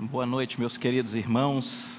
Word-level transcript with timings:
Boa 0.00 0.24
noite, 0.24 0.60
meus 0.60 0.78
queridos 0.78 1.16
irmãos. 1.16 1.98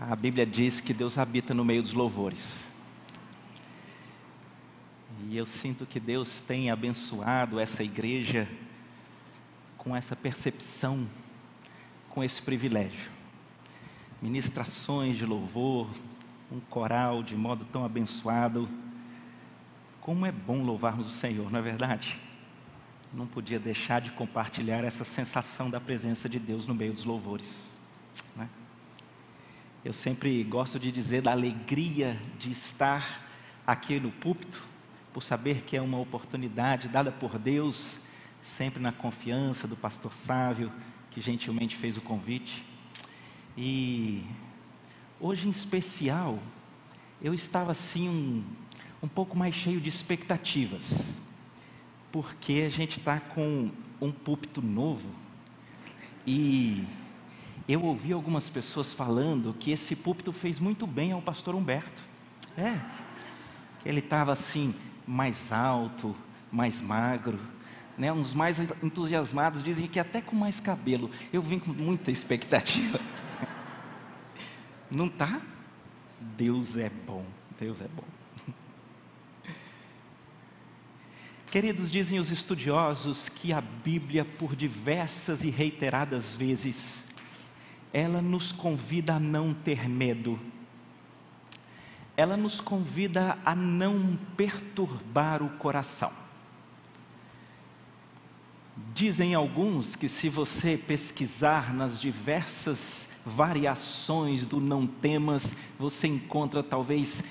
A 0.00 0.16
Bíblia 0.16 0.46
diz 0.46 0.80
que 0.80 0.94
Deus 0.94 1.18
habita 1.18 1.52
no 1.52 1.62
meio 1.62 1.82
dos 1.82 1.92
louvores. 1.92 2.66
E 5.28 5.36
eu 5.36 5.44
sinto 5.44 5.84
que 5.84 6.00
Deus 6.00 6.40
tem 6.40 6.70
abençoado 6.70 7.60
essa 7.60 7.84
igreja 7.84 8.48
com 9.76 9.94
essa 9.94 10.16
percepção, 10.16 11.06
com 12.08 12.24
esse 12.24 12.40
privilégio. 12.40 13.10
Ministrações 14.22 15.18
de 15.18 15.26
louvor, 15.26 15.90
um 16.50 16.58
coral 16.58 17.22
de 17.22 17.36
modo 17.36 17.66
tão 17.66 17.84
abençoado. 17.84 18.66
Como 20.00 20.24
é 20.24 20.32
bom 20.32 20.64
louvarmos 20.64 21.06
o 21.06 21.10
Senhor, 21.10 21.50
não 21.50 21.58
é 21.58 21.62
verdade? 21.62 22.18
Não 23.12 23.26
podia 23.26 23.58
deixar 23.58 24.00
de 24.00 24.10
compartilhar 24.10 24.84
essa 24.84 25.04
sensação 25.04 25.70
da 25.70 25.80
presença 25.80 26.28
de 26.28 26.38
Deus 26.38 26.66
no 26.66 26.74
meio 26.74 26.92
dos 26.92 27.04
louvores. 27.04 27.68
Né? 28.34 28.48
Eu 29.84 29.92
sempre 29.92 30.42
gosto 30.44 30.78
de 30.78 30.90
dizer 30.90 31.22
da 31.22 31.32
alegria 31.32 32.20
de 32.38 32.50
estar 32.50 33.24
aqui 33.66 33.98
no 34.00 34.10
púlpito, 34.10 34.62
por 35.12 35.22
saber 35.22 35.62
que 35.62 35.76
é 35.76 35.80
uma 35.80 35.98
oportunidade 35.98 36.88
dada 36.88 37.10
por 37.10 37.38
Deus, 37.38 38.00
sempre 38.42 38.80
na 38.80 38.92
confiança 38.92 39.66
do 39.66 39.76
pastor 39.76 40.12
Sávio, 40.12 40.70
que 41.10 41.20
gentilmente 41.20 41.74
fez 41.74 41.96
o 41.96 42.02
convite. 42.02 42.64
E 43.56 44.22
hoje 45.18 45.48
em 45.48 45.50
especial, 45.50 46.38
eu 47.22 47.32
estava 47.32 47.72
assim 47.72 48.08
um, 48.08 48.44
um 49.02 49.08
pouco 49.08 49.36
mais 49.36 49.54
cheio 49.54 49.80
de 49.80 49.88
expectativas, 49.88 51.14
porque 52.16 52.64
a 52.66 52.70
gente 52.70 52.98
está 52.98 53.20
com 53.20 53.70
um 54.00 54.10
púlpito 54.10 54.62
novo 54.62 55.06
e 56.26 56.82
eu 57.68 57.84
ouvi 57.84 58.10
algumas 58.10 58.48
pessoas 58.48 58.90
falando 58.90 59.52
que 59.52 59.70
esse 59.70 59.94
púlpito 59.94 60.32
fez 60.32 60.58
muito 60.58 60.86
bem 60.86 61.12
ao 61.12 61.20
pastor 61.20 61.54
Humberto. 61.54 62.02
É, 62.56 62.80
que 63.80 63.86
ele 63.86 63.98
estava 63.98 64.32
assim, 64.32 64.74
mais 65.06 65.52
alto, 65.52 66.16
mais 66.50 66.80
magro. 66.80 67.38
Né, 67.98 68.10
uns 68.10 68.32
mais 68.32 68.58
entusiasmados 68.82 69.62
dizem 69.62 69.86
que 69.86 70.00
até 70.00 70.22
com 70.22 70.34
mais 70.34 70.58
cabelo. 70.58 71.10
Eu 71.30 71.42
vim 71.42 71.58
com 71.58 71.74
muita 71.74 72.10
expectativa. 72.10 72.98
Não 74.90 75.06
tá? 75.06 75.38
Deus 76.18 76.78
é 76.78 76.88
bom. 76.88 77.26
Deus 77.60 77.82
é 77.82 77.88
bom. 77.88 78.04
Queridos, 81.50 81.90
dizem 81.90 82.18
os 82.18 82.30
estudiosos 82.30 83.28
que 83.28 83.52
a 83.52 83.60
Bíblia, 83.60 84.24
por 84.24 84.56
diversas 84.56 85.44
e 85.44 85.48
reiteradas 85.48 86.34
vezes, 86.34 87.04
ela 87.92 88.20
nos 88.20 88.50
convida 88.50 89.14
a 89.14 89.20
não 89.20 89.54
ter 89.54 89.88
medo, 89.88 90.38
ela 92.16 92.36
nos 92.36 92.60
convida 92.60 93.38
a 93.44 93.54
não 93.54 94.18
perturbar 94.36 95.42
o 95.42 95.50
coração. 95.50 96.12
Dizem 98.92 99.34
alguns 99.34 99.94
que, 99.94 100.08
se 100.08 100.28
você 100.28 100.76
pesquisar 100.76 101.72
nas 101.72 102.00
diversas 102.00 103.08
variações 103.24 104.46
do 104.46 104.60
não 104.60 104.86
temas, 104.86 105.54
você 105.78 106.08
encontra 106.08 106.62
talvez 106.62 107.22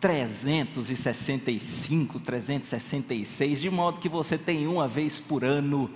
365, 0.00 2.18
366, 2.20 3.60
de 3.60 3.68
modo 3.68 4.00
que 4.00 4.08
você 4.08 4.38
tem 4.38 4.66
uma 4.66 4.88
vez 4.88 5.20
por 5.20 5.44
ano 5.44 5.90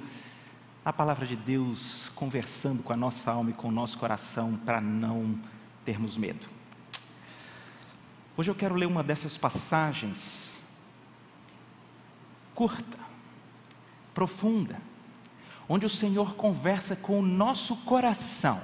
a 0.84 0.92
palavra 0.92 1.26
de 1.26 1.34
Deus 1.34 2.12
conversando 2.14 2.82
com 2.82 2.92
a 2.92 2.96
nossa 2.96 3.32
alma 3.32 3.48
e 3.50 3.54
com 3.54 3.68
o 3.68 3.72
nosso 3.72 3.96
coração 3.96 4.60
para 4.64 4.82
não 4.82 5.38
termos 5.84 6.18
medo. 6.18 6.46
Hoje 8.36 8.50
eu 8.50 8.54
quero 8.54 8.74
ler 8.74 8.86
uma 8.86 9.02
dessas 9.02 9.38
passagens 9.38 10.58
curta, 12.54 12.98
profunda, 14.12 14.78
onde 15.68 15.86
o 15.86 15.90
Senhor 15.90 16.34
conversa 16.34 16.94
com 16.94 17.18
o 17.18 17.22
nosso 17.22 17.76
coração. 17.78 18.62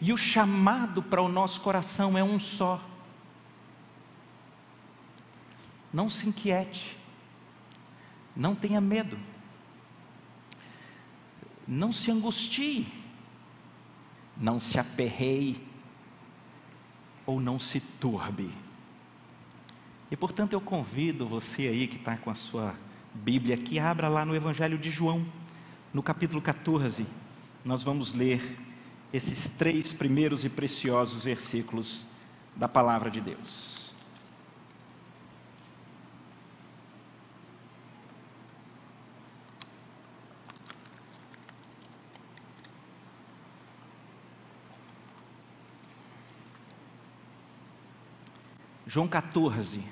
E 0.00 0.12
o 0.12 0.16
chamado 0.16 1.00
para 1.02 1.22
o 1.22 1.28
nosso 1.28 1.60
coração 1.60 2.18
é 2.18 2.24
um 2.24 2.40
só. 2.40 2.80
Não 5.92 6.08
se 6.08 6.26
inquiete, 6.26 6.96
não 8.34 8.54
tenha 8.54 8.80
medo. 8.80 9.18
Não 11.66 11.92
se 11.92 12.10
angustie, 12.10 12.86
não 14.36 14.58
se 14.58 14.78
aperreie. 14.78 15.60
Ou 17.24 17.40
não 17.40 17.56
se 17.56 17.78
turbe. 17.78 18.50
E 20.10 20.16
portanto 20.16 20.54
eu 20.54 20.60
convido 20.60 21.26
você 21.26 21.68
aí 21.68 21.86
que 21.86 21.96
está 21.96 22.16
com 22.16 22.30
a 22.30 22.34
sua 22.34 22.74
Bíblia, 23.14 23.56
que 23.56 23.78
abra 23.78 24.08
lá 24.08 24.24
no 24.24 24.34
Evangelho 24.34 24.76
de 24.76 24.90
João, 24.90 25.24
no 25.94 26.02
capítulo 26.02 26.40
14, 26.40 27.06
nós 27.64 27.82
vamos 27.82 28.12
ler 28.12 28.58
esses 29.12 29.48
três 29.48 29.92
primeiros 29.92 30.44
e 30.44 30.48
preciosos 30.48 31.24
versículos 31.24 32.06
da 32.56 32.66
palavra 32.66 33.10
de 33.10 33.20
Deus. 33.20 33.81
João 48.92 49.08
14. 49.08 49.82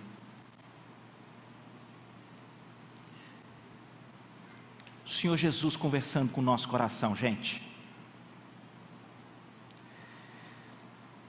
O 5.06 5.08
Senhor 5.08 5.38
Jesus 5.38 5.74
conversando 5.74 6.30
com 6.30 6.42
o 6.42 6.44
nosso 6.44 6.68
coração, 6.68 7.16
gente. 7.16 7.66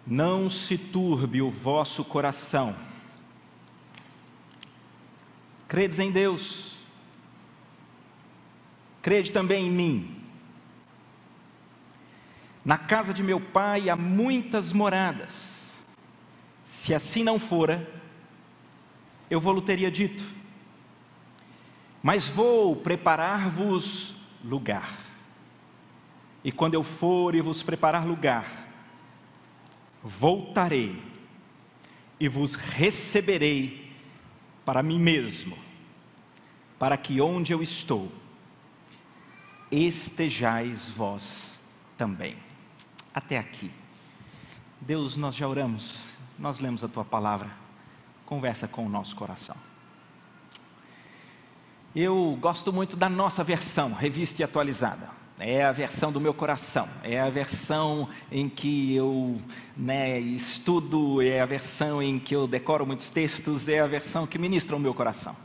Não 0.06 0.50
se 0.50 0.78
turbe 0.78 1.42
o 1.42 1.50
vosso 1.50 2.04
coração. 2.04 2.76
Credes 5.66 6.00
em 6.00 6.12
Deus. 6.12 6.76
Crede 9.02 9.32
também 9.32 9.68
em 9.68 9.72
mim. 9.72 10.24
Na 12.66 12.78
casa 12.78 13.14
de 13.14 13.24
meu 13.24 13.40
pai 13.40 13.90
há 13.90 13.96
muitas 13.96 14.74
moradas. 14.74 15.61
Se 16.82 16.96
assim 16.96 17.24
não 17.24 17.38
fora, 17.38 17.88
eu 19.30 19.40
vou-lhe 19.40 19.62
teria 19.62 19.92
dito, 19.92 20.24
mas 22.02 22.28
vou 22.28 22.76
preparar-vos 22.76 24.16
lugar. 24.44 24.98
E 26.44 26.52
quando 26.52 26.74
eu 26.74 26.82
for 26.82 27.36
e 27.36 27.40
vos 27.40 27.62
preparar 27.62 28.04
lugar, 28.08 28.68
voltarei 30.04 31.00
e 32.20 32.28
vos 32.28 32.56
receberei 32.56 33.94
para 34.66 34.82
mim 34.82 34.98
mesmo, 34.98 35.56
para 36.80 36.98
que 36.98 37.22
onde 37.22 37.54
eu 37.54 37.62
estou, 37.62 38.12
estejais 39.72 40.90
vós 40.90 41.60
também. 41.96 42.36
Até 43.14 43.38
aqui. 43.38 43.70
Deus, 44.82 45.16
nós 45.16 45.36
já 45.36 45.48
oramos 45.48 46.11
nós 46.42 46.60
lemos 46.60 46.84
a 46.84 46.88
tua 46.88 47.06
palavra, 47.06 47.48
conversa 48.26 48.68
com 48.68 48.84
o 48.84 48.90
nosso 48.90 49.16
coração. 49.16 49.56
Eu 51.96 52.36
gosto 52.42 52.74
muito 52.74 52.98
da 52.98 53.08
nossa 53.08 53.44
versão, 53.44 53.94
revista 53.94 54.42
e 54.42 54.44
atualizada. 54.44 55.08
É 55.38 55.64
a 55.64 55.72
versão 55.72 56.12
do 56.12 56.20
meu 56.20 56.34
coração, 56.34 56.90
é 57.04 57.20
a 57.20 57.30
versão 57.30 58.10
em 58.32 58.50
que 58.50 58.96
eu 58.96 59.40
né, 59.78 60.20
estudo, 60.20 61.22
é 61.22 61.42
a 61.42 61.46
versão 61.46 62.02
em 62.02 62.20
que 62.20 62.36
eu 62.36 62.48
decoro 62.48 62.88
muitos 62.88 63.10
textos, 63.10 63.68
é 63.68 63.80
a 63.80 63.88
versão 63.88 64.26
que 64.26 64.40
ministra 64.40 64.76
o 64.76 64.80
meu 64.80 64.96
coração. 64.96 65.36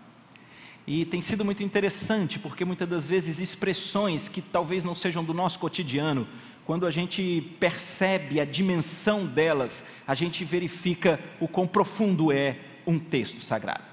E 0.87 1.05
tem 1.05 1.20
sido 1.20 1.44
muito 1.44 1.62
interessante, 1.62 2.38
porque 2.38 2.65
muitas 2.65 2.88
das 2.88 3.06
vezes 3.06 3.38
expressões 3.38 4.29
que 4.29 4.41
talvez 4.41 4.85
não 4.85 4.94
sejam 4.94 5.23
do 5.25 5.35
nosso 5.35 5.59
cotidiano, 5.59 6.26
quando 6.67 6.85
a 6.85 6.91
gente 6.91 7.41
percebe 7.61 8.41
a 8.41 8.45
dimensão 8.45 9.25
delas, 9.25 9.85
a 10.05 10.15
gente 10.15 10.45
verifica 10.45 11.21
o 11.39 11.47
quão 11.47 11.65
profundo 11.65 12.33
é 12.33 12.59
um 12.85 12.99
texto 12.99 13.41
sagrado. 13.41 13.85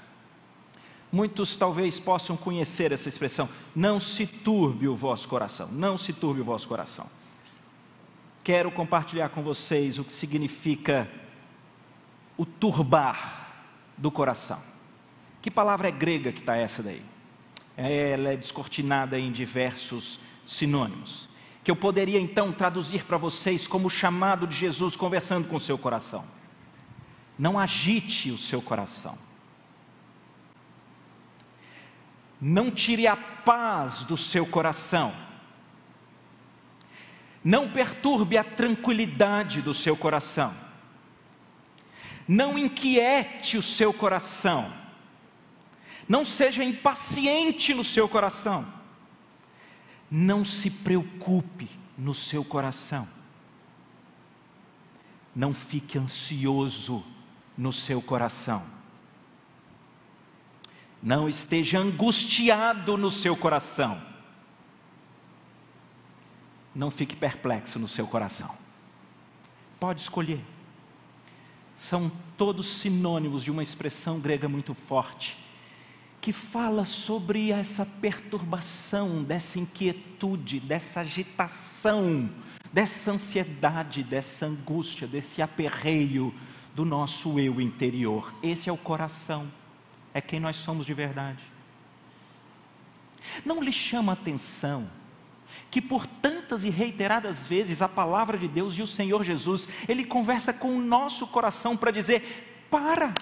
Muitos 1.12 1.56
talvez 1.56 2.00
possam 2.00 2.36
conhecer 2.36 2.92
essa 2.92 3.08
expressão, 3.08 3.48
não 3.76 4.00
se 4.00 4.26
turbe 4.26 4.88
o 4.88 4.96
vosso 4.96 5.28
coração, 5.28 5.68
não 5.72 6.00
se 6.00 6.12
turbe 6.12 6.42
o 6.42 6.44
vosso 6.44 6.68
coração. 6.68 7.06
Quero 8.44 8.72
compartilhar 8.72 9.30
com 9.30 9.44
vocês 9.44 10.00
o 10.00 10.04
que 10.04 10.12
significa 10.12 11.08
o 12.36 12.44
turbar 12.44 13.52
do 13.96 14.10
coração. 14.10 14.60
Que 15.44 15.52
palavra 15.52 15.90
é 15.90 15.92
grega 15.92 16.32
que 16.32 16.40
está 16.40 16.58
essa 16.58 16.82
daí? 16.82 17.04
Ela 17.78 18.34
é 18.34 18.36
descortinada 18.36 19.20
em 19.20 19.32
diversos 19.32 20.20
sinônimos 20.44 21.32
que 21.64 21.72
eu 21.72 21.76
poderia 21.76 22.20
então 22.20 22.52
traduzir 22.52 23.06
para 23.06 23.18
vocês 23.18 23.66
como 23.66 23.88
o 23.88 23.90
chamado 23.90 24.46
de 24.46 24.56
Jesus 24.56 24.96
conversando 24.96 25.48
com 25.48 25.56
o 25.56 25.60
seu 25.60 25.78
coração. 25.78 26.26
Não 27.40 27.58
agite 27.58 28.32
o 28.32 28.38
seu 28.38 28.62
coração. 28.62 29.18
Não 32.40 32.70
tire 32.70 33.08
a 33.08 33.16
paz 33.16 34.04
do 34.04 34.18
seu 34.18 34.46
coração. 34.46 35.14
Não 37.42 37.70
perturbe 37.70 38.38
a 38.38 38.44
tranquilidade 38.44 39.62
do 39.62 39.74
seu 39.74 39.96
coração. 39.96 40.54
Não 42.28 42.58
inquiete 42.58 43.58
o 43.58 43.64
seu 43.64 43.94
coração. 43.94 44.74
Não 46.08 46.26
seja 46.26 46.64
impaciente 46.64 47.74
no 47.74 47.84
seu 47.84 48.10
coração. 48.10 48.83
Não 50.16 50.46
se 50.46 50.70
preocupe 50.70 51.68
no 51.98 52.14
seu 52.14 52.46
coração. 52.46 53.08
Não 55.36 55.56
fique 55.56 55.98
ansioso 55.98 57.04
no 57.58 57.74
seu 57.74 58.00
coração. 58.00 58.64
Não 61.02 61.28
esteja 61.28 61.80
angustiado 61.80 62.96
no 62.96 63.10
seu 63.10 63.36
coração. 63.36 64.00
Não 66.76 66.92
fique 66.92 67.16
perplexo 67.16 67.80
no 67.80 67.88
seu 67.88 68.06
coração. 68.06 68.56
Pode 69.80 70.02
escolher. 70.02 70.46
São 71.76 72.12
todos 72.38 72.68
sinônimos 72.68 73.44
de 73.44 73.50
uma 73.50 73.64
expressão 73.64 74.20
grega 74.20 74.48
muito 74.48 74.76
forte, 74.76 75.43
que 76.24 76.32
fala 76.32 76.86
sobre 76.86 77.52
essa 77.52 77.86
perturbação, 77.86 79.22
dessa 79.26 79.60
inquietude, 79.60 80.58
dessa 80.58 81.02
agitação, 81.02 82.30
dessa 82.72 83.12
ansiedade, 83.12 84.04
dessa 84.04 84.46
angústia, 84.46 85.06
desse 85.06 85.42
aperreio 85.42 86.34
do 86.74 86.86
nosso 86.86 87.38
eu 87.42 87.60
interior. 87.60 88.34
Esse 88.42 88.70
é 88.70 88.72
o 88.72 88.78
coração, 88.78 89.52
é 90.14 90.22
quem 90.22 90.40
nós 90.40 90.56
somos 90.56 90.86
de 90.86 90.94
verdade. 90.94 91.44
Não 93.44 93.62
lhe 93.62 93.74
chama 93.74 94.14
atenção 94.14 94.90
que 95.70 95.82
por 95.82 96.08
tantas 96.08 96.64
e 96.64 96.70
reiteradas 96.70 97.46
vezes 97.48 97.82
a 97.82 97.90
palavra 97.90 98.38
de 98.38 98.48
Deus 98.48 98.78
e 98.78 98.82
o 98.82 98.88
Senhor 98.88 99.26
Jesus, 99.26 99.68
ele 99.90 100.06
conversa 100.06 100.54
com 100.54 100.74
o 100.74 100.82
nosso 100.82 101.28
coração 101.28 101.76
para 101.76 101.92
dizer: 101.92 102.66
para. 102.72 103.14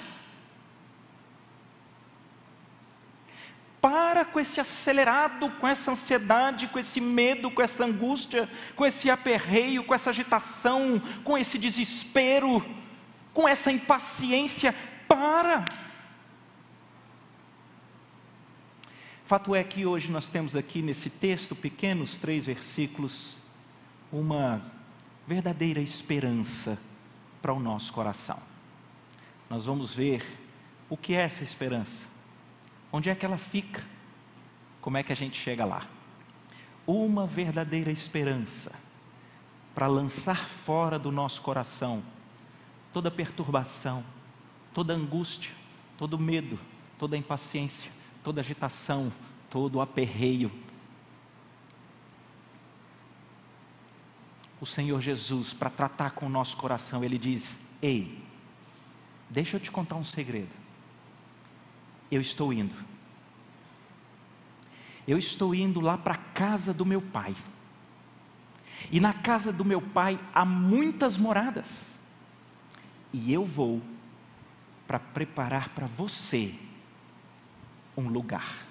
Para 3.81 4.23
com 4.23 4.39
esse 4.39 4.61
acelerado, 4.61 5.49
com 5.59 5.67
essa 5.67 5.91
ansiedade, 5.91 6.67
com 6.67 6.77
esse 6.77 7.01
medo, 7.01 7.49
com 7.49 7.61
essa 7.61 7.83
angústia, 7.83 8.47
com 8.75 8.85
esse 8.85 9.09
aperreio, 9.09 9.83
com 9.83 9.95
essa 9.95 10.11
agitação, 10.11 11.01
com 11.23 11.35
esse 11.35 11.57
desespero 11.57 12.63
com 13.33 13.47
essa 13.47 13.71
impaciência, 13.71 14.75
para. 15.07 15.65
Fato 19.25 19.55
é 19.55 19.63
que 19.63 19.85
hoje 19.85 20.11
nós 20.11 20.27
temos 20.27 20.55
aqui 20.55 20.81
nesse 20.81 21.09
texto, 21.09 21.55
pequenos 21.55 22.17
três 22.17 22.45
versículos, 22.45 23.37
uma 24.11 24.61
verdadeira 25.25 25.79
esperança 25.79 26.77
para 27.41 27.53
o 27.53 27.59
nosso 27.59 27.93
coração. 27.93 28.39
Nós 29.49 29.65
vamos 29.65 29.93
ver 29.93 30.25
o 30.89 30.97
que 30.97 31.13
é 31.13 31.21
essa 31.21 31.43
esperança, 31.43 32.05
onde 32.91 33.09
é 33.09 33.15
que 33.15 33.25
ela 33.25 33.37
fica, 33.37 33.83
como 34.81 34.97
é 34.97 35.03
que 35.03 35.13
a 35.13 35.15
gente 35.15 35.39
chega 35.39 35.65
lá. 35.65 35.87
Uma 36.85 37.27
verdadeira 37.27 37.91
esperança 37.91 38.71
para 39.73 39.87
lançar 39.87 40.47
fora 40.47 40.99
do 40.99 41.11
nosso 41.11 41.41
coração 41.41 42.03
toda 42.93 43.09
perturbação, 43.09 44.03
toda 44.73 44.93
angústia, 44.93 45.51
todo 45.97 46.19
medo, 46.19 46.59
toda 46.97 47.17
impaciência, 47.17 47.91
toda 48.23 48.41
agitação, 48.41 49.11
todo 49.49 49.81
aperreio. 49.81 50.51
O 54.59 54.65
Senhor 54.65 55.01
Jesus, 55.01 55.53
para 55.53 55.69
tratar 55.69 56.11
com 56.11 56.27
o 56.27 56.29
nosso 56.29 56.55
coração, 56.57 57.03
Ele 57.03 57.17
diz: 57.17 57.59
Ei, 57.81 58.23
deixa 59.29 59.57
eu 59.57 59.59
te 59.59 59.71
contar 59.71 59.95
um 59.95 60.03
segredo. 60.03 60.60
Eu 62.11 62.21
estou 62.21 62.51
indo. 62.51 62.75
Eu 65.07 65.17
estou 65.17 65.55
indo 65.55 65.79
lá 65.79 65.97
para 65.97 66.13
a 66.13 66.17
casa 66.17 66.73
do 66.73 66.85
meu 66.85 67.01
pai. 67.01 67.35
E 68.91 68.99
na 68.99 69.13
casa 69.13 69.51
do 69.51 69.63
meu 69.63 69.81
pai 69.81 70.19
há 70.33 70.43
muitas 70.43 71.17
moradas 71.17 71.99
e 73.13 73.33
eu 73.33 73.45
vou 73.45 73.81
para 74.87 74.99
preparar 74.99 75.69
para 75.69 75.87
você 75.87 76.55
um 77.95 78.07
lugar. 78.07 78.65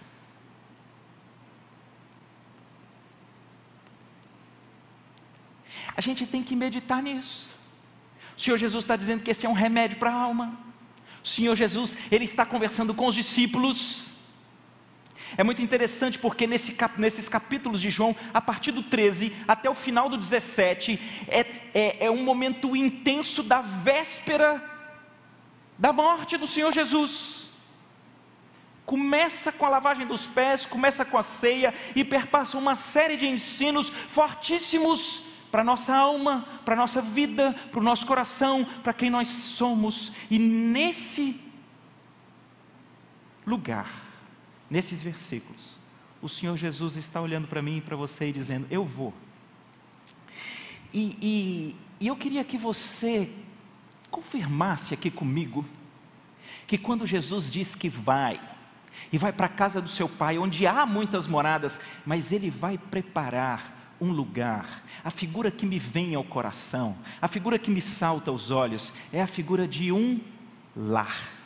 A 5.96 6.00
gente 6.00 6.26
tem 6.26 6.42
que 6.42 6.56
meditar 6.56 7.02
nisso. 7.02 7.54
O 8.36 8.40
Senhor 8.40 8.56
Jesus 8.56 8.84
está 8.84 8.96
dizendo 8.96 9.22
que 9.22 9.30
esse 9.30 9.44
é 9.44 9.48
um 9.48 9.54
remédio 9.54 9.98
para 9.98 10.10
a 10.10 10.14
alma. 10.14 10.58
O 11.22 11.28
Senhor 11.28 11.54
Jesus, 11.54 11.96
ele 12.10 12.24
está 12.24 12.46
conversando 12.46 12.94
com 12.94 13.06
os 13.06 13.14
discípulos. 13.14 14.14
É 15.36 15.44
muito 15.44 15.62
interessante 15.62 16.18
porque 16.18 16.46
nesse, 16.46 16.76
nesses 16.96 17.28
capítulos 17.28 17.80
de 17.80 17.90
João, 17.90 18.16
a 18.34 18.40
partir 18.40 18.72
do 18.72 18.82
13 18.82 19.32
até 19.46 19.70
o 19.70 19.74
final 19.74 20.08
do 20.08 20.16
17, 20.16 21.00
é, 21.28 21.40
é, 21.72 22.06
é 22.06 22.10
um 22.10 22.22
momento 22.22 22.74
intenso 22.74 23.42
da 23.42 23.60
véspera 23.60 24.62
da 25.78 25.92
morte 25.92 26.36
do 26.36 26.46
Senhor 26.46 26.72
Jesus. 26.72 27.48
Começa 28.84 29.52
com 29.52 29.64
a 29.64 29.68
lavagem 29.68 30.06
dos 30.06 30.26
pés, 30.26 30.66
começa 30.66 31.04
com 31.04 31.16
a 31.16 31.22
ceia 31.22 31.72
e 31.94 32.04
perpassa 32.04 32.58
uma 32.58 32.74
série 32.74 33.16
de 33.16 33.26
ensinos 33.26 33.88
fortíssimos 34.08 35.29
para 35.50 35.62
a 35.62 35.64
nossa 35.64 35.94
alma, 35.94 36.46
para 36.64 36.74
a 36.74 36.76
nossa 36.76 37.02
vida, 37.02 37.52
para 37.70 37.80
o 37.80 37.82
nosso 37.82 38.06
coração, 38.06 38.64
para 38.82 38.92
quem 38.92 39.10
nós 39.10 39.28
somos. 39.28 40.12
E 40.30 40.38
nesse 40.38 41.40
lugar, 43.46 43.90
nesses 44.68 45.02
versículos, 45.02 45.70
o 46.22 46.28
Senhor 46.28 46.56
Jesus 46.56 46.96
está 46.96 47.20
olhando 47.20 47.48
para 47.48 47.62
mim 47.62 47.78
e 47.78 47.80
para 47.80 47.96
você 47.96 48.28
e 48.28 48.32
dizendo: 48.32 48.66
Eu 48.70 48.84
vou. 48.84 49.12
E, 50.92 51.16
e, 51.20 51.76
e 52.00 52.06
eu 52.06 52.16
queria 52.16 52.44
que 52.44 52.58
você 52.58 53.30
confirmasse 54.10 54.92
aqui 54.92 55.10
comigo 55.10 55.64
que 56.66 56.76
quando 56.78 57.06
Jesus 57.06 57.50
diz 57.50 57.74
que 57.74 57.88
vai, 57.88 58.40
e 59.12 59.18
vai 59.18 59.32
para 59.32 59.46
a 59.46 59.48
casa 59.48 59.80
do 59.80 59.88
seu 59.88 60.08
pai, 60.08 60.38
onde 60.38 60.66
há 60.66 60.86
muitas 60.86 61.26
moradas, 61.26 61.80
mas 62.06 62.32
ele 62.32 62.50
vai 62.50 62.78
preparar 62.78 63.79
um 64.00 64.12
lugar. 64.12 64.82
A 65.04 65.10
figura 65.10 65.50
que 65.50 65.66
me 65.66 65.78
vem 65.78 66.14
ao 66.14 66.24
coração, 66.24 66.96
a 67.20 67.28
figura 67.28 67.58
que 67.58 67.70
me 67.70 67.82
salta 67.82 68.30
aos 68.30 68.50
olhos, 68.50 68.92
é 69.12 69.20
a 69.20 69.26
figura 69.26 69.68
de 69.68 69.92
um 69.92 70.20
lar. 70.76 71.40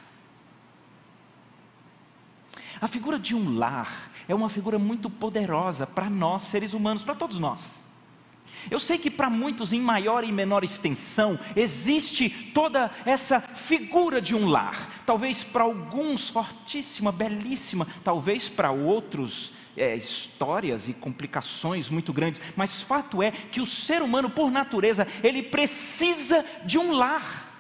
A 2.81 2.89
figura 2.89 3.19
de 3.19 3.35
um 3.35 3.57
lar 3.57 4.11
é 4.29 4.35
uma 4.35 4.49
figura 4.49 4.79
muito 4.79 5.09
poderosa 5.09 5.87
para 5.87 6.11
nós, 6.11 6.45
seres 6.45 6.73
humanos, 6.73 7.03
para 7.03 7.15
todos 7.15 7.39
nós. 7.39 7.83
Eu 8.71 8.81
sei 8.81 8.99
que 8.99 9.11
para 9.11 9.29
muitos, 9.29 9.73
em 9.73 9.81
maior 9.81 10.25
e 10.25 10.33
menor 10.33 10.65
extensão, 10.65 11.39
existe 11.55 12.31
toda 12.55 12.91
essa 13.05 13.41
figura 13.41 14.21
de 14.21 14.35
um 14.35 14.47
lar. 14.49 15.03
Talvez 15.05 15.45
para 15.45 15.65
alguns 15.65 16.29
fortíssima, 16.29 17.13
belíssima, 17.13 17.87
talvez 18.03 18.49
para 18.49 18.71
outros 18.71 19.53
é, 19.77 19.97
histórias 19.97 20.89
e 20.89 20.93
complicações 20.93 21.91
muito 21.91 22.13
grandes. 22.13 22.41
Mas 22.57 22.83
fato 22.83 23.23
é 23.23 23.31
que 23.31 23.61
o 23.61 23.67
ser 23.67 24.03
humano, 24.03 24.31
por 24.31 24.51
natureza, 24.51 25.07
ele 25.23 25.43
precisa 25.43 26.45
de 26.65 26.79
um 26.79 26.93
lar. 26.93 27.53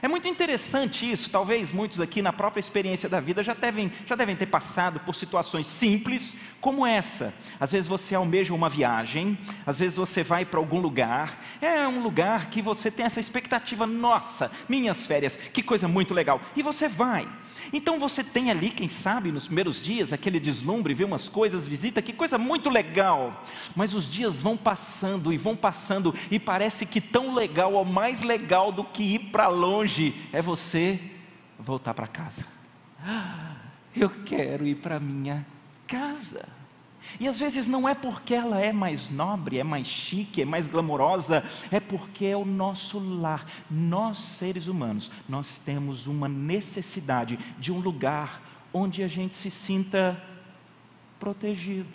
É 0.00 0.06
muito 0.06 0.28
interessante 0.28 1.10
isso, 1.10 1.28
talvez 1.28 1.72
muitos 1.72 2.00
aqui 2.00 2.22
na 2.22 2.32
própria 2.32 2.60
experiência 2.60 3.08
da 3.08 3.18
vida 3.18 3.42
já 3.42 3.54
devem, 3.54 3.92
já 4.06 4.14
devem 4.14 4.36
ter 4.36 4.46
passado 4.46 5.00
por 5.00 5.14
situações 5.14 5.66
simples 5.66 6.36
como 6.60 6.86
essa. 6.86 7.32
Às 7.58 7.72
vezes 7.72 7.88
você 7.88 8.14
almeja 8.14 8.54
uma 8.54 8.68
viagem, 8.68 9.38
às 9.66 9.78
vezes 9.78 9.96
você 9.96 10.22
vai 10.22 10.44
para 10.44 10.58
algum 10.58 10.80
lugar, 10.80 11.42
é 11.60 11.86
um 11.86 12.02
lugar 12.02 12.50
que 12.50 12.60
você 12.60 12.90
tem 12.90 13.06
essa 13.06 13.20
expectativa, 13.20 13.86
nossa, 13.86 14.50
minhas 14.68 15.06
férias, 15.06 15.36
que 15.36 15.62
coisa 15.62 15.86
muito 15.86 16.14
legal, 16.14 16.40
e 16.56 16.62
você 16.62 16.88
vai. 16.88 17.28
Então 17.72 17.98
você 17.98 18.24
tem 18.24 18.50
ali, 18.50 18.70
quem 18.70 18.88
sabe, 18.88 19.30
nos 19.30 19.46
primeiros 19.46 19.82
dias, 19.82 20.12
aquele 20.12 20.40
deslumbre, 20.40 20.94
vê 20.94 21.04
umas 21.04 21.28
coisas, 21.28 21.68
visita, 21.68 22.00
que 22.00 22.12
coisa 22.12 22.38
muito 22.38 22.70
legal. 22.70 23.44
Mas 23.76 23.94
os 23.94 24.08
dias 24.08 24.40
vão 24.40 24.56
passando 24.56 25.32
e 25.32 25.36
vão 25.36 25.54
passando, 25.54 26.14
e 26.30 26.38
parece 26.38 26.86
que 26.86 27.00
tão 27.00 27.34
legal 27.34 27.74
ou 27.74 27.84
mais 27.84 28.22
legal 28.22 28.72
do 28.72 28.84
que 28.84 29.14
ir 29.14 29.18
para 29.30 29.48
longe 29.48 30.14
é 30.32 30.40
você 30.40 30.98
voltar 31.58 31.92
para 31.94 32.06
casa. 32.06 32.46
Ah, 33.04 33.56
eu 33.94 34.08
quero 34.24 34.66
ir 34.66 34.76
para 34.76 34.98
minha 34.98 35.36
casa. 35.36 35.57
E 37.18 37.26
às 37.26 37.40
vezes 37.40 37.66
não 37.66 37.88
é 37.88 37.94
porque 37.94 38.34
ela 38.34 38.60
é 38.60 38.72
mais 38.72 39.08
nobre, 39.08 39.58
é 39.58 39.64
mais 39.64 39.86
chique, 39.86 40.42
é 40.42 40.44
mais 40.44 40.68
glamourosa, 40.68 41.42
é 41.70 41.80
porque 41.80 42.26
é 42.26 42.36
o 42.36 42.44
nosso 42.44 42.98
lar. 42.98 43.46
Nós, 43.70 44.18
seres 44.18 44.66
humanos, 44.66 45.10
nós 45.28 45.58
temos 45.58 46.06
uma 46.06 46.28
necessidade 46.28 47.38
de 47.58 47.72
um 47.72 47.78
lugar 47.78 48.42
onde 48.72 49.02
a 49.02 49.08
gente 49.08 49.34
se 49.34 49.50
sinta 49.50 50.22
protegido, 51.18 51.88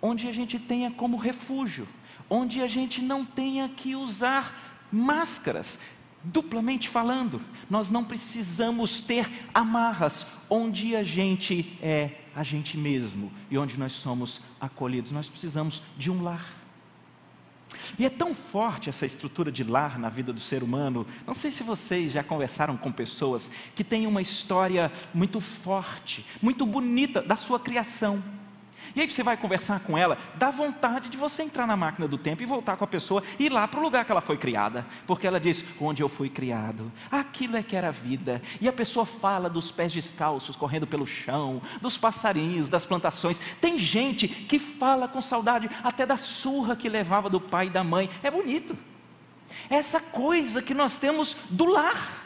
onde 0.00 0.28
a 0.28 0.32
gente 0.32 0.58
tenha 0.58 0.90
como 0.90 1.16
refúgio, 1.16 1.86
onde 2.30 2.62
a 2.62 2.68
gente 2.68 3.02
não 3.02 3.24
tenha 3.24 3.68
que 3.68 3.96
usar 3.96 4.86
máscaras. 4.90 5.78
Duplamente 6.24 6.88
falando, 6.88 7.40
nós 7.68 7.90
não 7.90 8.04
precisamos 8.04 9.00
ter 9.00 9.48
amarras 9.52 10.26
onde 10.48 10.94
a 10.94 11.02
gente 11.02 11.76
é 11.82 12.10
a 12.34 12.42
gente 12.42 12.78
mesmo 12.78 13.30
e 13.50 13.58
onde 13.58 13.78
nós 13.78 13.92
somos 13.92 14.40
acolhidos. 14.60 15.10
Nós 15.10 15.28
precisamos 15.28 15.82
de 15.98 16.10
um 16.10 16.22
lar. 16.22 16.62
E 17.98 18.06
é 18.06 18.10
tão 18.10 18.34
forte 18.34 18.88
essa 18.88 19.04
estrutura 19.06 19.50
de 19.50 19.64
lar 19.64 19.98
na 19.98 20.08
vida 20.08 20.32
do 20.32 20.40
ser 20.40 20.62
humano. 20.62 21.06
Não 21.26 21.34
sei 21.34 21.50
se 21.50 21.62
vocês 21.62 22.12
já 22.12 22.22
conversaram 22.22 22.76
com 22.76 22.92
pessoas 22.92 23.50
que 23.74 23.82
têm 23.82 24.06
uma 24.06 24.22
história 24.22 24.92
muito 25.12 25.40
forte, 25.40 26.24
muito 26.40 26.64
bonita 26.64 27.20
da 27.20 27.36
sua 27.36 27.58
criação. 27.58 28.22
E 28.94 29.00
aí 29.00 29.10
você 29.10 29.22
vai 29.22 29.36
conversar 29.36 29.80
com 29.80 29.96
ela, 29.96 30.18
dá 30.34 30.50
vontade 30.50 31.08
de 31.08 31.16
você 31.16 31.42
entrar 31.42 31.66
na 31.66 31.76
máquina 31.76 32.06
do 32.06 32.18
tempo 32.18 32.42
e 32.42 32.46
voltar 32.46 32.76
com 32.76 32.84
a 32.84 32.86
pessoa 32.86 33.22
e 33.38 33.46
ir 33.46 33.52
lá 33.52 33.66
para 33.66 33.80
o 33.80 33.82
lugar 33.82 34.04
que 34.04 34.12
ela 34.12 34.20
foi 34.20 34.36
criada, 34.36 34.86
porque 35.06 35.26
ela 35.26 35.40
diz: 35.40 35.64
onde 35.80 36.02
eu 36.02 36.08
fui 36.08 36.28
criado, 36.28 36.92
aquilo 37.10 37.56
é 37.56 37.62
que 37.62 37.76
era 37.76 37.90
vida. 37.90 38.42
E 38.60 38.68
a 38.68 38.72
pessoa 38.72 39.06
fala 39.06 39.48
dos 39.48 39.70
pés 39.70 39.92
descalços 39.92 40.56
correndo 40.56 40.86
pelo 40.86 41.06
chão, 41.06 41.62
dos 41.80 41.96
passarinhos, 41.96 42.68
das 42.68 42.84
plantações. 42.84 43.40
Tem 43.60 43.78
gente 43.78 44.28
que 44.28 44.58
fala 44.58 45.08
com 45.08 45.20
saudade 45.20 45.70
até 45.82 46.04
da 46.04 46.16
surra 46.16 46.76
que 46.76 46.88
levava 46.88 47.30
do 47.30 47.40
pai 47.40 47.66
e 47.66 47.70
da 47.70 47.82
mãe. 47.82 48.10
É 48.22 48.30
bonito. 48.30 48.76
Essa 49.68 50.00
coisa 50.00 50.62
que 50.62 50.74
nós 50.74 50.96
temos 50.96 51.36
do 51.50 51.64
lar 51.66 52.21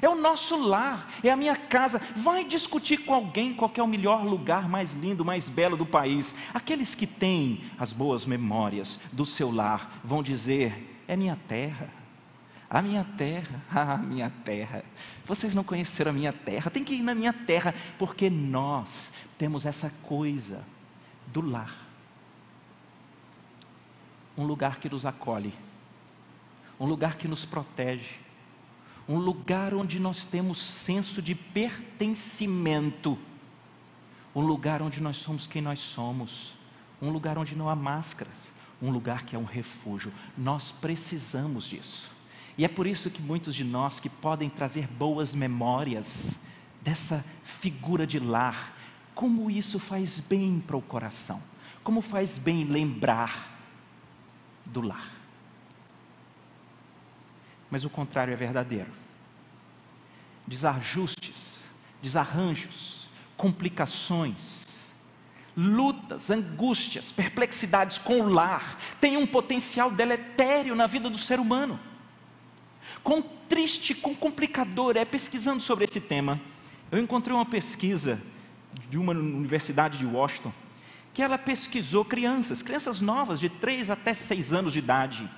é 0.00 0.08
o 0.08 0.14
nosso 0.14 0.56
lar, 0.56 1.12
é 1.22 1.30
a 1.30 1.36
minha 1.36 1.56
casa. 1.56 2.00
Vai 2.16 2.44
discutir 2.44 2.98
com 2.98 3.14
alguém 3.14 3.54
qual 3.54 3.70
é 3.74 3.82
o 3.82 3.86
melhor 3.86 4.24
lugar 4.24 4.68
mais 4.68 4.92
lindo, 4.92 5.24
mais 5.24 5.48
belo 5.48 5.76
do 5.76 5.86
país. 5.86 6.34
Aqueles 6.54 6.94
que 6.94 7.06
têm 7.06 7.64
as 7.78 7.92
boas 7.92 8.24
memórias 8.24 9.00
do 9.12 9.26
seu 9.26 9.50
lar 9.50 10.00
vão 10.04 10.22
dizer: 10.22 11.02
é 11.06 11.16
minha 11.16 11.38
terra. 11.48 11.90
A 12.70 12.82
minha 12.82 13.02
terra, 13.16 13.62
a 13.94 13.96
minha 13.96 14.30
terra. 14.44 14.84
Vocês 15.24 15.54
não 15.54 15.64
conheceram 15.64 16.10
a 16.10 16.14
minha 16.14 16.32
terra, 16.32 16.70
tem 16.70 16.84
que 16.84 16.94
ir 16.94 17.02
na 17.02 17.14
minha 17.14 17.32
terra, 17.32 17.74
porque 17.98 18.28
nós 18.28 19.10
temos 19.38 19.64
essa 19.64 19.90
coisa 20.02 20.62
do 21.26 21.40
lar. 21.40 21.86
Um 24.36 24.44
lugar 24.44 24.78
que 24.78 24.88
nos 24.88 25.04
acolhe, 25.04 25.52
um 26.78 26.86
lugar 26.86 27.16
que 27.16 27.26
nos 27.26 27.44
protege, 27.44 28.14
um 29.08 29.16
lugar 29.16 29.72
onde 29.72 29.98
nós 29.98 30.24
temos 30.24 30.58
senso 30.58 31.22
de 31.22 31.34
pertencimento, 31.34 33.18
um 34.34 34.42
lugar 34.42 34.82
onde 34.82 35.00
nós 35.00 35.16
somos 35.16 35.46
quem 35.46 35.62
nós 35.62 35.78
somos, 35.78 36.52
um 37.00 37.08
lugar 37.10 37.38
onde 37.38 37.56
não 37.56 37.70
há 37.70 37.74
máscaras, 37.74 38.52
um 38.82 38.90
lugar 38.90 39.24
que 39.24 39.34
é 39.34 39.38
um 39.38 39.44
refúgio. 39.44 40.12
Nós 40.36 40.70
precisamos 40.70 41.64
disso. 41.64 42.10
E 42.58 42.64
é 42.64 42.68
por 42.68 42.86
isso 42.86 43.10
que 43.10 43.22
muitos 43.22 43.54
de 43.54 43.64
nós 43.64 43.98
que 43.98 44.10
podem 44.10 44.50
trazer 44.50 44.86
boas 44.86 45.34
memórias 45.34 46.38
dessa 46.82 47.24
figura 47.44 48.06
de 48.06 48.18
lar, 48.18 48.76
como 49.14 49.50
isso 49.50 49.78
faz 49.78 50.20
bem 50.20 50.62
para 50.64 50.76
o 50.76 50.82
coração, 50.82 51.42
como 51.82 52.02
faz 52.02 52.36
bem 52.36 52.64
lembrar 52.64 53.58
do 54.66 54.82
lar 54.82 55.17
mas 57.70 57.84
o 57.84 57.90
contrário 57.90 58.32
é 58.32 58.36
verdadeiro. 58.36 58.90
Desajustes, 60.46 61.60
desarranjos, 62.02 63.08
complicações, 63.36 64.94
lutas, 65.56 66.30
angústias, 66.30 67.12
perplexidades 67.12 67.98
com 67.98 68.20
o 68.20 68.28
lar 68.28 68.78
têm 69.00 69.16
um 69.16 69.26
potencial 69.26 69.90
deletério 69.90 70.74
na 70.74 70.86
vida 70.86 71.10
do 71.10 71.18
ser 71.18 71.40
humano. 71.40 71.78
Quão 73.02 73.22
triste, 73.48 73.94
quão 73.94 74.14
complicador 74.14 74.96
é 74.96 75.04
pesquisando 75.04 75.60
sobre 75.60 75.84
esse 75.84 76.00
tema. 76.00 76.40
Eu 76.90 76.98
encontrei 76.98 77.34
uma 77.34 77.46
pesquisa 77.46 78.20
de 78.88 78.98
uma 78.98 79.12
universidade 79.12 79.98
de 79.98 80.06
Washington 80.06 80.52
que 81.12 81.22
ela 81.22 81.36
pesquisou 81.36 82.04
crianças, 82.04 82.62
crianças 82.62 83.00
novas 83.00 83.40
de 83.40 83.48
3 83.48 83.90
até 83.90 84.14
6 84.14 84.52
anos 84.52 84.72
de 84.72 84.78
idade 84.78 85.28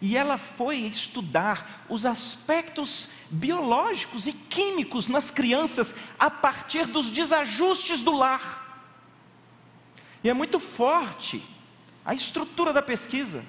e 0.00 0.16
ela 0.16 0.38
foi 0.38 0.78
estudar 0.78 1.84
os 1.88 2.06
aspectos 2.06 3.08
biológicos 3.30 4.26
e 4.26 4.32
químicos 4.32 5.08
nas 5.08 5.30
crianças 5.30 5.94
a 6.18 6.30
partir 6.30 6.86
dos 6.86 7.10
desajustes 7.10 8.02
do 8.02 8.16
lar. 8.16 8.86
E 10.24 10.28
é 10.28 10.32
muito 10.32 10.58
forte 10.58 11.42
a 12.04 12.14
estrutura 12.14 12.72
da 12.72 12.80
pesquisa, 12.80 13.44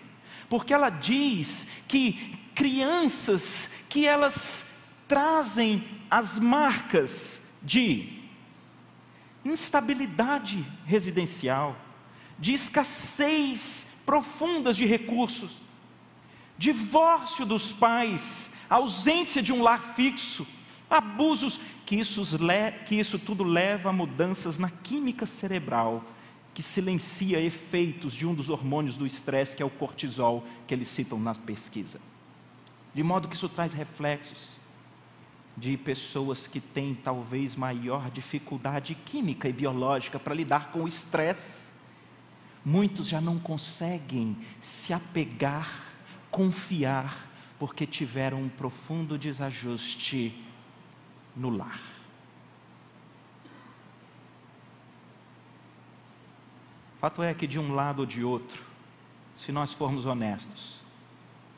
porque 0.50 0.74
ela 0.74 0.89
diz 0.89 1.65
que 1.88 2.38
crianças 2.53 3.72
que 3.88 4.05
elas 4.05 4.65
trazem 5.08 5.84
as 6.10 6.38
marcas 6.38 7.41
de 7.62 8.22
instabilidade 9.43 10.65
residencial, 10.86 11.77
de 12.38 12.53
escassez 12.53 13.88
profundas 14.05 14.75
de 14.75 14.86
recursos, 14.86 15.51
divórcio 16.61 17.43
dos 17.43 17.71
pais, 17.71 18.51
ausência 18.69 19.41
de 19.41 19.51
um 19.51 19.63
lar 19.63 19.95
fixo, 19.95 20.45
abusos, 20.87 21.59
que 21.87 21.95
isso, 21.95 22.21
que 22.85 22.99
isso 22.99 23.17
tudo 23.17 23.43
leva 23.43 23.89
a 23.89 23.93
mudanças 23.93 24.59
na 24.59 24.69
química 24.69 25.25
cerebral, 25.25 26.03
que 26.53 26.61
silencia 26.61 27.41
efeitos 27.41 28.13
de 28.13 28.27
um 28.27 28.35
dos 28.35 28.47
hormônios 28.47 28.95
do 28.95 29.07
estresse, 29.07 29.55
que 29.55 29.63
é 29.63 29.65
o 29.65 29.71
cortisol, 29.71 30.43
que 30.67 30.75
eles 30.75 30.87
citam 30.87 31.19
na 31.19 31.33
pesquisa. 31.33 31.99
De 32.93 33.01
modo 33.01 33.27
que 33.27 33.35
isso 33.35 33.49
traz 33.49 33.73
reflexos 33.73 34.59
de 35.57 35.75
pessoas 35.77 36.45
que 36.45 36.59
têm 36.59 36.93
talvez 36.93 37.55
maior 37.55 38.11
dificuldade 38.11 38.93
química 38.93 39.49
e 39.49 39.53
biológica 39.53 40.19
para 40.19 40.35
lidar 40.35 40.71
com 40.71 40.83
o 40.83 40.87
estresse. 40.87 41.71
Muitos 42.63 43.07
já 43.07 43.19
não 43.19 43.39
conseguem 43.39 44.37
se 44.59 44.93
apegar 44.93 45.90
confiar, 46.31 47.27
porque 47.59 47.85
tiveram 47.85 48.41
um 48.41 48.50
profundo 48.50 49.17
desajuste 49.17 50.33
no 51.35 51.50
lar. 51.50 51.79
Fato 57.00 57.21
é 57.21 57.33
que 57.33 57.45
de 57.45 57.59
um 57.59 57.73
lado 57.73 58.00
ou 58.00 58.05
de 58.05 58.23
outro, 58.23 58.63
se 59.38 59.51
nós 59.51 59.73
formos 59.73 60.05
honestos, 60.05 60.79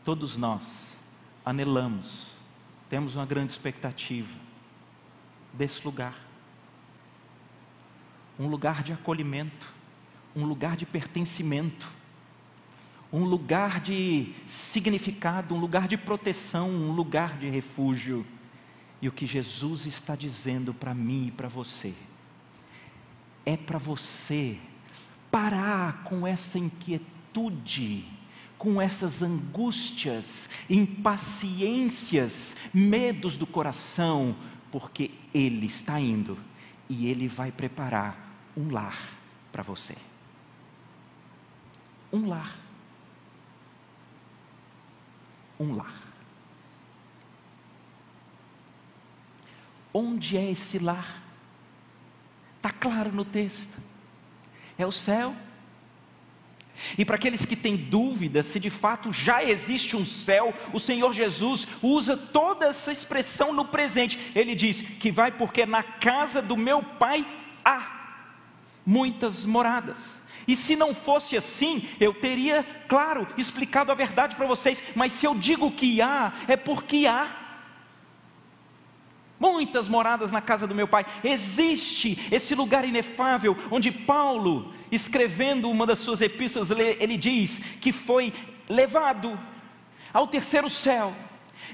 todos 0.03 0.37
nós 0.37 0.97
anelamos, 1.45 2.31
temos 2.89 3.15
uma 3.15 3.25
grande 3.25 3.51
expectativa 3.51 4.33
desse 5.53 5.83
lugar. 5.85 6.15
Um 8.39 8.47
lugar 8.47 8.83
de 8.83 8.93
acolhimento, 8.93 9.67
um 10.35 10.45
lugar 10.45 10.75
de 10.75 10.85
pertencimento 10.85 11.87
um 13.13 13.25
lugar 13.25 13.79
de 13.79 14.33
significado, 14.47 15.53
um 15.53 15.59
lugar 15.59 15.87
de 15.87 15.95
proteção, 15.95 16.71
um 16.71 16.91
lugar 16.91 17.37
de 17.37 17.47
refúgio. 17.47 18.25
E 18.99 19.07
o 19.07 19.11
que 19.11 19.27
Jesus 19.27 19.85
está 19.85 20.15
dizendo 20.15 20.73
para 20.73 20.95
mim 20.95 21.27
e 21.27 21.31
para 21.31 21.47
você 21.47 21.93
é 23.45 23.55
para 23.55 23.77
você 23.77 24.57
parar 25.29 26.03
com 26.05 26.25
essa 26.25 26.57
inquietude, 26.57 28.05
com 28.57 28.81
essas 28.81 29.21
angústias, 29.21 30.49
impaciências, 30.67 32.55
medos 32.73 33.37
do 33.37 33.45
coração, 33.45 34.35
porque 34.71 35.11
Ele 35.31 35.67
está 35.67 35.99
indo 35.99 36.35
e 36.89 37.07
Ele 37.07 37.27
vai 37.27 37.51
preparar 37.51 38.17
um 38.57 38.71
lar 38.71 39.19
para 39.51 39.61
você. 39.61 39.95
Um 42.11 42.27
lar 42.29 42.62
um 45.59 45.75
lar. 45.75 46.01
Onde 49.93 50.37
é 50.37 50.51
esse 50.51 50.79
lar? 50.79 51.21
Está 52.57 52.71
claro 52.71 53.11
no 53.11 53.23
texto. 53.23 53.77
É 54.77 54.85
o 54.85 54.91
céu. 54.91 55.35
E 56.97 57.05
para 57.05 57.15
aqueles 57.15 57.45
que 57.45 57.55
têm 57.55 57.75
dúvidas 57.75 58.47
se 58.47 58.59
de 58.59 58.69
fato 58.69 59.13
já 59.13 59.43
existe 59.43 59.95
um 59.95 60.05
céu, 60.05 60.53
o 60.73 60.79
Senhor 60.79 61.13
Jesus 61.13 61.67
usa 61.81 62.17
toda 62.17 62.65
essa 62.67 62.91
expressão 62.91 63.53
no 63.53 63.65
presente. 63.65 64.19
Ele 64.35 64.55
diz 64.55 64.81
que 64.81 65.11
vai 65.11 65.31
porque 65.31 65.65
na 65.65 65.83
casa 65.83 66.41
do 66.41 66.57
meu 66.57 66.81
pai 66.81 67.25
há. 67.63 68.01
muitas 68.85 69.45
moradas. 69.45 70.22
E 70.47 70.55
se 70.55 70.75
não 70.75 70.93
fosse 70.93 71.37
assim, 71.37 71.87
eu 71.99 72.13
teria, 72.13 72.65
claro, 72.87 73.27
explicado 73.37 73.91
a 73.91 73.95
verdade 73.95 74.35
para 74.35 74.47
vocês, 74.47 74.83
mas 74.95 75.13
se 75.13 75.25
eu 75.25 75.33
digo 75.33 75.71
que 75.71 76.01
há, 76.01 76.33
é 76.47 76.57
porque 76.57 77.07
há. 77.07 77.27
Muitas 79.39 79.87
moradas 79.87 80.31
na 80.31 80.41
casa 80.41 80.65
do 80.65 80.75
meu 80.75 80.87
pai. 80.87 81.05
Existe 81.23 82.27
esse 82.31 82.55
lugar 82.55 82.85
inefável 82.85 83.57
onde 83.69 83.91
Paulo, 83.91 84.73
escrevendo 84.91 85.69
uma 85.69 85.85
das 85.85 85.99
suas 85.99 86.21
epístolas, 86.21 86.71
ele 86.71 87.17
diz 87.17 87.59
que 87.81 87.91
foi 87.91 88.31
levado 88.69 89.37
ao 90.13 90.27
terceiro 90.27 90.69
céu 90.69 91.13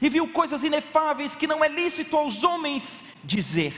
e 0.02 0.10
viu 0.10 0.28
coisas 0.30 0.64
inefáveis 0.64 1.36
que 1.36 1.48
não 1.48 1.64
é 1.64 1.68
lícito 1.68 2.16
aos 2.16 2.44
homens 2.44 3.04
dizer. 3.24 3.74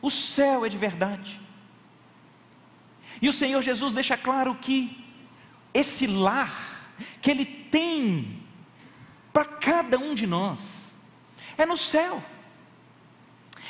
O 0.00 0.10
céu 0.10 0.64
é 0.64 0.68
de 0.68 0.78
verdade. 0.78 1.40
E 3.20 3.28
o 3.28 3.32
Senhor 3.32 3.62
Jesus 3.62 3.92
deixa 3.92 4.16
claro 4.16 4.54
que 4.54 5.04
esse 5.72 6.06
lar 6.06 6.92
que 7.20 7.30
Ele 7.30 7.44
tem 7.44 8.42
para 9.32 9.44
cada 9.44 9.98
um 9.98 10.14
de 10.14 10.26
nós 10.26 10.92
é 11.56 11.64
no 11.64 11.76
céu. 11.76 12.22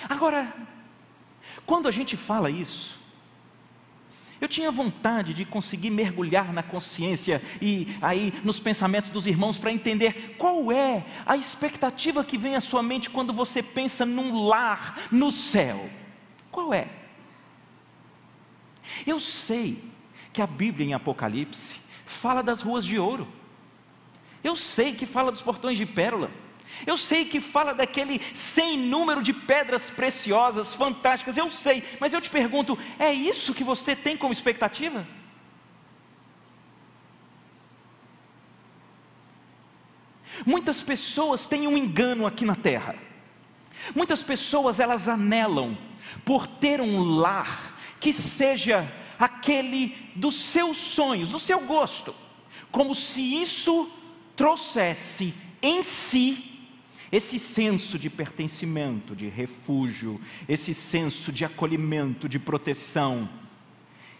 Agora, 0.08 0.52
quando 1.66 1.88
a 1.88 1.90
gente 1.90 2.16
fala 2.16 2.50
isso, 2.50 2.98
eu 4.40 4.48
tinha 4.48 4.70
vontade 4.70 5.34
de 5.34 5.44
conseguir 5.44 5.90
mergulhar 5.90 6.52
na 6.52 6.62
consciência 6.62 7.42
e 7.60 7.94
aí 8.00 8.32
nos 8.42 8.58
pensamentos 8.58 9.10
dos 9.10 9.26
irmãos 9.26 9.58
para 9.58 9.70
entender 9.70 10.36
qual 10.38 10.72
é 10.72 11.04
a 11.26 11.36
expectativa 11.36 12.24
que 12.24 12.38
vem 12.38 12.56
à 12.56 12.60
sua 12.60 12.82
mente 12.82 13.10
quando 13.10 13.34
você 13.34 13.62
pensa 13.62 14.06
num 14.06 14.46
lar 14.46 14.98
no 15.12 15.30
céu. 15.30 15.90
Qual 16.50 16.72
é? 16.72 16.88
Eu 19.06 19.20
sei 19.20 19.82
que 20.32 20.42
a 20.42 20.46
Bíblia 20.46 20.86
em 20.86 20.94
Apocalipse 20.94 21.76
fala 22.06 22.42
das 22.42 22.60
ruas 22.60 22.84
de 22.84 22.98
ouro. 22.98 23.26
Eu 24.42 24.56
sei 24.56 24.94
que 24.94 25.06
fala 25.06 25.30
dos 25.30 25.42
portões 25.42 25.76
de 25.76 25.86
pérola. 25.86 26.30
Eu 26.86 26.96
sei 26.96 27.24
que 27.24 27.40
fala 27.40 27.74
daquele 27.74 28.20
sem 28.32 28.78
número 28.78 29.22
de 29.22 29.32
pedras 29.32 29.90
preciosas, 29.90 30.74
fantásticas, 30.74 31.36
eu 31.36 31.50
sei, 31.50 31.82
mas 31.98 32.12
eu 32.12 32.20
te 32.20 32.30
pergunto: 32.30 32.78
é 32.98 33.12
isso 33.12 33.52
que 33.52 33.64
você 33.64 33.96
tem 33.96 34.16
como 34.16 34.32
expectativa? 34.32 35.06
Muitas 40.46 40.82
pessoas 40.82 41.46
têm 41.46 41.66
um 41.66 41.76
engano 41.76 42.26
aqui 42.26 42.44
na 42.44 42.54
terra. 42.54 42.94
Muitas 43.94 44.22
pessoas 44.22 44.80
elas 44.80 45.08
anelam 45.08 45.76
por 46.24 46.46
ter 46.46 46.80
um 46.80 47.02
lar 47.02 47.78
que 48.00 48.12
seja 48.12 48.90
aquele 49.18 49.94
dos 50.16 50.34
seus 50.34 50.78
sonhos, 50.78 51.28
do 51.28 51.38
seu 51.38 51.60
gosto, 51.60 52.14
como 52.72 52.94
se 52.94 53.20
isso 53.20 53.90
trouxesse 54.34 55.34
em 55.62 55.82
si 55.82 56.46
esse 57.12 57.38
senso 57.38 57.98
de 57.98 58.08
pertencimento, 58.08 59.16
de 59.16 59.28
refúgio, 59.28 60.20
esse 60.48 60.72
senso 60.72 61.32
de 61.32 61.44
acolhimento, 61.44 62.28
de 62.28 62.38
proteção. 62.38 63.28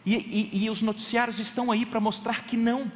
E, 0.05 0.17
e, 0.17 0.65
e 0.65 0.71
os 0.71 0.83
noticiários 0.83 1.39
estão 1.39 1.71
aí 1.71 1.87
para 1.87 2.01
mostrar 2.01 2.45
que 2.45 2.57
não. 2.57 2.91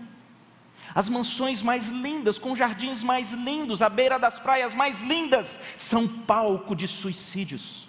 As 0.94 1.08
mansões 1.08 1.62
mais 1.62 1.88
lindas, 1.88 2.38
com 2.38 2.56
jardins 2.56 3.02
mais 3.02 3.32
lindos, 3.32 3.80
à 3.80 3.88
beira 3.88 4.18
das 4.18 4.38
praias 4.38 4.74
mais 4.74 5.00
lindas, 5.00 5.58
são 5.76 6.06
palco 6.08 6.74
de 6.74 6.88
suicídios. 6.88 7.88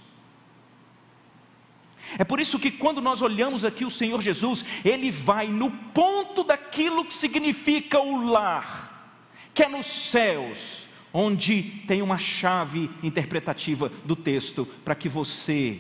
É 2.18 2.24
por 2.24 2.40
isso 2.40 2.60
que 2.60 2.72
quando 2.72 3.02
nós 3.02 3.22
olhamos 3.22 3.66
aqui 3.66 3.86
o 3.86 3.92
Senhor 3.92 4.22
Jesus, 4.22 4.64
Ele 4.84 5.12
vai 5.12 5.48
no 5.48 5.72
ponto 5.72 6.44
daquilo 6.44 7.06
que 7.06 7.14
significa 7.14 8.00
o 8.00 8.26
lar, 8.26 9.14
que 9.54 9.64
é 9.64 9.68
nos 9.68 9.86
céus, 9.86 10.88
onde 11.14 11.64
tem 11.88 12.02
uma 12.02 12.18
chave 12.18 12.90
interpretativa 13.02 13.92
do 14.04 14.16
texto 14.16 14.68
para 14.84 14.96
que 14.96 15.08
você 15.08 15.80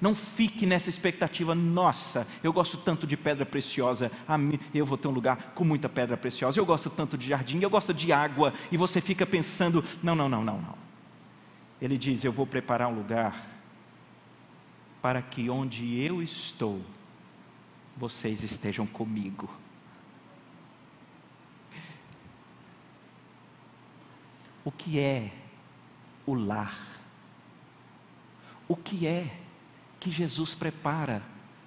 não 0.00 0.14
fique 0.14 0.66
nessa 0.66 0.90
expectativa, 0.90 1.54
nossa, 1.54 2.26
eu 2.42 2.52
gosto 2.52 2.76
tanto 2.78 3.06
de 3.06 3.16
pedra 3.16 3.44
preciosa, 3.44 4.10
eu 4.74 4.86
vou 4.86 4.96
ter 4.98 5.08
um 5.08 5.12
lugar 5.12 5.52
com 5.54 5.64
muita 5.64 5.88
pedra 5.88 6.16
preciosa, 6.16 6.58
eu 6.58 6.66
gosto 6.66 6.90
tanto 6.90 7.16
de 7.16 7.28
jardim, 7.28 7.60
eu 7.60 7.70
gosto 7.70 7.92
de 7.92 8.12
água, 8.12 8.52
e 8.70 8.76
você 8.76 9.00
fica 9.00 9.26
pensando, 9.26 9.84
não, 10.02 10.14
não, 10.14 10.28
não, 10.28 10.42
não, 10.42 10.60
não. 10.60 10.82
Ele 11.82 11.98
diz: 11.98 12.24
Eu 12.24 12.30
vou 12.30 12.46
preparar 12.46 12.88
um 12.88 12.94
lugar 12.94 13.51
para 15.02 15.20
que 15.20 15.50
onde 15.50 16.00
eu 16.00 16.22
estou, 16.22 16.80
vocês 17.96 18.42
estejam 18.42 18.86
comigo. 18.86 19.50
o 24.64 24.70
que 24.70 24.98
é 24.98 25.32
o 26.26 26.34
lar? 26.34 26.78
O 28.68 28.76
que 28.76 29.06
é 29.06 29.36
que 29.98 30.10
Jesus 30.10 30.54
prepara 30.54 31.22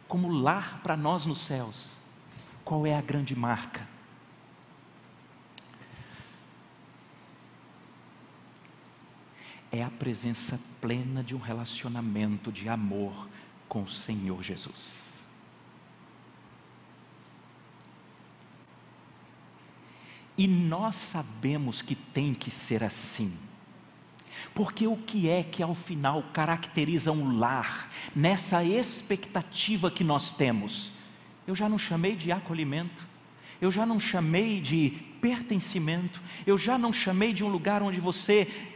como 0.08 0.30
lar 0.30 0.82
para 0.82 0.96
nós 0.96 1.26
nos 1.26 1.40
céus? 1.40 1.96
Qual 2.64 2.86
é 2.86 2.96
a 2.96 3.02
grande 3.02 3.36
marca? 3.36 3.88
É 9.76 9.84
a 9.84 9.90
presença 9.90 10.58
plena 10.80 11.22
de 11.22 11.36
um 11.36 11.38
relacionamento 11.38 12.50
de 12.50 12.70
amor 12.70 13.28
com 13.68 13.84
o 13.84 13.90
Senhor 13.90 14.42
Jesus. 14.42 15.26
E 20.38 20.48
nós 20.48 20.96
sabemos 20.96 21.82
que 21.82 21.94
tem 21.94 22.34
que 22.34 22.50
ser 22.50 22.86
assim. 22.86 23.38
Porque 24.54 24.88
o 24.88 24.96
que 24.96 25.28
é 25.28 25.44
que 25.44 25.62
ao 25.62 25.76
final 25.76 26.24
caracteriza 26.32 27.12
um 27.12 27.38
lar, 27.38 27.92
nessa 28.16 28.64
expectativa 28.64 29.92
que 29.92 30.06
nós 30.06 30.32
temos? 30.32 30.94
Eu 31.46 31.54
já 31.54 31.68
não 31.68 31.78
chamei 31.78 32.16
de 32.16 32.32
acolhimento, 32.32 33.06
eu 33.60 33.70
já 33.70 33.86
não 33.86 34.00
chamei 34.00 34.62
de 34.62 34.92
pertencimento, 35.20 36.22
eu 36.48 36.58
já 36.58 36.78
não 36.78 36.94
chamei 36.94 37.34
de 37.34 37.44
um 37.44 37.50
lugar 37.50 37.84
onde 37.84 38.00
você 38.00 38.72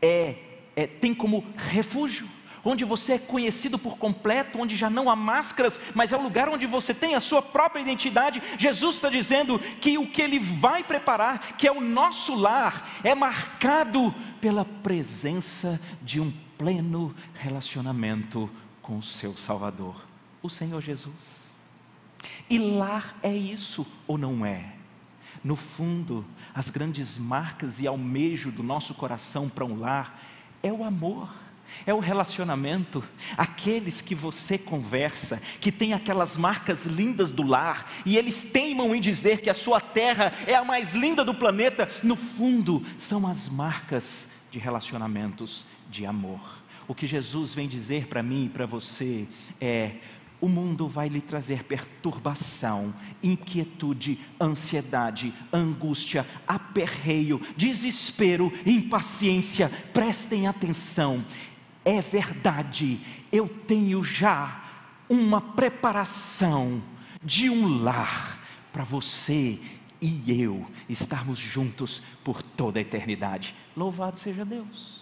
é, 0.00 0.34
é 0.76 0.86
tem 0.86 1.14
como 1.14 1.44
refúgio 1.56 2.28
onde 2.64 2.84
você 2.84 3.14
é 3.14 3.18
conhecido 3.18 3.78
por 3.78 3.96
completo, 3.96 4.58
onde 4.58 4.76
já 4.76 4.90
não 4.90 5.10
há 5.10 5.16
máscaras, 5.16 5.80
mas 5.94 6.12
é 6.12 6.16
o 6.16 6.22
lugar 6.22 6.48
onde 6.48 6.66
você 6.66 6.92
tem 6.92 7.14
a 7.14 7.20
sua 7.20 7.40
própria 7.42 7.80
identidade. 7.80 8.42
Jesus 8.58 8.96
está 8.96 9.08
dizendo 9.08 9.58
que 9.80 9.98
o 9.98 10.06
que 10.06 10.22
Ele 10.22 10.38
vai 10.38 10.84
preparar, 10.84 11.56
que 11.56 11.66
é 11.66 11.72
o 11.72 11.80
nosso 11.80 12.34
lar, 12.34 13.00
é 13.02 13.14
marcado 13.14 14.14
pela 14.40 14.64
presença 14.64 15.80
de 16.02 16.20
um 16.20 16.32
pleno 16.58 17.14
relacionamento 17.34 18.50
com 18.82 18.98
o 18.98 19.02
seu 19.02 19.36
Salvador, 19.36 19.96
o 20.42 20.50
Senhor 20.50 20.80
Jesus. 20.80 21.50
E 22.48 22.58
lar 22.58 23.16
é 23.22 23.34
isso 23.34 23.86
ou 24.06 24.18
não 24.18 24.44
é? 24.44 24.79
No 25.42 25.56
fundo, 25.56 26.24
as 26.54 26.68
grandes 26.68 27.18
marcas 27.18 27.80
e 27.80 27.86
almejo 27.86 28.50
do 28.50 28.62
nosso 28.62 28.94
coração 28.94 29.48
para 29.48 29.64
um 29.64 29.78
lar 29.78 30.20
é 30.62 30.72
o 30.72 30.84
amor 30.84 31.30
é 31.86 31.94
o 31.94 31.98
relacionamento, 31.98 33.02
aqueles 33.36 34.00
que 34.00 34.14
você 34.14 34.58
conversa, 34.58 35.40
que 35.60 35.72
tem 35.72 35.92
aquelas 35.92 36.36
marcas 36.36 36.84
lindas 36.86 37.30
do 37.30 37.42
lar, 37.42 37.90
e 38.04 38.16
eles 38.16 38.44
teimam 38.44 38.94
em 38.94 39.00
dizer 39.00 39.40
que 39.40 39.50
a 39.50 39.54
sua 39.54 39.80
terra 39.80 40.32
é 40.46 40.54
a 40.54 40.64
mais 40.64 40.94
linda 40.94 41.24
do 41.24 41.34
planeta, 41.34 41.90
no 42.02 42.16
fundo, 42.16 42.84
são 42.98 43.26
as 43.26 43.48
marcas 43.48 44.28
de 44.50 44.58
relacionamentos 44.58 45.64
de 45.90 46.04
amor. 46.04 46.40
O 46.86 46.94
que 46.94 47.06
Jesus 47.06 47.54
vem 47.54 47.68
dizer 47.68 48.08
para 48.08 48.22
mim 48.22 48.46
e 48.46 48.48
para 48.48 48.66
você 48.66 49.28
é: 49.60 49.92
o 50.40 50.48
mundo 50.48 50.88
vai 50.88 51.08
lhe 51.08 51.20
trazer 51.20 51.64
perturbação, 51.64 52.94
inquietude, 53.22 54.18
ansiedade, 54.40 55.34
angústia, 55.52 56.26
aperreio, 56.46 57.40
desespero, 57.56 58.52
impaciência. 58.64 59.70
Prestem 59.92 60.46
atenção 60.46 61.24
é 61.84 62.00
verdade, 62.00 63.00
eu 63.32 63.48
tenho 63.48 64.02
já 64.02 64.64
uma 65.08 65.40
preparação 65.40 66.82
de 67.22 67.50
um 67.50 67.82
lar 67.82 68.38
para 68.72 68.84
você 68.84 69.58
e 70.00 70.42
eu 70.42 70.66
estarmos 70.88 71.38
juntos 71.38 72.02
por 72.22 72.42
toda 72.42 72.78
a 72.78 72.82
eternidade. 72.82 73.54
Louvado 73.76 74.18
seja 74.18 74.44
Deus. 74.44 74.99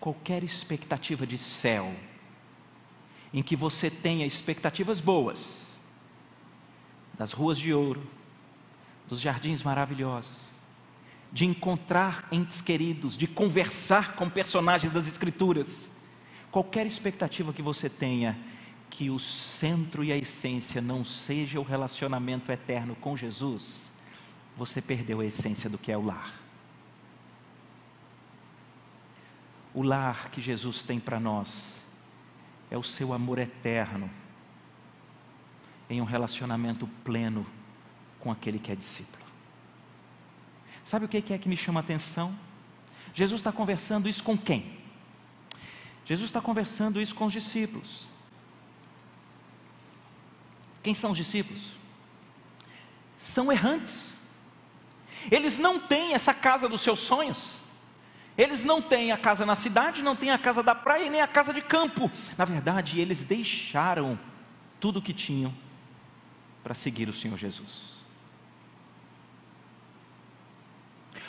Qualquer 0.00 0.44
expectativa 0.44 1.26
de 1.26 1.36
céu, 1.36 1.94
em 3.32 3.42
que 3.42 3.56
você 3.56 3.90
tenha 3.90 4.26
expectativas 4.26 5.00
boas, 5.00 5.66
das 7.18 7.32
ruas 7.32 7.58
de 7.58 7.74
ouro, 7.74 8.02
dos 9.08 9.20
jardins 9.20 9.62
maravilhosos, 9.62 10.46
de 11.32 11.44
encontrar 11.44 12.28
entes 12.30 12.60
queridos, 12.60 13.16
de 13.16 13.26
conversar 13.26 14.14
com 14.14 14.30
personagens 14.30 14.92
das 14.92 15.06
Escrituras. 15.08 15.90
Qualquer 16.50 16.86
expectativa 16.86 17.52
que 17.52 17.60
você 17.60 17.90
tenha, 17.90 18.38
que 18.88 19.10
o 19.10 19.18
centro 19.18 20.02
e 20.02 20.12
a 20.12 20.16
essência 20.16 20.80
não 20.80 21.04
seja 21.04 21.60
o 21.60 21.62
relacionamento 21.62 22.50
eterno 22.50 22.96
com 22.96 23.16
Jesus, 23.16 23.92
você 24.56 24.80
perdeu 24.80 25.20
a 25.20 25.26
essência 25.26 25.68
do 25.68 25.76
que 25.76 25.92
é 25.92 25.96
o 25.96 26.04
lar. 26.04 26.47
O 29.78 29.82
lar 29.84 30.32
que 30.32 30.40
Jesus 30.40 30.82
tem 30.82 30.98
para 30.98 31.20
nós 31.20 31.80
é 32.68 32.76
o 32.76 32.82
seu 32.82 33.12
amor 33.12 33.38
eterno 33.38 34.10
em 35.88 36.00
um 36.00 36.04
relacionamento 36.04 36.84
pleno 37.04 37.46
com 38.18 38.28
aquele 38.32 38.58
que 38.58 38.72
é 38.72 38.74
discípulo. 38.74 39.24
Sabe 40.84 41.04
o 41.04 41.08
que 41.08 41.32
é 41.32 41.38
que 41.38 41.48
me 41.48 41.56
chama 41.56 41.78
a 41.78 41.84
atenção? 41.84 42.36
Jesus 43.14 43.38
está 43.38 43.52
conversando 43.52 44.08
isso 44.08 44.24
com 44.24 44.36
quem? 44.36 44.80
Jesus 46.04 46.28
está 46.28 46.40
conversando 46.40 47.00
isso 47.00 47.14
com 47.14 47.26
os 47.26 47.32
discípulos. 47.32 48.08
Quem 50.82 50.92
são 50.92 51.12
os 51.12 51.16
discípulos? 51.16 51.62
São 53.16 53.52
errantes. 53.52 54.16
Eles 55.30 55.56
não 55.56 55.78
têm 55.78 56.14
essa 56.14 56.34
casa 56.34 56.68
dos 56.68 56.80
seus 56.80 56.98
sonhos. 56.98 57.67
Eles 58.38 58.64
não 58.64 58.80
têm 58.80 59.10
a 59.10 59.18
casa 59.18 59.44
na 59.44 59.56
cidade, 59.56 60.00
não 60.00 60.14
têm 60.14 60.30
a 60.30 60.38
casa 60.38 60.62
da 60.62 60.72
praia 60.72 61.06
e 61.06 61.10
nem 61.10 61.20
a 61.20 61.26
casa 61.26 61.52
de 61.52 61.60
campo. 61.60 62.08
Na 62.36 62.44
verdade, 62.44 63.00
eles 63.00 63.24
deixaram 63.24 64.16
tudo 64.78 65.00
o 65.00 65.02
que 65.02 65.12
tinham 65.12 65.52
para 66.62 66.72
seguir 66.72 67.08
o 67.08 67.12
Senhor 67.12 67.36
Jesus. 67.36 67.98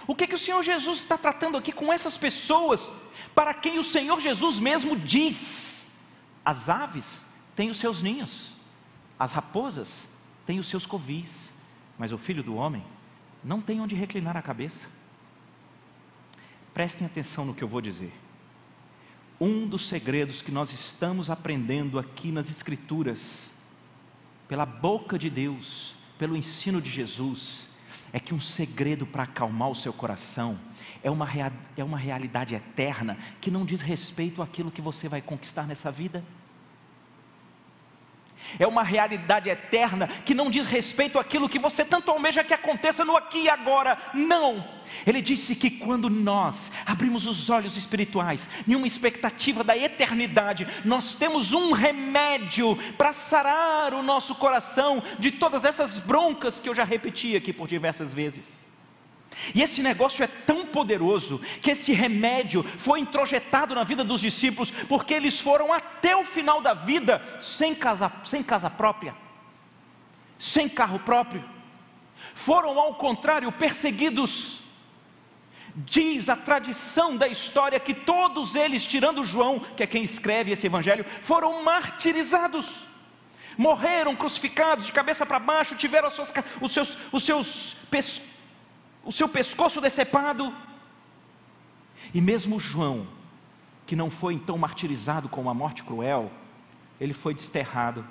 O 0.06 0.14
que, 0.14 0.28
que 0.28 0.36
o 0.36 0.40
Senhor 0.40 0.62
Jesus 0.62 1.00
está 1.00 1.18
tratando 1.18 1.58
aqui 1.58 1.72
com 1.72 1.92
essas 1.92 2.16
pessoas, 2.16 2.92
para 3.34 3.56
quem 3.56 3.80
o 3.80 3.84
Senhor 3.84 4.20
Jesus 4.20 4.60
mesmo 4.60 4.96
diz: 4.96 5.90
as 6.46 6.70
aves 6.70 7.26
têm 7.56 7.72
os 7.72 7.80
seus 7.80 8.04
ninhos, 8.04 8.54
as 9.18 9.32
raposas 9.32 10.08
têm 10.46 10.60
os 10.60 10.68
seus 10.68 10.86
covis, 10.86 11.52
mas 11.98 12.12
o 12.12 12.20
filho 12.20 12.44
do 12.44 12.56
homem 12.56 12.84
não 13.44 13.62
tem 13.62 13.82
onde 13.82 13.96
reclinar 13.96 14.38
a 14.38 14.44
cabeça. 14.44 14.99
Prestem 16.80 17.06
atenção 17.06 17.44
no 17.44 17.54
que 17.54 17.62
eu 17.62 17.68
vou 17.68 17.82
dizer. 17.82 18.14
Um 19.38 19.68
dos 19.68 19.86
segredos 19.90 20.42
que 20.42 20.50
nós 20.50 20.72
estamos 20.72 21.30
aprendendo 21.30 22.00
aqui 22.00 22.32
nas 22.32 22.50
Escrituras, 22.50 23.52
pela 24.48 24.66
boca 24.66 25.20
de 25.20 25.30
Deus, 25.30 25.94
pelo 26.18 26.38
ensino 26.38 26.82
de 26.82 26.90
Jesus, 26.90 27.68
é 28.14 28.18
que 28.18 28.34
um 28.34 28.40
segredo 28.40 29.06
para 29.06 29.24
acalmar 29.24 29.70
o 29.70 29.76
seu 29.76 29.92
coração 29.92 30.58
é 31.04 31.12
uma, 31.12 31.28
é 31.76 31.84
uma 31.84 31.98
realidade 31.98 32.56
eterna 32.56 33.18
que 33.42 33.52
não 33.52 33.66
diz 33.66 33.82
respeito 33.82 34.42
àquilo 34.42 34.72
que 34.72 34.82
você 34.82 35.10
vai 35.10 35.22
conquistar 35.22 35.68
nessa 35.68 35.92
vida 35.92 36.24
é 38.58 38.66
uma 38.66 38.84
realidade 38.84 39.50
eterna 39.50 40.08
que 40.26 40.34
não 40.34 40.50
diz 40.50 40.66
respeito 40.66 41.20
àquilo 41.20 41.50
que 41.50 41.60
você 41.60 41.84
tanto 41.84 42.10
almeja 42.10 42.44
que 42.44 42.54
aconteça 42.54 43.06
no 43.06 43.16
aqui 43.16 43.44
e 43.44 43.50
agora. 43.50 43.98
Não. 44.14 44.80
Ele 45.06 45.22
disse 45.22 45.56
que 45.56 45.70
quando 45.70 46.10
nós 46.10 46.72
abrimos 46.86 47.28
os 47.28 47.50
olhos 47.50 47.78
espirituais, 47.78 48.50
em 48.68 48.76
uma 48.76 48.88
expectativa 48.88 49.64
da 49.64 49.78
eternidade, 49.78 50.68
nós 50.84 51.16
temos 51.16 51.54
um 51.54 51.72
remédio 51.72 52.76
para 52.98 53.14
sarar 53.14 53.94
o 53.94 54.02
nosso 54.02 54.34
coração 54.36 55.04
de 55.20 55.32
todas 55.32 55.64
essas 55.64 56.00
broncas 56.00 56.60
que 56.60 56.68
eu 56.68 56.76
já 56.76 56.84
repeti 56.84 57.36
aqui 57.36 57.54
por 57.54 57.68
diversas 57.68 58.14
vezes. 58.14 58.69
E 59.54 59.62
esse 59.62 59.82
negócio 59.82 60.24
é 60.24 60.28
tão 60.28 60.66
poderoso 60.66 61.40
que 61.62 61.72
esse 61.72 61.94
remédio 61.94 62.64
foi 62.78 63.00
introjetado 63.00 63.74
na 63.74 63.84
vida 63.84 64.04
dos 64.04 64.22
discípulos, 64.22 64.72
porque 64.88 65.14
eles 65.14 65.40
foram 65.40 65.74
até 65.74 66.16
o 66.16 66.26
final 66.26 66.62
da 66.62 66.74
vida 66.74 67.22
sem 67.40 67.74
casa, 67.74 68.12
sem 68.24 68.44
casa 68.44 68.70
própria, 68.70 69.16
sem 70.38 70.68
carro 70.68 71.00
próprio, 71.00 71.44
foram 72.34 72.80
ao 72.80 72.96
contrário 72.96 73.52
perseguidos. 73.52 74.60
Diz 75.76 76.28
a 76.28 76.36
tradição 76.36 77.16
da 77.16 77.28
história 77.28 77.80
que 77.80 77.94
todos 77.94 78.56
eles, 78.56 78.86
tirando 78.86 79.24
João, 79.24 79.60
que 79.60 79.84
é 79.84 79.88
quem 79.88 80.04
escreve 80.04 80.52
esse 80.52 80.66
evangelho, 80.66 81.06
foram 81.22 81.64
martirizados 81.64 82.90
morreram 83.58 84.16
crucificados 84.16 84.86
de 84.86 84.92
cabeça 84.94 85.26
para 85.26 85.38
baixo, 85.38 85.76
tiveram 85.76 86.10
suas, 86.10 86.32
os 86.62 86.72
seus, 86.72 86.98
os 87.12 87.24
seus 87.24 87.76
o 89.04 89.12
seu 89.12 89.28
pescoço 89.28 89.82
decepado. 89.82 90.54
E 92.14 92.22
mesmo 92.22 92.60
João, 92.60 93.08
que 93.86 93.96
não 93.96 94.10
foi 94.10 94.34
então 94.34 94.58
martirizado 94.58 95.30
com 95.30 95.42
uma 95.42 95.54
morte 95.54 95.84
cruel, 95.84 96.32
ele 97.00 97.14
foi 97.14 97.34
desterrado. 97.34 98.06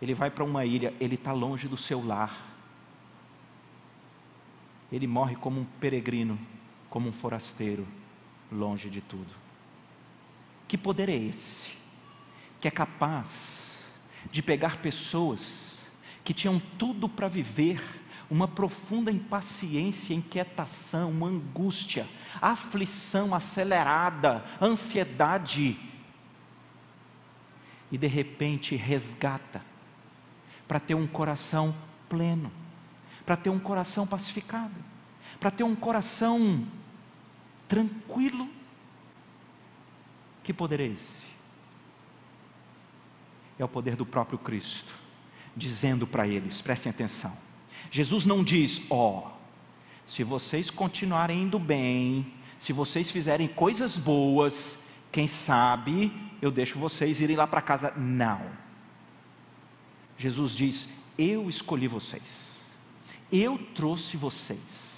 Ele 0.00 0.14
vai 0.14 0.30
para 0.30 0.44
uma 0.44 0.64
ilha, 0.64 0.94
ele 1.00 1.14
está 1.14 1.32
longe 1.32 1.68
do 1.68 1.76
seu 1.76 2.04
lar. 2.04 2.48
Ele 4.90 5.06
morre 5.06 5.36
como 5.36 5.60
um 5.60 5.64
peregrino, 5.64 6.38
como 6.88 7.08
um 7.08 7.12
forasteiro, 7.12 7.86
longe 8.50 8.88
de 8.88 9.00
tudo. 9.00 9.32
Que 10.66 10.78
poder 10.78 11.08
é 11.08 11.16
esse? 11.16 11.72
Que 12.60 12.68
é 12.68 12.70
capaz 12.70 13.84
de 14.30 14.42
pegar 14.42 14.78
pessoas 14.78 15.69
que 16.24 16.34
tinham 16.34 16.60
tudo 16.78 17.08
para 17.08 17.28
viver 17.28 17.82
uma 18.30 18.46
profunda 18.46 19.10
impaciência, 19.10 20.14
inquietação, 20.14 21.10
uma 21.10 21.26
angústia, 21.26 22.06
aflição 22.40 23.34
acelerada, 23.34 24.44
ansiedade, 24.62 25.78
e 27.90 27.98
de 27.98 28.06
repente 28.06 28.76
resgata 28.76 29.60
para 30.68 30.78
ter 30.78 30.94
um 30.94 31.08
coração 31.08 31.74
pleno, 32.08 32.52
para 33.26 33.36
ter 33.36 33.50
um 33.50 33.58
coração 33.58 34.06
pacificado, 34.06 34.74
para 35.40 35.50
ter 35.50 35.64
um 35.64 35.74
coração 35.74 36.64
tranquilo. 37.66 38.48
Que 40.44 40.52
poder 40.52 40.78
é 40.78 40.86
esse? 40.86 41.28
É 43.58 43.64
o 43.64 43.68
poder 43.68 43.96
do 43.96 44.06
próprio 44.06 44.38
Cristo 44.38 45.09
dizendo 45.56 46.06
para 46.06 46.26
eles: 46.26 46.60
prestem 46.60 46.90
atenção. 46.90 47.36
Jesus 47.90 48.24
não 48.24 48.44
diz, 48.44 48.82
ó, 48.88 49.18
oh, 49.18 49.30
se 50.06 50.22
vocês 50.22 50.70
continuarem 50.70 51.42
indo 51.42 51.58
bem, 51.58 52.32
se 52.58 52.72
vocês 52.72 53.10
fizerem 53.10 53.48
coisas 53.48 53.96
boas, 53.96 54.78
quem 55.10 55.26
sabe 55.26 56.12
eu 56.40 56.50
deixo 56.50 56.78
vocês 56.78 57.20
irem 57.20 57.36
lá 57.36 57.46
para 57.46 57.60
casa. 57.60 57.92
Não. 57.96 58.40
Jesus 60.16 60.52
diz: 60.52 60.88
Eu 61.18 61.48
escolhi 61.48 61.86
vocês, 61.86 62.60
eu 63.30 63.58
trouxe 63.74 64.16
vocês. 64.16 64.90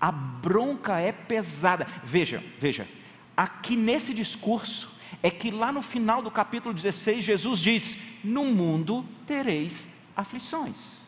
A 0.00 0.10
bronca 0.10 0.98
é 0.98 1.12
pesada. 1.12 1.86
Veja, 2.02 2.42
veja, 2.58 2.88
aqui 3.36 3.76
nesse 3.76 4.12
discurso, 4.12 4.90
é 5.22 5.30
que 5.30 5.50
lá 5.50 5.70
no 5.70 5.82
final 5.82 6.20
do 6.22 6.30
capítulo 6.30 6.74
16, 6.74 7.24
Jesus 7.24 7.60
diz: 7.60 7.98
No 8.22 8.44
mundo 8.44 9.04
tereis 9.26 9.88
aflições. 10.16 11.02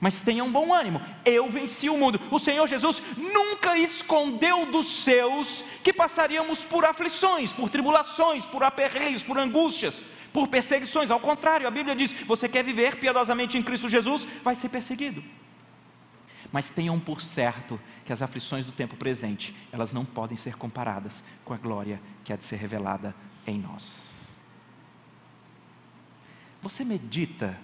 Mas 0.00 0.20
tenham 0.20 0.50
bom 0.50 0.74
ânimo, 0.74 1.00
eu 1.24 1.48
venci 1.48 1.88
o 1.88 1.96
mundo. 1.96 2.20
O 2.30 2.38
Senhor 2.38 2.66
Jesus 2.66 3.00
nunca 3.16 3.78
escondeu 3.78 4.66
dos 4.66 5.02
seus 5.02 5.64
que 5.82 5.92
passaríamos 5.92 6.64
por 6.64 6.84
aflições, 6.84 7.52
por 7.52 7.70
tribulações, 7.70 8.44
por 8.44 8.62
aperreios, 8.62 9.22
por 9.22 9.38
angústias, 9.38 10.04
por 10.32 10.48
perseguições. 10.48 11.10
Ao 11.10 11.20
contrário, 11.20 11.66
a 11.66 11.70
Bíblia 11.70 11.94
diz: 11.94 12.12
você 12.26 12.48
quer 12.48 12.64
viver 12.64 12.96
piedosamente 12.96 13.56
em 13.56 13.62
Cristo 13.62 13.88
Jesus, 13.88 14.26
vai 14.42 14.54
ser 14.54 14.68
perseguido. 14.68 15.22
Mas 16.52 16.70
tenham 16.70 17.00
por 17.00 17.20
certo 17.20 17.80
que 18.04 18.12
as 18.12 18.22
aflições 18.22 18.66
do 18.66 18.72
tempo 18.72 18.96
presente, 18.96 19.54
elas 19.72 19.92
não 19.92 20.04
podem 20.04 20.36
ser 20.36 20.56
comparadas 20.56 21.24
com 21.44 21.54
a 21.54 21.56
glória 21.56 22.00
que 22.22 22.32
há 22.32 22.36
de 22.36 22.44
ser 22.44 22.56
revelada 22.56 23.14
em 23.46 23.58
nós. 23.58 24.13
Você 26.64 26.82
medita 26.82 27.60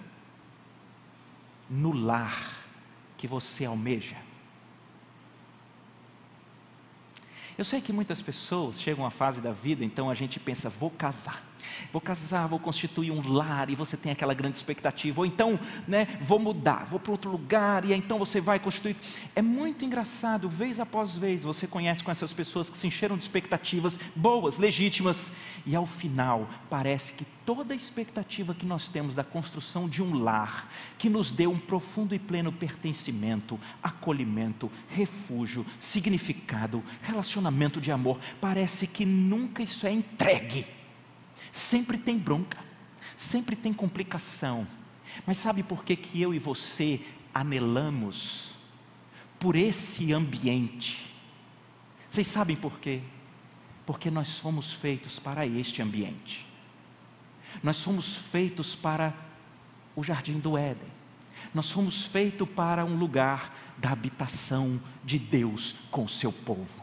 no 1.67 1.91
lar 1.91 2.63
que 3.17 3.25
você 3.25 3.65
almeja? 3.65 4.15
Eu 7.57 7.65
sei 7.65 7.81
que 7.81 7.91
muitas 7.91 8.21
pessoas 8.21 8.79
chegam 8.79 9.03
à 9.03 9.09
fase 9.09 9.41
da 9.41 9.51
vida, 9.51 9.83
então 9.83 10.07
a 10.07 10.13
gente 10.13 10.39
pensa, 10.39 10.69
vou 10.69 10.91
casar, 10.91 11.43
vou 11.91 12.01
casar, 12.01 12.47
vou 12.47 12.59
constituir 12.59 13.11
um 13.11 13.21
lar, 13.31 13.69
e 13.69 13.75
você 13.75 13.95
tem 13.97 14.11
aquela 14.11 14.33
grande 14.33 14.57
expectativa, 14.57 15.21
ou 15.21 15.25
então, 15.25 15.59
né, 15.87 16.17
vou 16.21 16.39
mudar, 16.39 16.85
vou 16.89 16.99
para 16.99 17.11
outro 17.11 17.31
lugar, 17.31 17.85
e 17.85 17.93
então 17.93 18.17
você 18.17 18.41
vai 18.41 18.59
constituir. 18.59 18.95
É 19.35 19.41
muito 19.41 19.85
engraçado, 19.85 20.49
vez 20.49 20.79
após 20.79 21.15
vez, 21.15 21.43
você 21.43 21.67
conhece 21.67 22.03
com 22.03 22.11
essas 22.11 22.33
pessoas 22.33 22.69
que 22.69 22.77
se 22.77 22.87
encheram 22.87 23.17
de 23.17 23.23
expectativas 23.23 23.99
boas, 24.15 24.57
legítimas, 24.57 25.31
e 25.65 25.75
ao 25.75 25.85
final 25.85 26.49
parece 26.69 27.13
que 27.13 27.25
toda 27.45 27.73
a 27.73 27.77
expectativa 27.77 28.53
que 28.53 28.65
nós 28.65 28.87
temos 28.87 29.13
da 29.13 29.23
construção 29.23 29.87
de 29.87 30.01
um 30.01 30.23
lar 30.23 30.71
que 30.97 31.09
nos 31.09 31.31
dê 31.31 31.47
um 31.47 31.59
profundo 31.59 32.15
e 32.15 32.19
pleno 32.19 32.51
pertencimento, 32.51 33.59
acolhimento, 33.81 34.71
refúgio, 34.89 35.65
significado, 35.79 36.83
relacionamento 37.01 37.81
de 37.81 37.91
amor, 37.91 38.19
parece 38.39 38.87
que 38.87 39.05
nunca 39.05 39.63
isso 39.63 39.85
é 39.85 39.91
entregue. 39.91 40.65
Sempre 41.51 41.97
tem 41.97 42.17
bronca, 42.17 42.57
sempre 43.17 43.55
tem 43.55 43.73
complicação. 43.73 44.67
Mas 45.25 45.37
sabe 45.37 45.63
por 45.63 45.83
que, 45.83 45.95
que 45.95 46.21
eu 46.21 46.33
e 46.33 46.39
você 46.39 47.01
anelamos 47.33 48.53
por 49.39 49.55
esse 49.55 50.13
ambiente? 50.13 51.13
Vocês 52.07 52.27
sabem 52.27 52.55
por 52.55 52.79
quê? 52.79 53.01
Porque 53.85 54.09
nós 54.09 54.37
fomos 54.37 54.71
feitos 54.71 55.19
para 55.19 55.45
este 55.45 55.81
ambiente. 55.81 56.45
Nós 57.61 57.81
fomos 57.81 58.15
feitos 58.15 58.75
para 58.75 59.13
o 59.95 60.03
jardim 60.03 60.39
do 60.39 60.57
Éden. 60.57 60.89
Nós 61.53 61.71
fomos 61.71 62.05
feitos 62.05 62.47
para 62.49 62.85
um 62.85 62.95
lugar 62.95 63.53
da 63.77 63.91
habitação 63.91 64.79
de 65.03 65.19
Deus 65.19 65.75
com 65.89 66.05
o 66.05 66.09
seu 66.09 66.31
povo. 66.31 66.80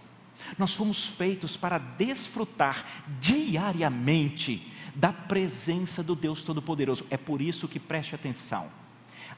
Nós 0.56 0.74
fomos 0.74 1.06
feitos 1.06 1.56
para 1.56 1.78
desfrutar 1.78 3.04
diariamente 3.20 4.72
da 4.94 5.12
presença 5.12 6.02
do 6.02 6.14
Deus 6.14 6.42
Todo-Poderoso. 6.42 7.06
É 7.10 7.16
por 7.16 7.40
isso 7.40 7.68
que 7.68 7.78
preste 7.78 8.14
atenção. 8.14 8.70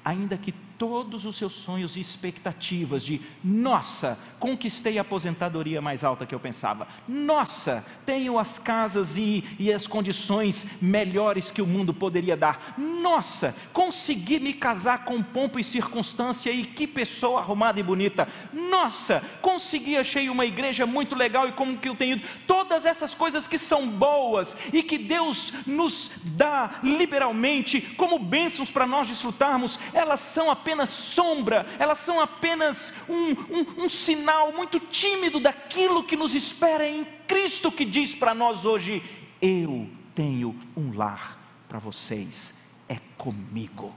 Ainda 0.05 0.39
que 0.39 0.55
todos 0.81 1.27
os 1.27 1.37
seus 1.37 1.53
sonhos 1.53 1.95
e 1.95 2.01
expectativas 2.01 3.05
de, 3.05 3.21
nossa, 3.45 4.19
conquistei 4.39 4.97
a 4.97 5.03
aposentadoria 5.03 5.79
mais 5.79 6.03
alta 6.03 6.25
que 6.25 6.35
eu 6.35 6.41
pensava, 6.41 6.89
nossa, 7.07 7.85
tenho 8.07 8.39
as 8.39 8.59
casas 8.59 9.19
e, 9.19 9.45
e 9.59 9.71
as 9.71 9.87
condições 9.87 10.67
melhores 10.81 11.51
que 11.51 11.61
o 11.61 11.67
mundo 11.67 11.93
poderia 11.93 12.35
dar, 12.35 12.77
nossa, 12.79 13.55
consegui 13.75 14.41
me 14.41 14.55
casar 14.55 15.05
com 15.05 15.23
pompo 15.23 15.59
e 15.59 15.65
circunstância 15.65 16.51
e 16.51 16.65
que 16.65 16.87
pessoa 16.87 17.41
arrumada 17.41 17.79
e 17.79 17.83
bonita, 17.83 18.27
nossa, 18.51 19.23
consegui, 19.43 19.99
achei 19.99 20.31
uma 20.31 20.47
igreja 20.47 20.87
muito 20.87 21.15
legal 21.15 21.47
e 21.47 21.53
como 21.53 21.77
que 21.77 21.91
eu 21.91 21.95
tenho, 21.95 22.23
todas 22.47 22.87
essas 22.87 23.15
coisas 23.15 23.47
que 23.47 23.59
são 23.59 23.87
boas 23.87 24.57
e 24.73 24.83
que 24.83 24.97
Deus 24.97 25.53
nos 25.67 26.11
dá 26.25 26.81
liberalmente 26.83 27.83
como 27.99 28.19
bênçãos 28.19 28.71
para 28.71 28.87
nós 28.87 29.07
desfrutarmos, 29.07 29.79
elas 29.93 30.21
são 30.21 30.51
apenas 30.51 30.70
apenas 30.71 30.91
sombra, 30.91 31.67
elas 31.79 31.99
são 31.99 32.21
apenas 32.21 32.95
um, 33.09 33.33
um, 33.33 33.85
um 33.85 33.89
sinal 33.89 34.53
muito 34.53 34.79
tímido 34.79 35.41
daquilo 35.41 36.05
que 36.05 36.17
nos 36.17 36.33
espera 36.33 36.89
em 36.89 37.05
Cristo, 37.27 37.73
que 37.73 37.85
diz 37.85 38.15
para 38.15 38.33
nós 38.33 38.65
hoje: 38.65 39.03
Eu 39.43 39.91
tenho 40.15 40.57
um 40.77 40.97
lar 40.97 41.39
para 41.69 41.81
vocês, 41.81 42.55
é 42.89 42.99
comigo. 43.19 43.93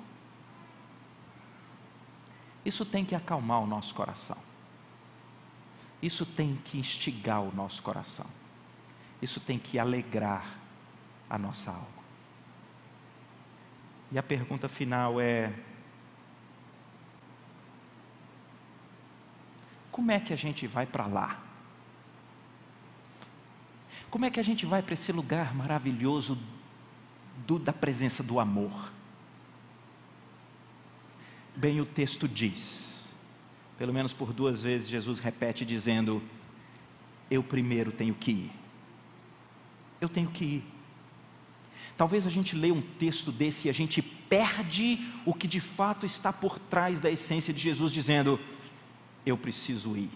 Isso 2.66 2.86
tem 2.86 3.06
que 3.06 3.14
acalmar 3.14 3.62
o 3.62 3.68
nosso 3.68 3.94
coração. 3.94 4.38
Isso 6.02 6.26
tem 6.26 6.60
que 6.66 6.80
instigar 6.80 7.42
o 7.42 7.54
nosso 7.54 7.84
coração. 7.84 8.26
Isso 9.22 9.40
tem 9.40 9.60
que 9.60 9.78
alegrar 9.78 10.58
a 11.30 11.38
nossa 11.38 11.70
alma. 11.70 12.04
E 14.12 14.18
a 14.18 14.24
pergunta 14.24 14.68
final 14.68 15.22
é: 15.22 15.54
Como 19.94 20.12
é 20.12 20.20
que 20.20 20.34
a 20.34 20.36
gente 20.36 20.66
vai 20.66 20.88
para 20.88 21.06
lá? 21.06 21.40
Como 24.10 24.26
é 24.26 24.32
que 24.32 24.40
a 24.40 24.44
gente 24.44 24.66
vai 24.66 24.82
para 24.82 24.96
esse 24.96 25.12
lugar 25.12 25.54
maravilhoso 25.54 26.36
do, 27.46 27.60
da 27.60 27.72
presença 27.72 28.24
do 28.24 28.40
amor? 28.40 28.92
Bem, 31.56 31.80
o 31.80 31.86
texto 31.86 32.28
diz, 32.28 33.08
pelo 33.78 33.94
menos 33.94 34.12
por 34.12 34.34
duas 34.34 34.64
vezes 34.64 34.90
Jesus 34.90 35.20
repete 35.20 35.64
dizendo: 35.64 36.24
Eu 37.30 37.44
primeiro 37.44 37.92
tenho 37.92 38.16
que 38.16 38.32
ir. 38.32 38.52
Eu 40.02 40.10
tenho 40.10 40.32
que 40.32 40.44
ir. 40.44 40.64
Talvez 41.96 42.26
a 42.26 42.32
gente 42.32 42.56
leia 42.56 42.74
um 42.74 42.82
texto 42.82 43.32
desse 43.32 43.68
e 43.68 43.70
a 43.70 43.74
gente 43.74 44.02
perde 44.02 45.08
o 45.24 45.36
que 45.36 45.48
de 45.48 45.60
fato 45.60 46.04
está 46.04 46.34
por 46.34 46.58
trás 46.58 47.00
da 47.00 47.12
essência 47.12 47.54
de 47.54 47.60
Jesus 47.60 47.94
dizendo: 47.94 48.40
eu 49.26 49.38
preciso 49.38 49.96
ir. 49.96 50.10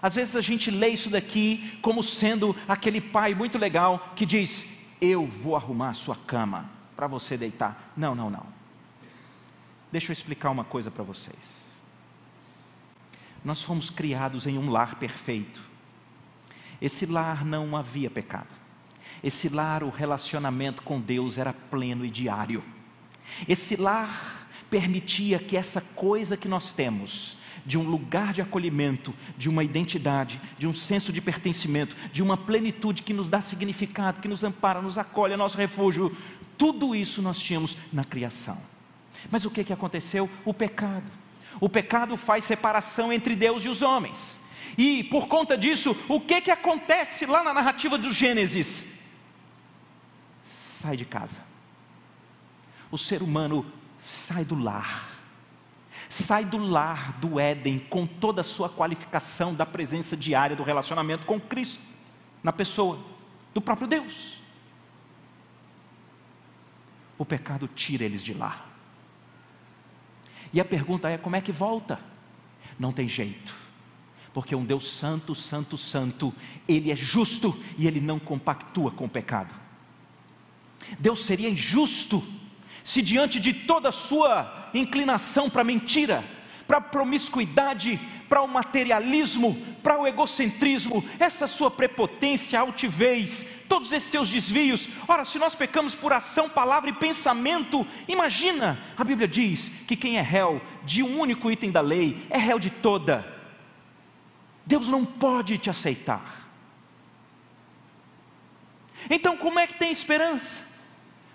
Às 0.00 0.14
vezes 0.14 0.34
a 0.34 0.40
gente 0.40 0.70
lê 0.70 0.88
isso 0.88 1.08
daqui 1.08 1.78
como 1.80 2.02
sendo 2.02 2.56
aquele 2.66 3.00
pai 3.00 3.34
muito 3.34 3.56
legal 3.56 4.12
que 4.16 4.26
diz: 4.26 4.66
Eu 5.00 5.26
vou 5.26 5.54
arrumar 5.54 5.90
a 5.90 5.94
sua 5.94 6.16
cama 6.16 6.68
para 6.96 7.06
você 7.06 7.36
deitar. 7.36 7.92
Não, 7.96 8.14
não, 8.14 8.28
não. 8.28 8.46
Deixa 9.92 10.10
eu 10.10 10.14
explicar 10.14 10.50
uma 10.50 10.64
coisa 10.64 10.90
para 10.90 11.04
vocês. 11.04 11.62
Nós 13.44 13.62
fomos 13.62 13.90
criados 13.90 14.46
em 14.46 14.56
um 14.58 14.70
lar 14.70 14.96
perfeito. 14.96 15.62
Esse 16.80 17.06
lar 17.06 17.44
não 17.44 17.76
havia 17.76 18.10
pecado. 18.10 18.48
Esse 19.22 19.48
lar, 19.48 19.84
o 19.84 19.90
relacionamento 19.90 20.82
com 20.82 21.00
Deus 21.00 21.38
era 21.38 21.52
pleno 21.52 22.04
e 22.04 22.10
diário. 22.10 22.62
Esse 23.48 23.76
lar 23.76 24.48
permitia 24.68 25.38
que 25.38 25.56
essa 25.56 25.80
coisa 25.80 26.36
que 26.36 26.48
nós 26.48 26.72
temos, 26.72 27.36
de 27.64 27.78
um 27.78 27.82
lugar 27.82 28.32
de 28.32 28.40
acolhimento, 28.40 29.14
de 29.36 29.48
uma 29.48 29.62
identidade, 29.62 30.40
de 30.58 30.66
um 30.66 30.72
senso 30.72 31.12
de 31.12 31.20
pertencimento, 31.20 31.96
de 32.12 32.22
uma 32.22 32.36
plenitude 32.36 33.02
que 33.02 33.12
nos 33.12 33.28
dá 33.28 33.40
significado, 33.40 34.20
que 34.20 34.28
nos 34.28 34.44
ampara, 34.44 34.82
nos 34.82 34.98
acolhe, 34.98 35.34
é 35.34 35.36
nosso 35.36 35.56
refúgio. 35.56 36.16
Tudo 36.58 36.94
isso 36.94 37.22
nós 37.22 37.38
tínhamos 37.38 37.76
na 37.92 38.04
criação. 38.04 38.58
Mas 39.30 39.44
o 39.44 39.50
que, 39.50 39.64
que 39.64 39.72
aconteceu? 39.72 40.28
O 40.44 40.52
pecado. 40.52 41.10
O 41.60 41.68
pecado 41.68 42.16
faz 42.16 42.44
separação 42.44 43.12
entre 43.12 43.36
Deus 43.36 43.64
e 43.64 43.68
os 43.68 43.82
homens. 43.82 44.40
E 44.76 45.04
por 45.04 45.28
conta 45.28 45.56
disso, 45.56 45.96
o 46.08 46.20
que, 46.20 46.40
que 46.40 46.50
acontece 46.50 47.26
lá 47.26 47.44
na 47.44 47.52
narrativa 47.52 47.98
do 47.98 48.12
Gênesis? 48.12 48.86
Sai 50.46 50.96
de 50.96 51.04
casa. 51.04 51.38
O 52.90 52.98
ser 52.98 53.22
humano 53.22 53.64
sai 54.02 54.44
do 54.44 54.58
lar 54.58 55.21
sai 56.12 56.44
do 56.44 56.58
lar 56.58 57.14
do 57.14 57.40
Éden 57.40 57.78
com 57.78 58.06
toda 58.06 58.42
a 58.42 58.44
sua 58.44 58.68
qualificação 58.68 59.54
da 59.54 59.64
presença 59.64 60.14
diária 60.14 60.54
do 60.54 60.62
relacionamento 60.62 61.24
com 61.24 61.40
Cristo, 61.40 61.80
na 62.42 62.52
pessoa 62.52 63.02
do 63.54 63.62
próprio 63.62 63.88
Deus. 63.88 64.36
O 67.16 67.24
pecado 67.24 67.66
tira 67.66 68.04
eles 68.04 68.22
de 68.22 68.34
lá. 68.34 68.66
E 70.52 70.60
a 70.60 70.64
pergunta 70.66 71.08
é: 71.08 71.16
como 71.16 71.34
é 71.34 71.40
que 71.40 71.50
volta? 71.50 71.98
Não 72.78 72.92
tem 72.92 73.08
jeito, 73.08 73.54
porque 74.34 74.54
um 74.54 74.66
Deus 74.66 74.90
santo, 74.90 75.34
santo, 75.34 75.78
santo, 75.78 76.34
Ele 76.68 76.92
é 76.92 76.96
justo 76.96 77.58
e 77.78 77.86
Ele 77.86 78.02
não 78.02 78.18
compactua 78.18 78.90
com 78.90 79.06
o 79.06 79.08
pecado. 79.08 79.54
Deus 80.98 81.24
seria 81.24 81.48
injusto 81.48 82.22
se 82.84 83.00
diante 83.00 83.40
de 83.40 83.54
toda 83.54 83.88
a 83.88 83.92
sua 83.92 84.61
inclinação 84.74 85.50
para 85.50 85.64
mentira, 85.64 86.24
para 86.66 86.80
promiscuidade, 86.80 88.00
para 88.28 88.40
o 88.40 88.48
materialismo, 88.48 89.54
para 89.82 90.00
o 90.00 90.06
egocentrismo, 90.06 91.04
essa 91.18 91.46
sua 91.46 91.70
prepotência, 91.70 92.58
altivez, 92.58 93.46
todos 93.68 93.92
esses 93.92 94.10
seus 94.10 94.30
desvios. 94.30 94.88
Ora, 95.06 95.24
se 95.24 95.38
nós 95.38 95.54
pecamos 95.54 95.94
por 95.94 96.14
ação, 96.14 96.48
palavra 96.48 96.88
e 96.88 96.94
pensamento, 96.94 97.86
imagina, 98.08 98.78
a 98.96 99.04
Bíblia 99.04 99.28
diz 99.28 99.68
que 99.86 99.96
quem 99.96 100.16
é 100.16 100.22
réu 100.22 100.62
de 100.82 101.02
um 101.02 101.20
único 101.20 101.50
item 101.50 101.70
da 101.70 101.82
lei 101.82 102.26
é 102.30 102.38
réu 102.38 102.58
de 102.58 102.70
toda. 102.70 103.22
Deus 104.64 104.88
não 104.88 105.04
pode 105.04 105.58
te 105.58 105.68
aceitar. 105.68 106.48
Então, 109.10 109.36
como 109.36 109.58
é 109.58 109.66
que 109.66 109.74
tem 109.74 109.90
esperança? 109.90 110.62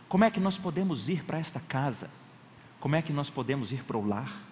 Como 0.10 0.23
é 0.23 0.32
que 0.32 0.39
nós 0.39 0.58
podemos 0.58 1.10
ir 1.10 1.23
para 1.23 1.38
esta 1.38 1.60
casa? 1.60 2.10
Como 2.79 2.95
é 2.95 3.01
que 3.01 3.13
nós 3.13 3.29
podemos 3.29 3.71
ir 3.71 3.83
para 3.83 3.97
o 3.97 4.05
lar? 4.05 4.43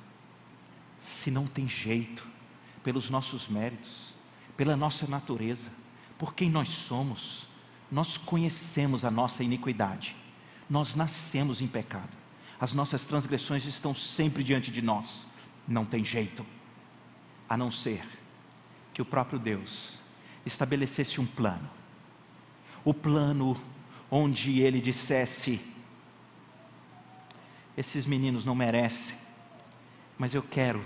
Se 0.99 1.29
não 1.29 1.45
tem 1.45 1.67
jeito, 1.67 2.27
pelos 2.83 3.09
nossos 3.09 3.47
méritos, 3.47 4.13
pela 4.55 4.75
nossa 4.75 5.07
natureza, 5.07 5.69
por 6.17 6.33
quem 6.33 6.49
nós 6.49 6.69
somos, 6.69 7.47
nós 7.91 8.17
conhecemos 8.17 9.03
a 9.03 9.11
nossa 9.11 9.43
iniquidade, 9.43 10.15
nós 10.69 10.95
nascemos 10.95 11.61
em 11.61 11.67
pecado, 11.67 12.15
as 12.59 12.73
nossas 12.73 13.05
transgressões 13.05 13.65
estão 13.65 13.93
sempre 13.93 14.43
diante 14.43 14.71
de 14.71 14.81
nós, 14.81 15.27
não 15.67 15.85
tem 15.85 16.05
jeito, 16.05 16.45
a 17.49 17.57
não 17.57 17.71
ser 17.71 18.07
que 18.93 19.01
o 19.01 19.05
próprio 19.05 19.37
Deus 19.37 19.99
estabelecesse 20.45 21.19
um 21.19 21.25
plano, 21.25 21.69
o 22.83 22.93
plano 22.93 23.59
onde 24.09 24.61
ele 24.61 24.79
dissesse: 24.79 25.59
Esses 27.77 28.05
meninos 28.05 28.45
não 28.45 28.55
merecem, 28.55 29.15
mas 30.17 30.33
eu 30.33 30.41
quero 30.41 30.83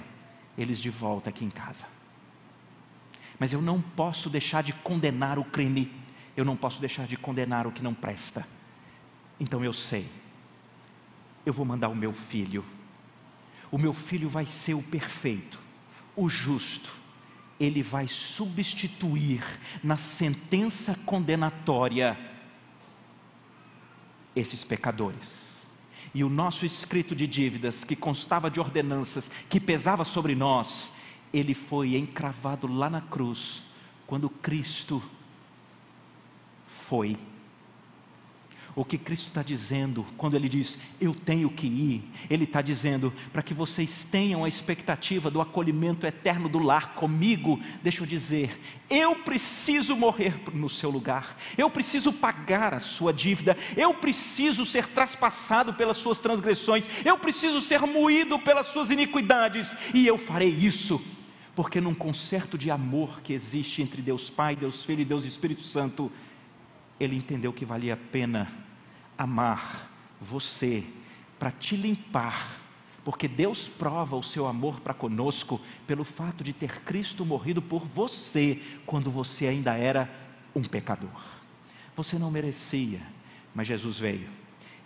eles 0.58 0.80
de 0.80 0.89
volta 0.89 1.30
aqui 1.30 1.45
em 1.45 1.49
casa. 1.49 1.86
Mas 3.38 3.54
eu 3.54 3.62
não 3.62 3.82
posso 3.82 4.30
deixar 4.30 4.63
de 4.63 4.73
condenar 4.73 5.39
o 5.39 5.45
crime, 5.45 5.91
eu 6.36 6.43
não 6.43 6.58
posso 6.58 6.82
deixar 6.82 7.08
de 7.08 7.15
condenar 7.15 7.67
o 7.67 7.71
que 7.71 7.84
não 7.84 7.93
presta. 7.93 8.45
Então 9.39 9.63
eu 9.63 9.71
sei, 9.71 10.06
eu 11.45 11.54
vou 11.54 11.65
mandar 11.65 11.89
o 11.89 11.95
meu 11.95 12.12
filho, 12.12 12.65
o 13.71 13.78
meu 13.78 13.93
filho 13.93 14.28
vai 14.28 14.45
ser 14.45 14.73
o 14.73 14.82
perfeito, 14.82 15.60
o 16.15 16.28
justo, 16.28 16.93
ele 17.60 17.84
vai 17.84 18.08
substituir 18.08 19.43
na 19.84 19.95
sentença 19.95 20.95
condenatória 21.06 22.17
esses 24.36 24.63
pecadores. 24.63 25.49
E 26.13 26.24
o 26.24 26.30
nosso 26.30 26.65
escrito 26.65 27.15
de 27.15 27.28
dívidas, 27.28 27.84
que 27.84 27.95
constava 27.95 28.50
de 28.50 28.60
ordenanças, 28.60 29.30
que 29.50 29.60
pesava 29.60 30.04
sobre 30.04 30.34
nós, 30.36 30.93
ele 31.32 31.54
foi 31.54 31.95
encravado 31.95 32.67
lá 32.67 32.89
na 32.89 33.02
cruz, 33.02 33.62
quando 34.08 34.30
Cristo 34.30 35.04
foi 36.67 37.17
o 38.80 38.86
que 38.86 38.98
Cristo 38.98 39.28
está 39.28 39.44
dizendo 39.44 40.06
quando 40.15 40.36
Ele 40.36 40.48
diz, 40.48 40.80
eu 41.02 41.13
tenho 41.13 41.50
que 41.50 41.68
ir, 41.68 42.02
Ele 42.30 42.46
está 42.46 42.62
dizendo, 42.62 43.13
para 43.34 43.44
que 43.44 43.54
vocês 43.54 44.06
tenham 44.06 44.46
a 44.46 44.48
expectativa 44.48 45.30
do 45.30 45.42
acolhimento 45.42 46.08
eterno 46.08 46.48
do 46.48 46.60
lar 46.60 46.96
comigo, 46.96 47.60
deixa 47.84 48.04
eu 48.04 48.08
dizer, 48.08 48.58
eu 48.89 49.18
preciso 49.18 49.98
morrer 49.98 50.34
no 50.54 50.70
seu 50.70 50.89
lugar, 50.89 51.38
eu 51.58 51.70
preciso 51.70 52.13
pagar 52.13 52.74
a 52.74 52.80
sua 52.80 53.12
dívida, 53.12 53.58
eu 53.76 53.94
preciso 53.96 54.65
ser 54.65 54.88
traspassado 54.88 55.74
pelas 55.74 55.98
suas 55.98 56.22
transgressões, 56.22 56.88
eu 57.04 57.18
preciso 57.18 57.60
ser 57.60 57.82
moído 57.82 58.39
pelas 58.39 58.68
suas 58.68 58.92
iniquidades, 58.92 59.76
e 59.94 60.08
eu 60.08 60.18
farei 60.18 60.48
isso 60.48 61.02
porque 61.54 61.82
num 61.82 61.94
concerto 61.94 62.58
de 62.58 62.72
amor 62.72 63.20
que 63.20 63.34
existe 63.34 63.82
entre 63.82 64.02
Deus 64.02 64.30
Pai, 64.30 64.56
Deus 64.56 64.86
Filho 64.86 65.02
e 65.02 65.06
Deus 65.06 65.26
Espírito 65.26 65.63
Santo, 65.63 66.10
ele 66.98 67.18
entendeu 67.18 67.52
que 67.52 67.65
valia 67.65 67.96
a 67.96 67.98
pena 67.98 68.68
amar 69.19 69.91
você, 70.21 70.86
para 71.38 71.51
te 71.51 71.75
limpar, 71.75 72.58
porque 73.03 73.27
Deus 73.27 73.67
prova 73.67 74.15
o 74.15 74.23
seu 74.23 74.47
amor 74.47 74.79
para 74.79 74.93
conosco 74.93 75.60
pelo 75.86 76.05
fato 76.05 76.41
de 76.41 76.53
ter 76.53 76.82
Cristo 76.84 77.25
morrido 77.25 77.62
por 77.62 77.86
você 77.86 78.62
quando 78.86 79.12
você 79.12 79.47
ainda 79.47 79.75
era 79.75 80.10
um 80.55 80.63
pecador. 80.63 81.21
Você 81.97 82.17
não 82.17 82.32
merecia, 82.32 83.01
mas 83.53 83.67
Jesus 83.67 83.99
veio, 83.99 84.29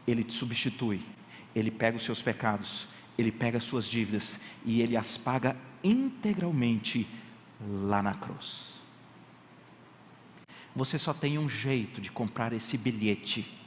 Ele 0.07 0.23
te 0.23 0.33
substitui, 0.33 1.01
Ele 1.55 1.69
pega 1.69 1.97
os 1.97 2.03
seus 2.03 2.21
pecados, 2.21 2.87
Ele 3.15 3.31
pega 3.31 3.59
as 3.59 3.63
suas 3.63 3.85
dívidas 3.85 4.39
e 4.65 4.81
Ele 4.81 4.97
as 4.97 5.15
paga 5.15 5.55
integralmente 5.83 7.07
lá 7.61 8.01
na 8.01 8.15
cruz. 8.15 8.73
Você 10.75 10.97
só 10.97 11.13
tem 11.13 11.37
um 11.37 11.47
jeito 11.47 12.01
de 12.01 12.11
comprar 12.11 12.51
esse 12.51 12.79
bilhete 12.79 13.61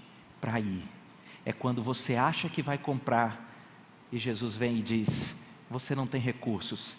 para 0.46 0.60
ir. 0.60 0.84
É 1.44 1.52
quando 1.52 1.82
você 1.82 2.14
acha 2.14 2.48
que 2.48 2.62
vai 2.62 2.78
comprar 2.78 3.52
e 4.12 4.16
Jesus 4.18 4.56
vem 4.56 4.78
e 4.78 4.82
diz: 4.82 5.34
Você 5.68 5.92
não 5.92 6.06
tem 6.06 6.20
recursos, 6.20 6.96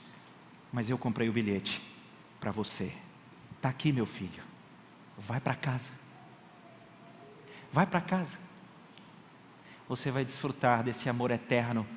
mas 0.69 0.89
eu 0.89 0.97
comprei 0.97 1.29
o 1.29 1.31
bilhete 1.31 1.81
para 2.41 2.51
você. 2.51 2.91
Está 3.55 3.69
aqui, 3.69 3.93
meu 3.93 4.05
filho. 4.05 4.43
Vai 5.17 5.39
para 5.39 5.55
casa. 5.55 5.91
Vai 7.71 7.87
para 7.87 8.01
casa. 8.01 8.37
Você 9.87 10.11
vai 10.11 10.25
desfrutar 10.25 10.83
desse 10.83 11.07
amor 11.07 11.31
eterno 11.31 11.87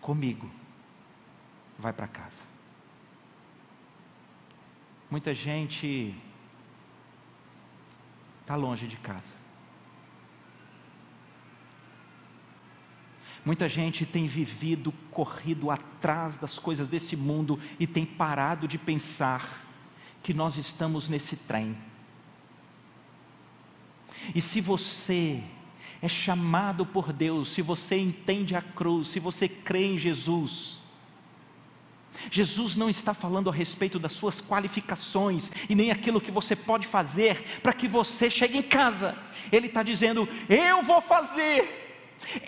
comigo. 0.00 0.48
Vai 1.76 1.92
para 1.92 2.06
casa. 2.06 2.40
Muita 5.10 5.34
gente 5.34 6.14
está 8.42 8.54
longe 8.54 8.86
de 8.86 8.96
casa. 8.96 9.37
Muita 13.48 13.66
gente 13.66 14.04
tem 14.04 14.26
vivido, 14.26 14.92
corrido 15.10 15.70
atrás 15.70 16.36
das 16.36 16.58
coisas 16.58 16.86
desse 16.86 17.16
mundo 17.16 17.58
e 17.80 17.86
tem 17.86 18.04
parado 18.04 18.68
de 18.68 18.76
pensar 18.76 19.64
que 20.22 20.34
nós 20.34 20.58
estamos 20.58 21.08
nesse 21.08 21.34
trem. 21.34 21.74
E 24.34 24.42
se 24.42 24.60
você 24.60 25.42
é 26.02 26.08
chamado 26.08 26.84
por 26.84 27.10
Deus, 27.10 27.48
se 27.48 27.62
você 27.62 27.96
entende 27.96 28.54
a 28.54 28.60
cruz, 28.60 29.08
se 29.08 29.18
você 29.18 29.48
crê 29.48 29.94
em 29.94 29.98
Jesus, 29.98 30.82
Jesus 32.30 32.76
não 32.76 32.90
está 32.90 33.14
falando 33.14 33.48
a 33.48 33.52
respeito 33.54 33.98
das 33.98 34.12
suas 34.12 34.42
qualificações 34.42 35.50
e 35.70 35.74
nem 35.74 35.90
aquilo 35.90 36.20
que 36.20 36.30
você 36.30 36.54
pode 36.54 36.86
fazer 36.86 37.42
para 37.62 37.72
que 37.72 37.88
você 37.88 38.28
chegue 38.28 38.58
em 38.58 38.62
casa. 38.62 39.16
Ele 39.50 39.68
está 39.68 39.82
dizendo: 39.82 40.28
Eu 40.50 40.82
vou 40.82 41.00
fazer 41.00 41.77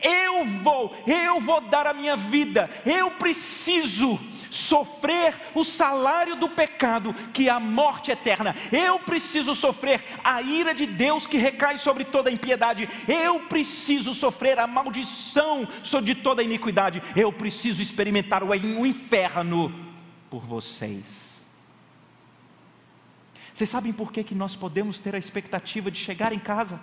eu 0.02 0.44
vou, 0.62 0.94
eu 1.06 1.40
vou 1.40 1.60
dar 1.60 1.86
a 1.86 1.94
minha 1.94 2.16
vida, 2.16 2.70
eu 2.84 3.10
preciso 3.12 4.18
sofrer 4.50 5.34
o 5.54 5.64
salário 5.64 6.34
do 6.36 6.48
pecado, 6.48 7.14
que 7.32 7.48
é 7.48 7.52
a 7.52 7.60
morte 7.60 8.10
eterna. 8.10 8.54
Eu 8.72 8.98
preciso 8.98 9.54
sofrer 9.54 10.02
a 10.24 10.42
ira 10.42 10.74
de 10.74 10.86
Deus 10.86 11.26
que 11.26 11.38
recai 11.38 11.78
sobre 11.78 12.04
toda 12.04 12.28
a 12.28 12.32
impiedade. 12.32 12.88
Eu 13.06 13.40
preciso 13.40 14.12
sofrer 14.12 14.58
a 14.58 14.66
maldição 14.66 15.66
sobre 15.84 16.14
toda 16.16 16.42
a 16.42 16.44
iniquidade. 16.44 17.02
Eu 17.14 17.32
preciso 17.32 17.80
experimentar 17.80 18.42
o 18.42 18.54
inferno 18.84 19.72
por 20.28 20.44
vocês. 20.44 21.30
Vocês 23.54 23.70
sabem 23.70 23.92
por 23.92 24.10
que, 24.10 24.24
que 24.24 24.34
nós 24.34 24.56
podemos 24.56 24.98
ter 24.98 25.14
a 25.14 25.18
expectativa 25.18 25.90
de 25.90 25.98
chegar 25.98 26.32
em 26.32 26.38
casa? 26.38 26.80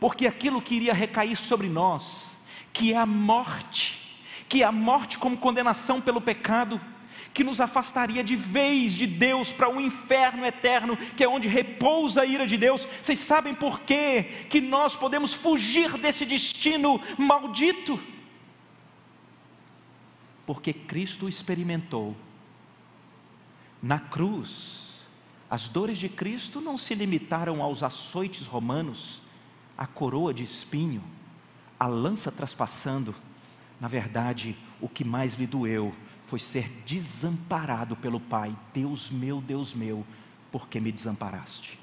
Porque 0.00 0.26
aquilo 0.26 0.62
que 0.62 0.74
iria 0.74 0.92
recair 0.92 1.36
sobre 1.36 1.68
nós, 1.68 2.38
que 2.72 2.92
é 2.92 2.96
a 2.96 3.06
morte, 3.06 3.98
que 4.48 4.62
é 4.62 4.66
a 4.66 4.72
morte 4.72 5.18
como 5.18 5.36
condenação 5.36 6.00
pelo 6.00 6.20
pecado, 6.20 6.80
que 7.34 7.44
nos 7.44 7.60
afastaria 7.60 8.24
de 8.24 8.34
vez 8.34 8.92
de 8.92 9.06
Deus 9.06 9.52
para 9.52 9.68
um 9.68 9.80
inferno 9.80 10.44
eterno, 10.44 10.96
que 10.96 11.22
é 11.22 11.28
onde 11.28 11.48
repousa 11.48 12.22
a 12.22 12.26
ira 12.26 12.46
de 12.46 12.56
Deus. 12.56 12.86
Vocês 13.02 13.18
sabem 13.18 13.54
por 13.54 13.80
quê 13.80 14.46
que 14.48 14.60
nós 14.60 14.94
podemos 14.94 15.34
fugir 15.34 15.96
desse 15.98 16.24
destino 16.24 17.00
maldito? 17.16 18.00
Porque 20.46 20.72
Cristo 20.72 21.28
experimentou 21.28 22.16
na 23.82 23.98
cruz. 23.98 24.88
As 25.50 25.68
dores 25.68 25.98
de 25.98 26.08
Cristo 26.08 26.60
não 26.60 26.76
se 26.76 26.94
limitaram 26.94 27.62
aos 27.62 27.82
açoites 27.82 28.46
romanos, 28.46 29.20
a 29.78 29.86
coroa 29.86 30.34
de 30.34 30.42
espinho, 30.42 31.02
a 31.78 31.86
lança 31.86 32.32
traspassando. 32.32 33.14
Na 33.80 33.86
verdade, 33.86 34.58
o 34.80 34.88
que 34.88 35.04
mais 35.04 35.34
lhe 35.34 35.46
doeu 35.46 35.94
foi 36.26 36.40
ser 36.40 36.68
desamparado 36.84 37.94
pelo 37.94 38.18
Pai. 38.18 38.54
Deus 38.74 39.08
meu, 39.08 39.40
Deus 39.40 39.72
meu, 39.72 40.04
por 40.50 40.68
que 40.68 40.80
me 40.80 40.90
desamparaste? 40.90 41.78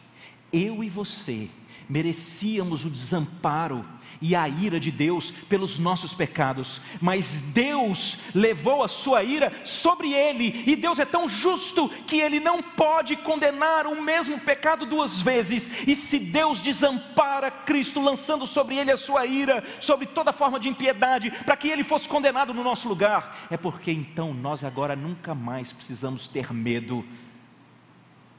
Eu 0.55 0.83
e 0.83 0.89
você 0.89 1.49
merecíamos 1.89 2.85
o 2.85 2.89
desamparo 2.89 3.85
e 4.21 4.35
a 4.35 4.47
ira 4.47 4.79
de 4.79 4.91
Deus 4.91 5.31
pelos 5.49 5.77
nossos 5.77 6.13
pecados, 6.13 6.81
mas 7.01 7.41
Deus 7.41 8.17
levou 8.33 8.81
a 8.81 8.87
sua 8.87 9.23
ira 9.23 9.53
sobre 9.65 10.13
ele, 10.13 10.63
e 10.65 10.75
Deus 10.75 10.99
é 10.99 11.05
tão 11.05 11.27
justo 11.27 11.89
que 12.07 12.21
ele 12.21 12.39
não 12.39 12.61
pode 12.61 13.15
condenar 13.17 13.85
o 13.85 14.01
mesmo 14.01 14.39
pecado 14.39 14.85
duas 14.85 15.21
vezes. 15.21 15.69
E 15.85 15.95
se 15.95 16.17
Deus 16.17 16.61
desampara 16.61 17.51
Cristo, 17.51 18.01
lançando 18.01 18.47
sobre 18.47 18.77
ele 18.77 18.91
a 18.91 18.97
sua 18.97 19.25
ira, 19.25 19.63
sobre 19.81 20.05
toda 20.07 20.33
forma 20.33 20.59
de 20.59 20.69
impiedade, 20.69 21.29
para 21.45 21.57
que 21.57 21.67
ele 21.67 21.83
fosse 21.83 22.07
condenado 22.07 22.53
no 22.53 22.63
nosso 22.63 22.87
lugar, 22.87 23.47
é 23.49 23.57
porque 23.57 23.91
então 23.91 24.33
nós 24.33 24.63
agora 24.63 24.95
nunca 24.95 25.35
mais 25.35 25.73
precisamos 25.73 26.29
ter 26.29 26.53
medo 26.53 27.05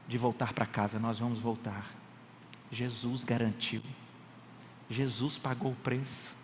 de 0.07 0.17
voltar 0.17 0.53
para 0.53 0.65
casa, 0.65 0.97
nós 0.97 1.19
vamos 1.19 1.37
voltar 1.37 1.85
Jesus 2.71 3.23
garantiu, 3.23 3.81
Jesus 4.89 5.37
pagou 5.37 5.71
o 5.71 5.75
preço, 5.75 6.35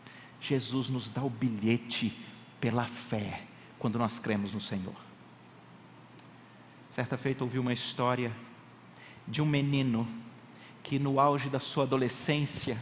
Jesus 0.41 0.89
nos 0.89 1.09
dá 1.09 1.23
o 1.23 1.29
bilhete 1.29 2.17
pela 2.59 2.86
fé, 2.86 3.41
quando 3.79 3.99
nós 3.99 4.19
cremos 4.19 4.53
no 4.53 4.61
Senhor. 4.61 4.95
Certa 6.89 7.17
feita 7.17 7.43
ouvi 7.43 7.59
uma 7.59 7.74
história 7.74 8.32
de 9.28 9.41
um 9.41 9.45
menino 9.45 10.07
que, 10.82 10.99
no 10.99 11.19
auge 11.19 11.49
da 11.49 11.59
sua 11.59 11.84
adolescência, 11.84 12.78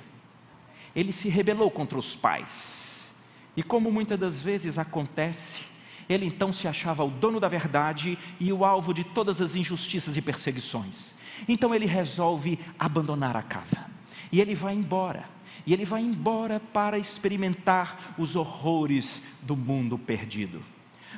ele 0.95 1.13
se 1.13 1.29
rebelou 1.29 1.71
contra 1.71 1.97
os 1.97 2.15
pais. 2.15 3.13
E 3.55 3.63
como 3.63 3.91
muitas 3.91 4.19
das 4.19 4.41
vezes 4.41 4.77
acontece, 4.77 5.61
ele 6.09 6.25
então 6.25 6.51
se 6.51 6.67
achava 6.67 7.03
o 7.03 7.09
dono 7.09 7.39
da 7.39 7.47
verdade 7.47 8.17
e 8.39 8.51
o 8.51 8.65
alvo 8.65 8.93
de 8.93 9.03
todas 9.03 9.41
as 9.41 9.55
injustiças 9.55 10.17
e 10.17 10.21
perseguições. 10.21 11.13
Então 11.47 11.73
ele 11.73 11.85
resolve 11.85 12.59
abandonar 12.77 13.35
a 13.35 13.41
casa. 13.41 13.85
E 14.31 14.39
ele 14.39 14.55
vai 14.55 14.73
embora. 14.73 15.25
E 15.65 15.73
ele 15.73 15.85
vai 15.85 16.01
embora 16.01 16.59
para 16.59 16.97
experimentar 16.97 18.15
os 18.17 18.35
horrores 18.35 19.23
do 19.41 19.55
mundo 19.55 19.97
perdido. 19.97 20.63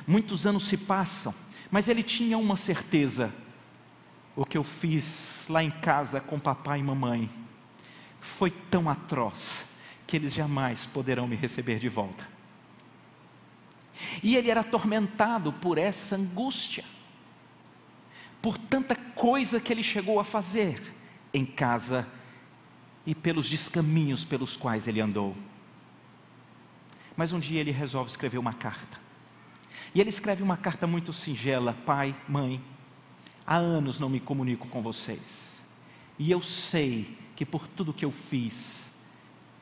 Muitos 0.06 0.46
anos 0.46 0.66
se 0.66 0.76
passam, 0.76 1.34
mas 1.70 1.88
ele 1.88 2.02
tinha 2.02 2.36
uma 2.36 2.56
certeza: 2.56 3.32
o 4.36 4.44
que 4.44 4.58
eu 4.58 4.64
fiz 4.64 5.44
lá 5.48 5.62
em 5.62 5.70
casa 5.70 6.20
com 6.20 6.38
papai 6.38 6.80
e 6.80 6.82
mamãe 6.82 7.30
foi 8.20 8.50
tão 8.50 8.88
atroz 8.88 9.64
que 10.06 10.16
eles 10.16 10.34
jamais 10.34 10.84
poderão 10.86 11.26
me 11.26 11.36
receber 11.36 11.78
de 11.78 11.88
volta. 11.88 12.26
E 14.22 14.36
ele 14.36 14.50
era 14.50 14.60
atormentado 14.60 15.52
por 15.52 15.78
essa 15.78 16.16
angústia, 16.16 16.84
por 18.44 18.58
tanta 18.58 18.94
coisa 18.94 19.58
que 19.58 19.72
ele 19.72 19.82
chegou 19.82 20.20
a 20.20 20.24
fazer 20.24 20.94
em 21.32 21.46
casa 21.46 22.06
e 23.06 23.14
pelos 23.14 23.48
descaminhos 23.48 24.22
pelos 24.22 24.54
quais 24.54 24.86
ele 24.86 25.00
andou. 25.00 25.34
Mas 27.16 27.32
um 27.32 27.40
dia 27.40 27.58
ele 27.58 27.70
resolve 27.70 28.10
escrever 28.10 28.36
uma 28.36 28.52
carta. 28.52 29.00
E 29.94 30.00
ele 30.00 30.10
escreve 30.10 30.42
uma 30.42 30.58
carta 30.58 30.86
muito 30.86 31.10
singela: 31.10 31.72
Pai, 31.86 32.14
mãe, 32.28 32.62
há 33.46 33.56
anos 33.56 33.98
não 33.98 34.10
me 34.10 34.20
comunico 34.20 34.68
com 34.68 34.82
vocês. 34.82 35.64
E 36.18 36.30
eu 36.30 36.42
sei 36.42 37.16
que 37.34 37.46
por 37.46 37.66
tudo 37.66 37.94
que 37.94 38.04
eu 38.04 38.12
fiz, 38.12 38.90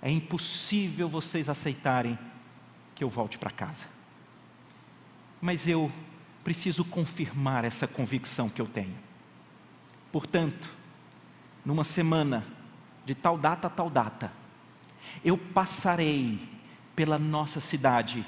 é 0.02 0.10
impossível 0.10 1.08
vocês 1.08 1.48
aceitarem 1.48 2.18
que 2.96 3.04
eu 3.04 3.08
volte 3.08 3.38
para 3.38 3.52
casa. 3.52 3.86
Mas 5.40 5.68
eu 5.68 5.88
preciso 6.44 6.84
confirmar 6.84 7.64
essa 7.64 7.86
convicção 7.86 8.48
que 8.48 8.60
eu 8.60 8.66
tenho. 8.66 8.96
Portanto, 10.10 10.68
numa 11.64 11.84
semana, 11.84 12.44
de 13.04 13.14
tal 13.14 13.38
data 13.38 13.68
a 13.68 13.70
tal 13.70 13.88
data, 13.88 14.32
eu 15.24 15.36
passarei 15.36 16.40
pela 16.94 17.18
nossa 17.18 17.60
cidade 17.60 18.24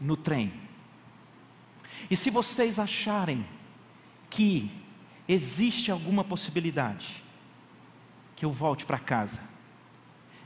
no 0.00 0.16
trem. 0.16 0.52
E 2.10 2.16
se 2.16 2.30
vocês 2.30 2.78
acharem 2.78 3.46
que 4.28 4.70
existe 5.28 5.90
alguma 5.90 6.24
possibilidade 6.24 7.22
que 8.34 8.44
eu 8.44 8.50
volte 8.50 8.84
para 8.84 8.98
casa, 8.98 9.40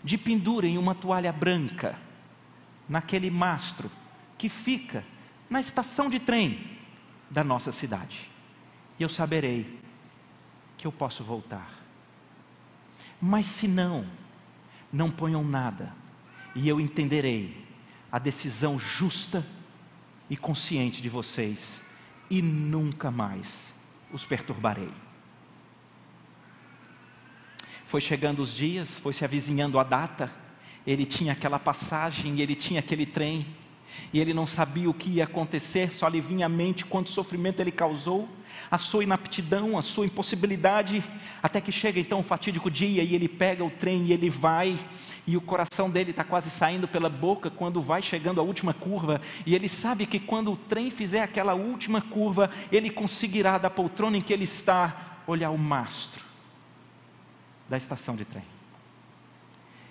de 0.02 0.18
pendurem 0.18 0.76
uma 0.76 0.94
toalha 0.94 1.32
branca 1.32 1.98
naquele 2.88 3.30
mastro 3.30 3.90
que 4.36 4.48
fica 4.48 5.04
na 5.48 5.60
estação 5.60 6.10
de 6.10 6.18
trem 6.18 6.73
da 7.30 7.42
nossa 7.42 7.72
cidade, 7.72 8.30
e 8.98 9.02
eu 9.02 9.08
saberei 9.08 9.80
que 10.76 10.86
eu 10.86 10.92
posso 10.92 11.24
voltar. 11.24 11.82
Mas 13.20 13.46
se 13.46 13.66
não, 13.66 14.06
não 14.92 15.10
ponham 15.10 15.42
nada, 15.42 15.92
e 16.54 16.68
eu 16.68 16.80
entenderei 16.80 17.66
a 18.12 18.18
decisão 18.18 18.78
justa 18.78 19.44
e 20.30 20.36
consciente 20.36 21.02
de 21.02 21.08
vocês, 21.08 21.82
e 22.30 22.40
nunca 22.40 23.10
mais 23.10 23.74
os 24.12 24.24
perturbarei. 24.24 24.92
Foi 27.86 28.00
chegando 28.00 28.40
os 28.40 28.52
dias, 28.54 28.90
foi 28.98 29.12
se 29.12 29.24
avizinhando 29.24 29.78
a 29.78 29.84
data, 29.84 30.32
ele 30.86 31.06
tinha 31.06 31.32
aquela 31.32 31.58
passagem, 31.58 32.40
ele 32.40 32.54
tinha 32.54 32.80
aquele 32.80 33.06
trem, 33.06 33.46
e 34.12 34.20
ele 34.20 34.32
não 34.32 34.46
sabia 34.46 34.88
o 34.88 34.94
que 34.94 35.10
ia 35.10 35.24
acontecer, 35.24 35.92
só 35.92 36.06
lhe 36.08 36.20
vinha 36.20 36.46
à 36.46 36.48
mente 36.48 36.84
quanto 36.84 37.10
sofrimento 37.10 37.60
ele 37.60 37.72
causou, 37.72 38.28
a 38.70 38.78
sua 38.78 39.02
inaptidão, 39.02 39.76
a 39.76 39.82
sua 39.82 40.06
impossibilidade, 40.06 41.02
até 41.42 41.60
que 41.60 41.72
chega 41.72 41.98
então 41.98 42.20
o 42.20 42.22
fatídico 42.22 42.70
dia 42.70 43.02
e 43.02 43.14
ele 43.14 43.28
pega 43.28 43.64
o 43.64 43.70
trem 43.70 44.06
e 44.06 44.12
ele 44.12 44.30
vai, 44.30 44.78
e 45.26 45.36
o 45.36 45.40
coração 45.40 45.90
dele 45.90 46.10
está 46.10 46.22
quase 46.22 46.50
saindo 46.50 46.86
pela 46.86 47.08
boca 47.08 47.50
quando 47.50 47.82
vai 47.82 48.02
chegando 48.02 48.40
a 48.40 48.44
última 48.44 48.72
curva, 48.72 49.20
e 49.44 49.54
ele 49.54 49.68
sabe 49.68 50.06
que 50.06 50.20
quando 50.20 50.52
o 50.52 50.56
trem 50.56 50.90
fizer 50.90 51.22
aquela 51.22 51.54
última 51.54 52.00
curva, 52.00 52.50
ele 52.70 52.90
conseguirá 52.90 53.58
da 53.58 53.70
poltrona 53.70 54.16
em 54.16 54.20
que 54.20 54.32
ele 54.32 54.44
está 54.44 55.20
olhar 55.26 55.50
o 55.50 55.58
mastro 55.58 56.24
da 57.68 57.76
estação 57.76 58.14
de 58.14 58.24
trem. 58.24 58.44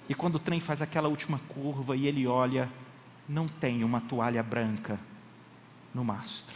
E 0.08 0.14
quando 0.14 0.36
o 0.36 0.40
trem 0.40 0.60
faz 0.60 0.82
aquela 0.82 1.08
última 1.08 1.40
curva 1.50 1.96
e 1.96 2.08
ele 2.08 2.28
olha, 2.28 2.70
não 3.28 3.48
tem 3.48 3.84
uma 3.84 4.02
toalha 4.02 4.44
branca 4.44 5.00
no 5.94 6.04
mastro. 6.04 6.56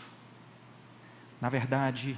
Na 1.40 1.50
verdade, 1.50 2.18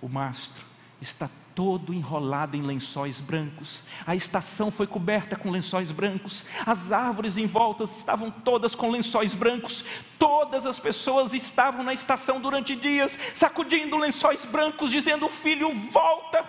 o 0.00 0.08
mastro 0.08 0.64
está 1.00 1.30
todo 1.54 1.94
enrolado 1.94 2.56
em 2.56 2.62
lençóis 2.62 3.20
brancos. 3.20 3.82
A 4.06 4.14
estação 4.14 4.70
foi 4.70 4.86
coberta 4.86 5.36
com 5.36 5.50
lençóis 5.50 5.90
brancos. 5.90 6.44
As 6.66 6.92
árvores 6.92 7.38
em 7.38 7.46
volta 7.46 7.84
estavam 7.84 8.30
todas 8.30 8.74
com 8.74 8.90
lençóis 8.90 9.32
brancos. 9.32 9.84
Todas 10.18 10.66
as 10.66 10.78
pessoas 10.78 11.32
estavam 11.32 11.82
na 11.82 11.94
estação 11.94 12.40
durante 12.40 12.76
dias, 12.76 13.18
sacudindo 13.34 13.96
lençóis 13.96 14.44
brancos, 14.44 14.90
dizendo: 14.90 15.28
Filho, 15.28 15.72
volta. 15.90 16.44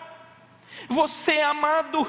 Você 0.90 1.34
é 1.34 1.46
amado 1.46 2.06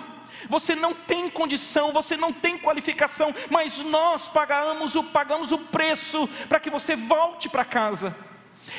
você 0.48 0.74
não 0.74 0.94
tem 0.94 1.28
condição, 1.28 1.92
você 1.92 2.16
não 2.16 2.32
tem 2.32 2.58
qualificação, 2.58 3.34
mas 3.50 3.78
nós 3.78 4.26
pagamos 4.26 4.94
o, 4.94 5.04
pagamos 5.04 5.52
o 5.52 5.58
preço 5.58 6.28
para 6.48 6.60
que 6.60 6.70
você 6.70 6.96
volte 6.96 7.48
para 7.48 7.64
casa. 7.64 8.14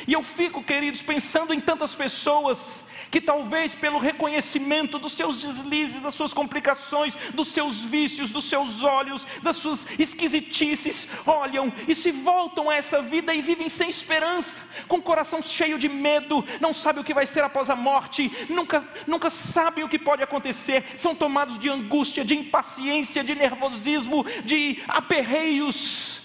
E 0.07 0.13
eu 0.13 0.21
fico, 0.21 0.63
queridos, 0.63 1.01
pensando 1.01 1.53
em 1.53 1.59
tantas 1.59 1.95
pessoas 1.95 2.83
que 3.11 3.19
talvez 3.19 3.73
pelo 3.73 3.97
reconhecimento 3.97 4.99
dos 4.99 5.13
seus 5.13 5.37
deslizes, 5.37 6.01
das 6.01 6.13
suas 6.13 6.33
complicações, 6.33 7.15
dos 7.33 7.49
seus 7.49 7.77
vícios, 7.77 8.29
dos 8.29 8.45
seus 8.45 8.83
olhos, 8.83 9.25
das 9.41 9.57
suas 9.57 9.85
esquisitices, 9.97 11.07
olham 11.25 11.71
e 11.87 11.95
se 11.95 12.11
voltam 12.11 12.69
a 12.69 12.75
essa 12.75 13.01
vida 13.01 13.33
e 13.33 13.41
vivem 13.41 13.69
sem 13.69 13.89
esperança, 13.89 14.63
com 14.87 14.97
o 14.97 15.01
coração 15.01 15.41
cheio 15.41 15.77
de 15.77 15.89
medo, 15.89 16.45
não 16.59 16.73
sabem 16.73 17.01
o 17.01 17.05
que 17.05 17.13
vai 17.13 17.25
ser 17.25 17.43
após 17.43 17.69
a 17.69 17.75
morte, 17.75 18.31
nunca, 18.49 18.87
nunca 19.07 19.29
sabem 19.29 19.83
o 19.83 19.89
que 19.89 19.99
pode 19.99 20.23
acontecer, 20.23 20.83
são 20.95 21.15
tomados 21.15 21.59
de 21.59 21.69
angústia, 21.69 22.23
de 22.23 22.35
impaciência, 22.35 23.23
de 23.23 23.35
nervosismo, 23.35 24.25
de 24.43 24.83
aperreios. 24.87 26.21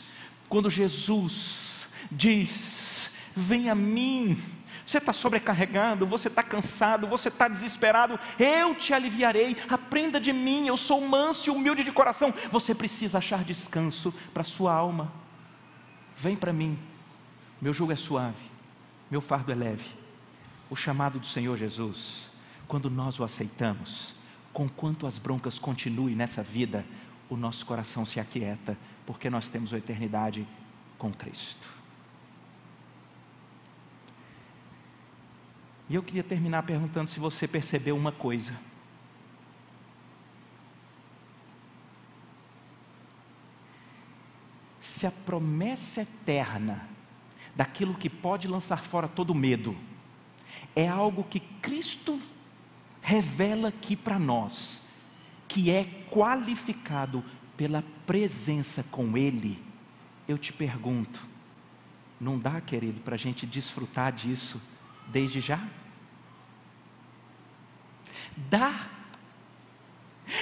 Quando 0.48 0.70
Jesus 0.70 1.86
diz: 2.10 3.10
Vem 3.34 3.68
a 3.68 3.74
mim, 3.74 4.40
você 4.86 4.98
está 4.98 5.12
sobrecarregado, 5.12 6.06
você 6.06 6.28
está 6.28 6.42
cansado, 6.42 7.06
você 7.06 7.28
está 7.28 7.48
desesperado, 7.48 8.18
eu 8.38 8.74
te 8.74 8.92
aliviarei, 8.92 9.56
aprenda 9.68 10.20
de 10.20 10.32
mim, 10.32 10.66
eu 10.66 10.76
sou 10.76 11.00
manso 11.00 11.48
e 11.48 11.52
humilde 11.52 11.82
de 11.82 11.90
coração. 11.90 12.34
Você 12.50 12.74
precisa 12.74 13.18
achar 13.18 13.44
descanso 13.44 14.12
para 14.32 14.42
a 14.42 14.44
sua 14.44 14.74
alma. 14.74 15.10
Vem 16.16 16.36
para 16.36 16.52
mim, 16.52 16.78
meu 17.60 17.72
jugo 17.72 17.92
é 17.92 17.96
suave, 17.96 18.42
meu 19.10 19.20
fardo 19.20 19.50
é 19.50 19.54
leve. 19.54 19.88
O 20.68 20.76
chamado 20.76 21.18
do 21.18 21.26
Senhor 21.26 21.56
Jesus, 21.56 22.30
quando 22.68 22.90
nós 22.90 23.18
o 23.18 23.24
aceitamos, 23.24 24.14
conquanto 24.52 25.06
as 25.06 25.18
broncas 25.18 25.58
continuem 25.58 26.14
nessa 26.14 26.42
vida, 26.42 26.84
o 27.28 27.36
nosso 27.36 27.64
coração 27.64 28.04
se 28.04 28.20
aquieta, 28.20 28.76
porque 29.06 29.30
nós 29.30 29.48
temos 29.48 29.72
a 29.72 29.78
eternidade 29.78 30.46
com 30.98 31.12
Cristo. 31.12 31.83
E 35.88 35.94
eu 35.94 36.02
queria 36.02 36.22
terminar 36.22 36.62
perguntando 36.62 37.10
se 37.10 37.20
você 37.20 37.46
percebeu 37.46 37.96
uma 37.96 38.12
coisa. 38.12 38.52
Se 44.80 45.06
a 45.06 45.10
promessa 45.10 46.02
eterna 46.02 46.88
daquilo 47.54 47.94
que 47.94 48.08
pode 48.08 48.48
lançar 48.48 48.84
fora 48.84 49.06
todo 49.06 49.34
medo 49.34 49.76
é 50.74 50.88
algo 50.88 51.24
que 51.24 51.40
Cristo 51.40 52.20
revela 53.00 53.68
aqui 53.68 53.94
para 53.94 54.18
nós, 54.18 54.82
que 55.46 55.70
é 55.70 55.84
qualificado 56.10 57.22
pela 57.56 57.84
presença 58.06 58.82
com 58.84 59.16
Ele, 59.16 59.62
eu 60.26 60.38
te 60.38 60.52
pergunto, 60.52 61.26
não 62.20 62.38
dá, 62.38 62.60
querido, 62.60 63.00
para 63.00 63.14
a 63.14 63.18
gente 63.18 63.46
desfrutar 63.46 64.10
disso? 64.12 64.60
Desde 65.08 65.40
já? 65.40 65.60
Dá. 68.36 68.88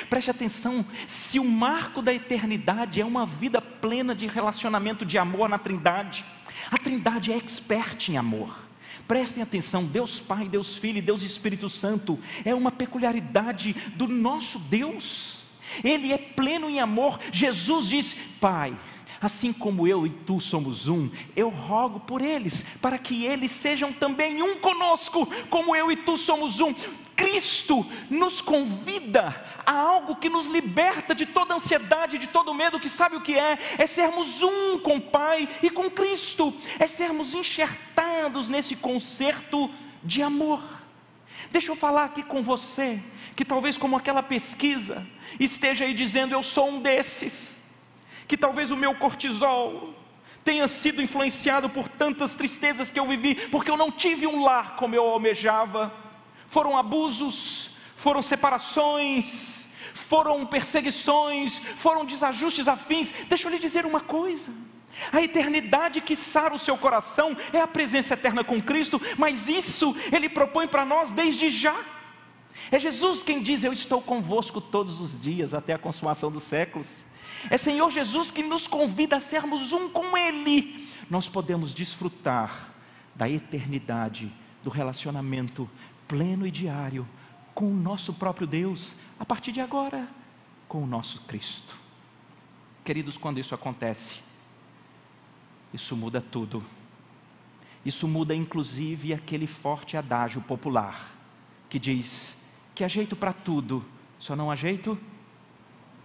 Preste 0.09 0.31
atenção, 0.31 0.85
se 1.09 1.39
o 1.39 1.45
marco 1.45 2.01
da 2.01 2.15
eternidade 2.15 3.01
é 3.01 3.05
uma 3.05 3.27
vida 3.27 3.61
plena 3.61 4.15
de 4.15 4.27
relacionamento 4.27 5.05
de 5.05 5.19
amor 5.19 5.49
na 5.49 5.59
Trindade, 5.59 6.25
a 6.71 6.79
Trindade 6.79 7.33
é 7.33 7.37
expert 7.37 8.09
em 8.09 8.17
amor. 8.17 8.57
Prestem 9.09 9.43
atenção, 9.43 9.85
Deus 9.85 10.21
Pai, 10.21 10.49
Deus 10.49 10.77
Filho 10.77 10.99
e 10.99 11.03
Deus 11.03 11.23
Espírito 11.23 11.69
Santo 11.69 12.19
é 12.45 12.55
uma 12.55 12.71
peculiaridade 12.71 13.75
do 13.97 14.07
nosso 14.07 14.59
Deus. 14.59 15.45
Ele 15.83 16.13
é 16.13 16.19
pleno 16.19 16.71
em 16.71 16.81
amor. 16.81 17.19
Jesus 17.33 17.89
diz: 17.89 18.15
Pai, 18.41 18.77
assim 19.21 19.53
como 19.53 19.87
eu 19.87 20.07
e 20.07 20.11
tu 20.11 20.41
somos 20.41 20.89
um, 20.89 21.11
eu 21.37 21.49
rogo 21.49 22.01
por 22.01 22.21
eles, 22.21 22.65
para 22.81 22.99
que 22.99 23.25
eles 23.25 23.51
sejam 23.51 23.93
também 23.93 24.43
um 24.43 24.57
conosco, 24.59 25.27
como 25.49 25.77
eu 25.77 25.91
e 25.91 25.97
tu 25.97 26.17
somos 26.17 26.61
um. 26.61 26.75
Cristo 27.15 27.87
nos 28.11 28.41
convida 28.41 29.35
a 29.65 29.73
algo 29.73 30.17
que 30.17 30.29
nos 30.29 30.47
liberta 30.47 31.15
de 31.15 31.27
toda 31.27 31.55
ansiedade, 31.55 32.19
de 32.19 32.27
todo 32.27 32.55
medo, 32.55 32.81
que 32.81 32.89
sabe 32.89 33.17
o 33.17 33.21
que 33.21 33.39
é? 33.39 33.59
É 33.79 33.87
sermos 33.87 34.43
um 34.43 34.79
com 34.79 34.97
o 34.97 35.01
Pai 35.01 35.49
e 35.63 35.71
com 35.71 35.91
Cristo, 35.91 36.53
é 36.79 36.87
sermos 36.87 37.35
enxertados 37.35 38.49
nesse 38.49 38.75
concerto 38.75 39.71
de 40.03 40.23
amor. 40.23 40.63
Deixa 41.51 41.71
eu 41.71 41.77
falar 41.77 42.05
aqui 42.05 42.23
com 42.23 42.43
você, 42.43 43.01
que 43.37 43.45
talvez 43.45 43.77
como 43.77 43.97
aquela 43.97 44.23
pesquisa 44.23 45.07
esteja 45.39 45.85
aí 45.85 45.95
dizendo 45.95 46.33
eu 46.33 46.43
sou 46.43 46.69
um 46.69 46.81
desses, 46.81 47.62
que 48.27 48.37
talvez 48.37 48.71
o 48.71 48.77
meu 48.77 48.95
cortisol 48.95 49.95
tenha 50.45 50.67
sido 50.67 51.01
influenciado 51.01 51.69
por 51.69 51.89
tantas 51.89 52.35
tristezas 52.35 52.91
que 52.91 52.99
eu 52.99 53.07
vivi, 53.07 53.35
porque 53.49 53.71
eu 53.71 53.77
não 53.77 53.91
tive 53.91 54.27
um 54.27 54.43
lar 54.43 54.77
como 54.77 54.95
eu 54.95 55.05
almejava. 55.05 55.93
Foram 56.49 56.77
abusos, 56.77 57.71
foram 57.97 58.21
separações, 58.21 59.69
foram 59.95 60.45
perseguições, 60.45 61.61
foram 61.77 62.05
desajustes 62.05 62.69
afins. 62.69 63.13
Deixa 63.29 63.47
eu 63.47 63.53
lhe 63.53 63.59
dizer 63.59 63.87
uma 63.87 64.01
coisa: 64.01 64.51
a 65.13 65.23
eternidade 65.23 66.01
que 66.01 66.17
sara 66.17 66.55
o 66.55 66.59
seu 66.59 66.77
coração 66.77 67.37
é 67.53 67.61
a 67.61 67.67
presença 67.67 68.15
eterna 68.15 68.45
com 68.45 68.61
Cristo, 68.61 69.01
mas 69.17 69.49
isso 69.49 69.97
Ele 70.13 70.29
propõe 70.29 70.67
para 70.67 70.85
nós 70.85 71.13
desde 71.13 71.51
já. 71.51 71.77
É 72.71 72.79
Jesus 72.79 73.23
quem 73.23 73.43
diz: 73.43 73.65
Eu 73.65 73.73
estou 73.73 74.03
convosco 74.03 74.61
todos 74.61 75.01
os 75.01 75.21
dias 75.21 75.55
até 75.55 75.73
a 75.73 75.79
consumação 75.79 76.31
dos 76.31 76.43
séculos. 76.43 76.87
É 77.51 77.59
Senhor 77.59 77.91
Jesus 77.91 78.31
que 78.31 78.43
nos 78.43 78.67
convida 78.67 79.17
a 79.17 79.21
sermos 79.21 79.73
um 79.73 79.89
com 79.89 80.17
Ele. 80.17 80.89
Nós 81.11 81.29
podemos 81.29 81.75
desfrutar 81.75 82.71
da 83.15 83.29
eternidade, 83.29 84.33
do 84.63 84.71
relacionamento 84.71 85.69
pleno 86.07 86.47
e 86.47 86.51
diário 86.51 87.07
com 87.55 87.71
o 87.71 87.75
nosso 87.75 88.15
próprio 88.15 88.47
Deus, 88.47 88.95
a 89.19 89.25
partir 89.25 89.53
de 89.53 89.61
agora, 89.61 90.09
com 90.69 90.83
o 90.83 90.87
nosso 90.87 91.21
Cristo. 91.23 91.77
Queridos, 92.85 93.17
quando 93.17 93.39
isso 93.39 93.55
acontece, 93.55 94.21
isso 95.73 95.97
muda 95.97 96.21
tudo. 96.21 96.65
Isso 97.85 98.07
muda 98.07 98.35
inclusive 98.35 99.13
aquele 99.13 99.47
forte 99.47 99.97
adágio 99.97 100.41
popular 100.43 101.11
que 101.69 101.79
diz 101.79 102.37
que 102.75 102.85
há 102.85 102.89
jeito 102.89 103.17
para 103.17 103.33
tudo, 103.33 103.85
só 104.19 104.37
não 104.37 104.51
há 104.51 104.57
jeito 104.57 104.99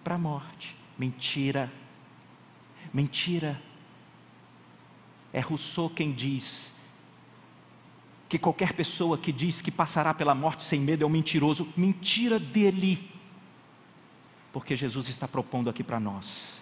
para 0.03 0.15
a 0.15 0.17
morte. 0.17 0.75
Mentira. 0.97 1.71
Mentira. 2.93 3.61
É 5.31 5.39
Rousseau 5.39 5.89
quem 5.89 6.11
diz 6.11 6.73
que 8.29 8.37
qualquer 8.37 8.73
pessoa 8.73 9.17
que 9.17 9.31
diz 9.31 9.61
que 9.61 9.71
passará 9.71 10.13
pela 10.13 10.35
morte 10.35 10.63
sem 10.63 10.79
medo 10.79 11.03
é 11.03 11.07
um 11.07 11.09
mentiroso. 11.09 11.71
Mentira 11.77 12.39
dele. 12.39 13.11
Porque 14.51 14.75
Jesus 14.75 15.07
está 15.07 15.27
propondo 15.27 15.69
aqui 15.69 15.83
para 15.83 15.99
nós 15.99 16.57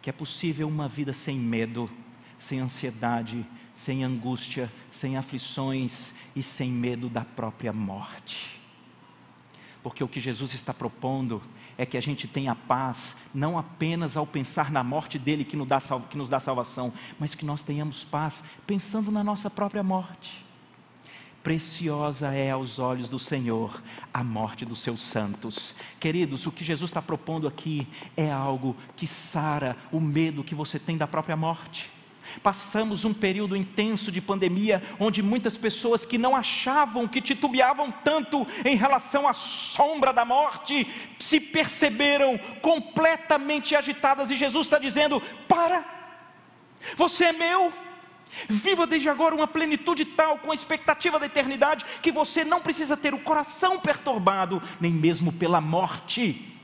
que 0.00 0.10
é 0.10 0.12
possível 0.12 0.68
uma 0.68 0.88
vida 0.88 1.12
sem 1.12 1.36
medo, 1.38 1.90
sem 2.38 2.60
ansiedade, 2.60 3.44
sem 3.74 4.04
angústia, 4.04 4.72
sem 4.90 5.16
aflições 5.16 6.14
e 6.34 6.42
sem 6.42 6.70
medo 6.70 7.08
da 7.08 7.24
própria 7.24 7.72
morte. 7.72 8.60
Porque 9.82 10.02
o 10.02 10.08
que 10.08 10.20
Jesus 10.20 10.54
está 10.54 10.72
propondo 10.72 11.42
é 11.78 11.86
que 11.86 11.96
a 11.96 12.00
gente 12.02 12.26
tenha 12.26 12.56
paz, 12.56 13.16
não 13.32 13.56
apenas 13.56 14.16
ao 14.16 14.26
pensar 14.26 14.72
na 14.72 14.82
morte 14.82 15.16
dele 15.16 15.44
que 15.44 15.56
nos, 15.56 15.68
dá, 15.68 15.80
que 16.10 16.18
nos 16.18 16.28
dá 16.28 16.40
salvação, 16.40 16.92
mas 17.20 17.36
que 17.36 17.46
nós 17.46 17.62
tenhamos 17.62 18.02
paz 18.02 18.42
pensando 18.66 19.12
na 19.12 19.22
nossa 19.22 19.48
própria 19.48 19.82
morte. 19.82 20.44
Preciosa 21.40 22.34
é 22.34 22.50
aos 22.50 22.80
olhos 22.80 23.08
do 23.08 23.18
Senhor 23.18 23.80
a 24.12 24.24
morte 24.24 24.66
dos 24.66 24.80
seus 24.80 25.00
santos. 25.00 25.74
Queridos, 26.00 26.44
o 26.46 26.52
que 26.52 26.64
Jesus 26.64 26.90
está 26.90 27.00
propondo 27.00 27.46
aqui 27.46 27.86
é 28.16 28.28
algo 28.30 28.76
que 28.96 29.06
sara 29.06 29.76
o 29.92 30.00
medo 30.00 30.42
que 30.42 30.56
você 30.56 30.80
tem 30.80 30.98
da 30.98 31.06
própria 31.06 31.36
morte. 31.36 31.88
Passamos 32.42 33.04
um 33.04 33.12
período 33.12 33.56
intenso 33.56 34.12
de 34.12 34.20
pandemia, 34.20 34.82
onde 34.98 35.22
muitas 35.22 35.56
pessoas 35.56 36.04
que 36.04 36.18
não 36.18 36.36
achavam, 36.36 37.08
que 37.08 37.20
titubeavam 37.20 37.90
tanto 38.04 38.46
em 38.64 38.76
relação 38.76 39.26
à 39.26 39.32
sombra 39.32 40.12
da 40.12 40.24
morte, 40.24 40.86
se 41.18 41.40
perceberam 41.40 42.38
completamente 42.60 43.74
agitadas, 43.74 44.30
e 44.30 44.36
Jesus 44.36 44.66
está 44.66 44.78
dizendo: 44.78 45.22
para, 45.46 45.84
você 46.96 47.26
é 47.26 47.32
meu. 47.32 47.72
Viva 48.46 48.86
desde 48.86 49.08
agora 49.08 49.34
uma 49.34 49.46
plenitude 49.46 50.04
tal, 50.04 50.38
com 50.38 50.52
a 50.52 50.54
expectativa 50.54 51.18
da 51.18 51.24
eternidade, 51.24 51.84
que 52.02 52.12
você 52.12 52.44
não 52.44 52.60
precisa 52.60 52.94
ter 52.94 53.14
o 53.14 53.18
coração 53.18 53.80
perturbado, 53.80 54.62
nem 54.78 54.92
mesmo 54.92 55.32
pela 55.32 55.62
morte 55.62 56.57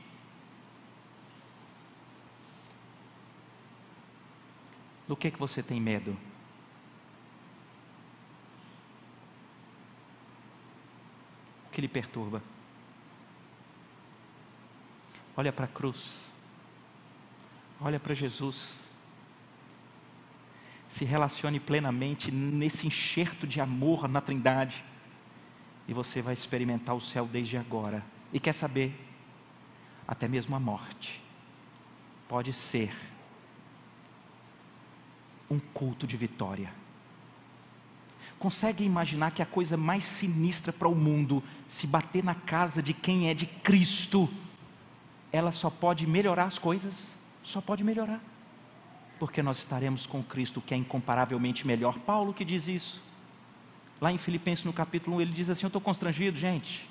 Do 5.07 5.15
que, 5.15 5.29
que 5.29 5.39
você 5.39 5.61
tem 5.61 5.79
medo? 5.79 6.17
O 11.67 11.71
que 11.71 11.81
lhe 11.81 11.87
perturba? 11.87 12.41
Olha 15.37 15.51
para 15.51 15.65
a 15.65 15.67
cruz. 15.67 16.13
Olha 17.79 17.99
para 17.99 18.13
Jesus. 18.13 18.89
Se 20.89 21.03
relacione 21.05 21.59
plenamente 21.59 22.31
nesse 22.31 22.87
enxerto 22.87 23.45
de 23.45 23.59
amor 23.59 24.07
na 24.07 24.21
Trindade. 24.21 24.83
E 25.87 25.93
você 25.93 26.21
vai 26.21 26.33
experimentar 26.33 26.95
o 26.95 27.01
céu 27.01 27.27
desde 27.27 27.57
agora. 27.57 28.03
E 28.33 28.39
quer 28.39 28.53
saber? 28.53 28.95
Até 30.07 30.27
mesmo 30.27 30.55
a 30.55 30.59
morte 30.59 31.21
pode 32.27 32.53
ser 32.53 32.95
um 35.49 35.59
culto 35.59 36.07
de 36.07 36.17
vitória. 36.17 36.71
Consegue 38.37 38.83
imaginar 38.83 39.31
que 39.31 39.41
a 39.41 39.45
coisa 39.45 39.77
mais 39.77 40.03
sinistra 40.03 40.73
para 40.73 40.87
o 40.87 40.95
mundo, 40.95 41.43
se 41.67 41.87
bater 41.87 42.23
na 42.23 42.35
casa 42.35 42.81
de 42.81 42.93
quem 42.93 43.29
é 43.29 43.33
de 43.33 43.45
Cristo, 43.45 44.29
ela 45.31 45.51
só 45.51 45.69
pode 45.69 46.05
melhorar 46.05 46.45
as 46.45 46.57
coisas? 46.57 47.15
Só 47.43 47.61
pode 47.61 47.83
melhorar. 47.83 48.21
Porque 49.17 49.41
nós 49.41 49.59
estaremos 49.59 50.05
com 50.05 50.21
Cristo, 50.21 50.61
que 50.61 50.73
é 50.73 50.77
incomparavelmente 50.77 51.65
melhor. 51.65 51.97
Paulo 51.99 52.33
que 52.33 52.43
diz 52.43 52.67
isso. 52.67 53.01
Lá 54.01 54.11
em 54.11 54.17
Filipenses, 54.17 54.65
no 54.65 54.73
capítulo 54.73 55.17
1, 55.17 55.21
ele 55.21 55.31
diz 55.31 55.49
assim: 55.49 55.65
Eu 55.65 55.67
estou 55.67 55.81
constrangido, 55.81 56.37
gente 56.37 56.87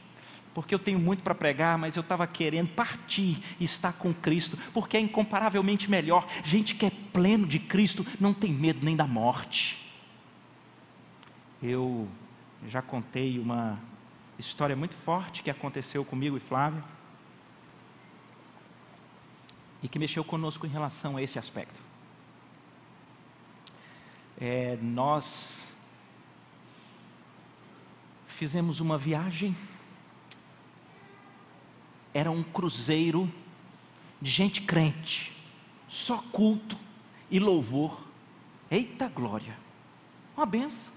porque 0.55 0.72
eu 0.72 0.78
tenho 0.78 1.00
muito 1.00 1.22
para 1.22 1.34
pregar, 1.34 1.76
mas 1.76 1.96
eu 1.96 2.00
estava 2.00 2.26
querendo 2.26 2.68
partir 2.68 3.42
e 3.59 3.64
estar 3.64 3.92
com 3.94 4.14
Cristo, 4.14 4.57
porque 4.72 4.96
é 4.96 5.00
incomparavelmente 5.00 5.90
melhor. 5.90 6.26
Gente 6.44 6.76
que 6.76 6.86
é 6.86 6.92
pleno 7.14 7.46
de 7.46 7.60
Cristo 7.60 8.04
não 8.20 8.34
tem 8.34 8.52
medo 8.52 8.84
nem 8.84 8.96
da 8.96 9.06
morte. 9.06 9.80
Eu 11.62 12.08
já 12.66 12.82
contei 12.82 13.38
uma 13.38 13.80
história 14.36 14.74
muito 14.74 14.96
forte 14.96 15.42
que 15.44 15.48
aconteceu 15.48 16.04
comigo 16.04 16.36
e 16.36 16.40
Flávio, 16.40 16.82
e 19.80 19.88
que 19.88 19.96
mexeu 19.96 20.24
conosco 20.24 20.66
em 20.66 20.70
relação 20.70 21.16
a 21.16 21.22
esse 21.22 21.38
aspecto. 21.38 21.80
É, 24.40 24.76
nós 24.82 25.64
fizemos 28.26 28.80
uma 28.80 28.98
viagem 28.98 29.56
era 32.12 32.30
um 32.30 32.42
cruzeiro 32.42 33.30
de 34.20 34.30
gente 34.30 34.62
crente, 34.62 35.32
só 35.88 36.18
culto 36.32 36.78
e 37.30 37.38
louvor. 37.38 38.00
Eita 38.70 39.08
glória! 39.08 39.56
Uma 40.36 40.46
benção. 40.46 40.92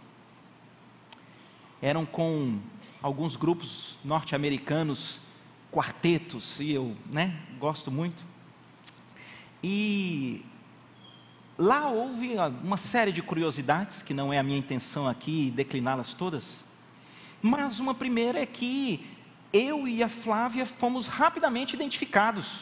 Eram 1.82 2.06
com 2.06 2.60
alguns 3.02 3.36
grupos 3.36 3.98
norte-americanos, 4.04 5.20
quartetos, 5.72 6.60
e 6.60 6.72
eu 6.72 6.96
né, 7.06 7.40
gosto 7.60 7.92
muito. 7.92 8.26
E 9.64 10.44
lá 11.58 11.90
houve 11.90 12.36
uma 12.64 12.78
série 12.78 13.12
de 13.12 13.22
curiosidades, 13.22 14.02
que 14.02 14.14
não 14.14 14.32
é 14.32 14.40
a 14.40 14.44
minha 14.44 14.58
intenção 14.58 15.08
aqui 15.08 15.52
decliná-las 15.52 16.14
todas, 16.14 16.64
mas 17.42 17.80
uma 17.80 17.94
primeira 17.94 18.40
é 18.40 18.46
que 18.46 19.06
eu 19.54 19.88
e 19.88 20.04
a 20.04 20.10
Flávia 20.10 20.66
fomos 20.66 21.08
rapidamente 21.08 21.76
identificados 21.76 22.62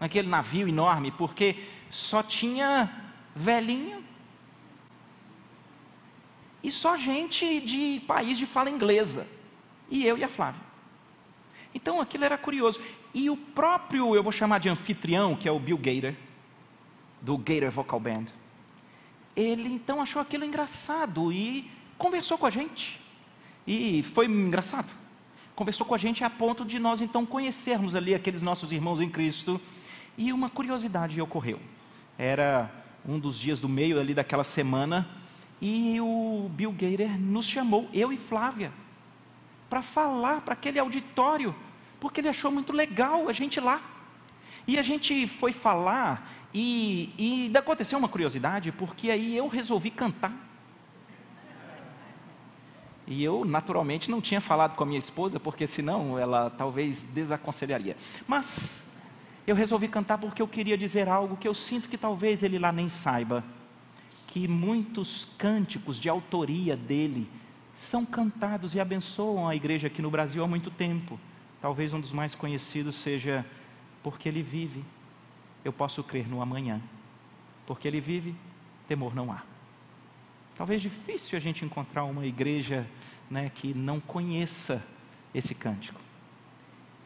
naquele 0.00 0.28
navio 0.28 0.68
enorme, 0.68 1.10
porque 1.10 1.56
só 1.90 2.22
tinha 2.22 2.90
velhinho 3.34 4.04
e 6.62 6.70
só 6.70 6.96
gente 6.96 7.60
de 7.60 8.02
país 8.06 8.38
de 8.38 8.46
fala 8.46 8.70
inglesa, 8.70 9.26
e 9.90 10.06
eu 10.06 10.16
e 10.16 10.24
a 10.24 10.28
Flávia. 10.28 10.62
Então 11.74 12.00
aquilo 12.00 12.24
era 12.24 12.38
curioso. 12.38 12.80
E 13.12 13.28
o 13.28 13.36
próprio, 13.36 14.14
eu 14.14 14.22
vou 14.22 14.32
chamar 14.32 14.60
de 14.60 14.68
anfitrião, 14.68 15.36
que 15.36 15.48
é 15.48 15.52
o 15.52 15.58
Bill 15.58 15.76
Gator, 15.76 16.14
do 17.20 17.36
Gator 17.36 17.70
Vocal 17.70 18.00
Band, 18.00 18.26
ele 19.36 19.68
então 19.68 20.00
achou 20.00 20.22
aquilo 20.22 20.44
engraçado 20.44 21.32
e 21.32 21.70
conversou 21.98 22.38
com 22.38 22.46
a 22.46 22.50
gente. 22.50 23.00
E 23.66 24.02
foi 24.02 24.26
engraçado 24.26 25.04
conversou 25.54 25.86
com 25.86 25.94
a 25.94 25.98
gente 25.98 26.24
a 26.24 26.30
ponto 26.30 26.64
de 26.64 26.78
nós 26.78 27.00
então 27.00 27.24
conhecermos 27.24 27.94
ali 27.94 28.14
aqueles 28.14 28.42
nossos 28.42 28.72
irmãos 28.72 29.00
em 29.00 29.08
Cristo. 29.08 29.60
E 30.16 30.32
uma 30.32 30.48
curiosidade 30.48 31.20
ocorreu. 31.20 31.60
Era 32.16 32.70
um 33.06 33.18
dos 33.18 33.38
dias 33.38 33.60
do 33.60 33.68
meio 33.68 34.00
ali 34.00 34.14
daquela 34.14 34.44
semana 34.44 35.06
e 35.60 36.00
o 36.00 36.50
Bill 36.52 36.72
Gator 36.72 37.18
nos 37.18 37.46
chamou, 37.46 37.88
eu 37.92 38.12
e 38.12 38.16
Flávia, 38.16 38.72
para 39.70 39.82
falar 39.82 40.40
para 40.42 40.54
aquele 40.54 40.78
auditório, 40.78 41.54
porque 41.98 42.20
ele 42.20 42.28
achou 42.28 42.50
muito 42.50 42.72
legal 42.72 43.28
a 43.28 43.32
gente 43.32 43.58
lá. 43.60 43.80
E 44.66 44.78
a 44.78 44.82
gente 44.82 45.26
foi 45.26 45.52
falar, 45.52 46.30
e, 46.52 47.12
e 47.18 47.56
aconteceu 47.56 47.98
uma 47.98 48.08
curiosidade, 48.08 48.72
porque 48.72 49.10
aí 49.10 49.36
eu 49.36 49.48
resolvi 49.48 49.90
cantar. 49.90 50.32
E 53.06 53.22
eu, 53.22 53.44
naturalmente, 53.44 54.10
não 54.10 54.20
tinha 54.20 54.40
falado 54.40 54.74
com 54.74 54.82
a 54.82 54.86
minha 54.86 54.98
esposa, 54.98 55.38
porque 55.38 55.66
senão 55.66 56.18
ela 56.18 56.48
talvez 56.50 57.02
desaconselharia. 57.02 57.96
Mas 58.26 58.84
eu 59.46 59.54
resolvi 59.54 59.88
cantar 59.88 60.18
porque 60.18 60.40
eu 60.40 60.48
queria 60.48 60.76
dizer 60.76 61.08
algo 61.08 61.36
que 61.36 61.46
eu 61.46 61.54
sinto 61.54 61.88
que 61.88 61.98
talvez 61.98 62.42
ele 62.42 62.58
lá 62.58 62.72
nem 62.72 62.88
saiba. 62.88 63.44
Que 64.26 64.48
muitos 64.48 65.26
cânticos 65.38 66.00
de 66.00 66.08
autoria 66.08 66.76
dele 66.76 67.28
são 67.74 68.04
cantados 68.04 68.74
e 68.74 68.80
abençoam 68.80 69.48
a 69.48 69.54
igreja 69.54 69.88
aqui 69.88 70.00
no 70.00 70.10
Brasil 70.10 70.42
há 70.42 70.46
muito 70.46 70.70
tempo. 70.70 71.20
Talvez 71.60 71.92
um 71.92 72.00
dos 72.00 72.12
mais 72.12 72.34
conhecidos 72.34 72.96
seja 72.96 73.44
Porque 74.02 74.28
Ele 74.28 74.42
Vive, 74.42 74.84
eu 75.64 75.72
posso 75.72 76.02
crer 76.02 76.28
no 76.28 76.40
amanhã. 76.40 76.80
Porque 77.66 77.86
Ele 77.88 78.00
vive, 78.00 78.34
temor 78.88 79.14
não 79.14 79.32
há. 79.32 79.42
Talvez 80.56 80.80
difícil 80.80 81.36
a 81.36 81.40
gente 81.40 81.64
encontrar 81.64 82.04
uma 82.04 82.24
igreja 82.24 82.86
né, 83.30 83.50
que 83.54 83.74
não 83.74 83.98
conheça 84.00 84.84
esse 85.34 85.54
cântico. 85.54 86.03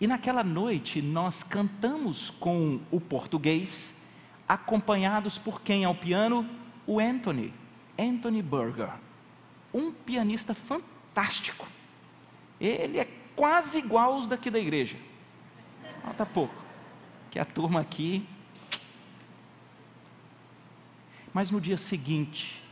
E 0.00 0.06
naquela 0.06 0.44
noite 0.44 1.02
nós 1.02 1.42
cantamos 1.42 2.30
com 2.30 2.80
o 2.90 3.00
português, 3.00 4.00
acompanhados 4.48 5.36
por 5.36 5.60
quem 5.60 5.84
ao 5.84 5.94
piano? 5.94 6.48
O 6.86 7.00
Anthony, 7.00 7.52
Anthony 7.98 8.40
Berger, 8.40 8.92
um 9.74 9.92
pianista 9.92 10.54
fantástico. 10.54 11.66
Ele 12.60 12.98
é 12.98 13.08
quase 13.34 13.78
igual 13.78 14.14
aos 14.14 14.28
daqui 14.28 14.50
da 14.50 14.58
igreja. 14.58 14.96
Falta 16.02 16.24
pouco, 16.24 16.64
que 17.30 17.38
a 17.38 17.44
turma 17.44 17.80
aqui. 17.80 18.26
Mas 21.34 21.50
no 21.50 21.60
dia 21.60 21.76
seguinte, 21.76 22.62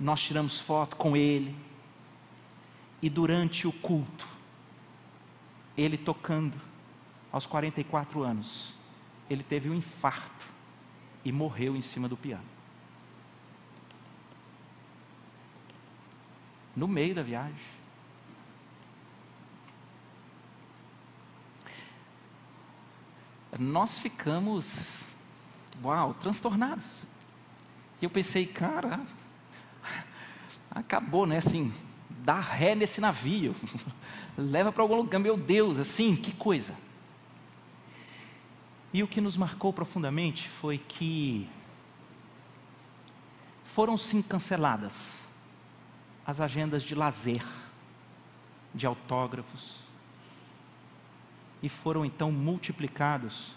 nós 0.00 0.20
tiramos 0.20 0.58
foto 0.58 0.96
com 0.96 1.16
ele, 1.16 1.54
e 3.00 3.08
durante 3.08 3.66
o 3.66 3.72
culto, 3.72 4.26
ele 5.82 5.96
tocando, 5.96 6.56
aos 7.30 7.46
44 7.46 8.22
anos, 8.22 8.74
ele 9.28 9.42
teve 9.42 9.70
um 9.70 9.74
infarto 9.74 10.46
e 11.24 11.32
morreu 11.32 11.76
em 11.76 11.80
cima 11.80 12.08
do 12.08 12.16
piano. 12.16 12.44
No 16.74 16.88
meio 16.88 17.14
da 17.14 17.22
viagem. 17.22 17.54
Nós 23.58 23.98
ficamos, 23.98 25.02
uau, 25.82 26.14
transtornados. 26.14 27.04
E 28.00 28.04
eu 28.04 28.10
pensei, 28.10 28.46
cara, 28.46 29.00
acabou, 30.70 31.26
né? 31.26 31.36
Assim, 31.36 31.72
dá 32.22 32.38
ré 32.38 32.74
nesse 32.74 33.00
navio, 33.00 33.54
leva 34.38 34.72
para 34.72 34.82
algum 34.82 34.96
lugar, 34.96 35.18
meu 35.18 35.36
Deus, 35.36 35.78
assim, 35.78 36.14
que 36.14 36.32
coisa. 36.32 36.74
E 38.92 39.02
o 39.02 39.08
que 39.08 39.20
nos 39.20 39.36
marcou 39.36 39.72
profundamente 39.72 40.48
foi 40.48 40.78
que 40.78 41.48
foram 43.64 43.96
sim 43.96 44.22
canceladas 44.22 45.26
as 46.24 46.40
agendas 46.40 46.82
de 46.84 46.94
lazer, 46.94 47.44
de 48.72 48.86
autógrafos, 48.86 49.80
e 51.62 51.68
foram 51.68 52.04
então 52.04 52.30
multiplicados 52.30 53.52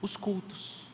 os 0.00 0.16
cultos. 0.16 0.84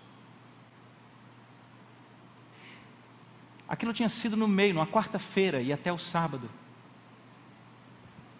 Aquilo 3.69 3.93
tinha 3.93 4.09
sido 4.09 4.37
no 4.37 4.49
meio, 4.49 4.75
numa 4.75 4.87
quarta-feira 4.87 5.61
e 5.61 5.73
até 5.73 5.93
o 5.93 5.99
sábado. 5.99 6.49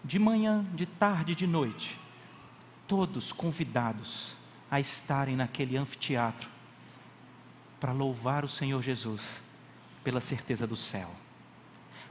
De 0.03 0.17
manhã, 0.17 0.65
de 0.73 0.85
tarde, 0.85 1.35
de 1.35 1.45
noite. 1.45 1.99
Todos 2.87 3.31
convidados 3.31 4.35
a 4.69 4.79
estarem 4.79 5.35
naquele 5.35 5.77
anfiteatro 5.77 6.49
para 7.79 7.91
louvar 7.91 8.43
o 8.43 8.49
Senhor 8.49 8.81
Jesus 8.81 9.41
pela 10.03 10.21
certeza 10.21 10.67
do 10.67 10.75
céu. 10.75 11.09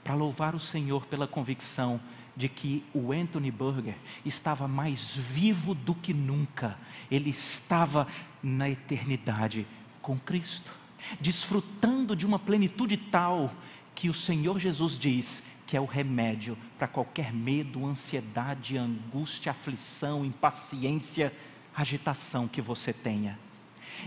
Para 0.02 0.14
louvar 0.14 0.54
o 0.54 0.60
Senhor 0.60 1.06
pela 1.06 1.26
convicção 1.26 2.00
de 2.36 2.48
que 2.48 2.84
o 2.94 3.12
Anthony 3.12 3.50
Burger 3.50 3.96
estava 4.24 4.66
mais 4.66 5.16
vivo 5.16 5.74
do 5.74 5.94
que 5.94 6.14
nunca. 6.14 6.78
Ele 7.10 7.30
estava 7.30 8.06
na 8.42 8.70
eternidade 8.70 9.66
com 10.00 10.18
Cristo 10.18 10.80
desfrutando 11.20 12.14
de 12.14 12.26
uma 12.26 12.38
plenitude 12.38 12.96
tal 12.96 13.52
que 13.94 14.08
o 14.08 14.14
Senhor 14.14 14.58
Jesus 14.58 14.98
diz 14.98 15.42
que 15.70 15.76
é 15.76 15.80
o 15.80 15.84
remédio 15.84 16.58
para 16.76 16.88
qualquer 16.88 17.32
medo, 17.32 17.86
ansiedade, 17.86 18.76
angústia, 18.76 19.52
aflição, 19.52 20.24
impaciência, 20.24 21.32
agitação 21.72 22.48
que 22.48 22.60
você 22.60 22.92
tenha. 22.92 23.38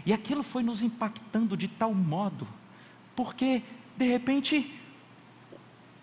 E 0.05 0.11
aquilo 0.11 0.43
foi 0.43 0.61
nos 0.61 0.81
impactando 0.81 1.55
de 1.55 1.69
tal 1.69 1.93
modo, 1.93 2.45
porque 3.15 3.63
de 3.95 4.05
repente 4.05 4.77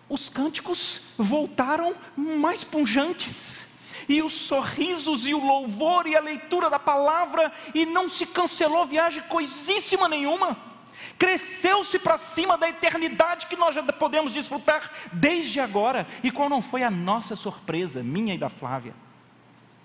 os 0.09 0.29
cânticos 0.29 1.01
voltaram 1.15 1.93
mais 2.17 2.63
punjantes, 2.63 3.63
e 4.09 4.23
os 4.23 4.33
sorrisos 4.33 5.27
e 5.27 5.35
o 5.35 5.45
louvor 5.45 6.07
e 6.07 6.15
a 6.15 6.21
leitura 6.21 6.71
da 6.71 6.79
palavra, 6.79 7.53
e 7.75 7.85
não 7.85 8.09
se 8.09 8.25
cancelou 8.25 8.87
viagem 8.87 9.21
coisíssima 9.29 10.09
nenhuma 10.09 10.70
cresceu-se 11.17 11.97
para 11.99 12.17
cima 12.17 12.57
da 12.57 12.69
eternidade 12.69 13.47
que 13.47 13.55
nós 13.55 13.75
já 13.75 13.83
podemos 13.83 14.31
desfrutar 14.31 14.91
desde 15.13 15.59
agora. 15.59 16.07
E 16.23 16.31
qual 16.31 16.49
não 16.49 16.61
foi 16.61 16.83
a 16.83 16.91
nossa 16.91 17.35
surpresa, 17.35 18.03
minha 18.03 18.33
e 18.33 18.37
da 18.37 18.49
Flávia, 18.49 18.93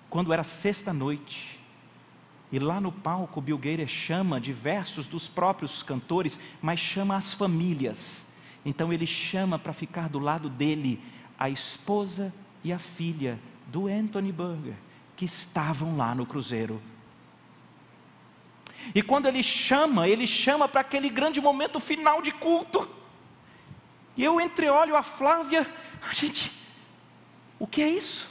quando 0.08 0.32
era 0.32 0.44
sexta-noite, 0.44 1.60
e 2.50 2.58
lá 2.58 2.80
no 2.80 2.92
palco 2.92 3.40
Bill 3.40 3.58
Gates 3.58 3.90
chama 3.90 4.40
diversos 4.40 5.06
dos 5.06 5.28
próprios 5.28 5.82
cantores, 5.82 6.38
mas 6.62 6.78
chama 6.78 7.16
as 7.16 7.34
famílias. 7.34 8.24
Então 8.64 8.92
ele 8.92 9.06
chama 9.06 9.58
para 9.58 9.72
ficar 9.72 10.08
do 10.08 10.18
lado 10.18 10.48
dele 10.48 11.02
a 11.38 11.50
esposa 11.50 12.32
e 12.62 12.72
a 12.72 12.78
filha 12.78 13.38
do 13.66 13.88
Anthony 13.88 14.32
Burger, 14.32 14.74
que 15.16 15.24
estavam 15.24 15.96
lá 15.96 16.14
no 16.14 16.24
cruzeiro 16.24 16.80
e 18.94 19.02
quando 19.02 19.26
ele 19.26 19.42
chama, 19.42 20.08
ele 20.08 20.26
chama 20.26 20.68
para 20.68 20.80
aquele 20.80 21.08
grande 21.08 21.40
momento 21.40 21.80
final 21.80 22.22
de 22.22 22.32
culto. 22.32 22.88
E 24.16 24.24
eu 24.24 24.40
entreolho 24.40 24.96
a 24.96 25.02
Flávia, 25.02 25.66
a 26.08 26.12
gente, 26.12 26.50
o 27.58 27.66
que 27.66 27.82
é 27.82 27.88
isso? 27.88 28.28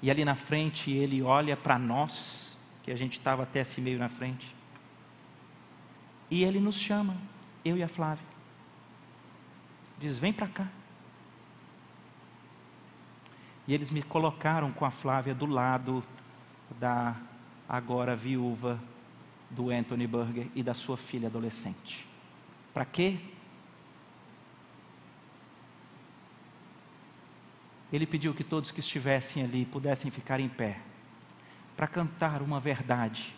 E 0.00 0.10
ali 0.10 0.24
na 0.24 0.34
frente 0.34 0.90
ele 0.90 1.22
olha 1.22 1.56
para 1.56 1.78
nós, 1.78 2.56
que 2.82 2.90
a 2.90 2.96
gente 2.96 3.18
estava 3.18 3.42
até 3.42 3.60
assim 3.60 3.80
meio 3.80 3.98
na 3.98 4.08
frente. 4.08 4.54
E 6.30 6.44
ele 6.44 6.58
nos 6.58 6.76
chama, 6.76 7.16
eu 7.64 7.76
e 7.76 7.82
a 7.82 7.88
Flávia. 7.88 8.24
Diz: 9.98 10.18
vem 10.18 10.32
para 10.32 10.48
cá. 10.48 10.66
E 13.68 13.74
eles 13.74 13.90
me 13.90 14.02
colocaram 14.02 14.72
com 14.72 14.84
a 14.84 14.90
Flávia 14.90 15.34
do 15.34 15.46
lado 15.46 16.02
da 16.80 17.14
agora 17.72 18.14
viúva 18.14 18.78
do 19.48 19.70
Anthony 19.70 20.06
Burger 20.06 20.46
e 20.54 20.62
da 20.62 20.74
sua 20.74 20.98
filha 20.98 21.28
adolescente. 21.28 22.06
Para 22.74 22.84
quê? 22.84 23.18
Ele 27.90 28.04
pediu 28.04 28.34
que 28.34 28.44
todos 28.44 28.70
que 28.70 28.80
estivessem 28.80 29.42
ali 29.42 29.64
pudessem 29.64 30.10
ficar 30.10 30.38
em 30.38 30.50
pé, 30.50 30.80
para 31.74 31.86
cantar 31.86 32.42
uma 32.42 32.60
verdade 32.60 33.34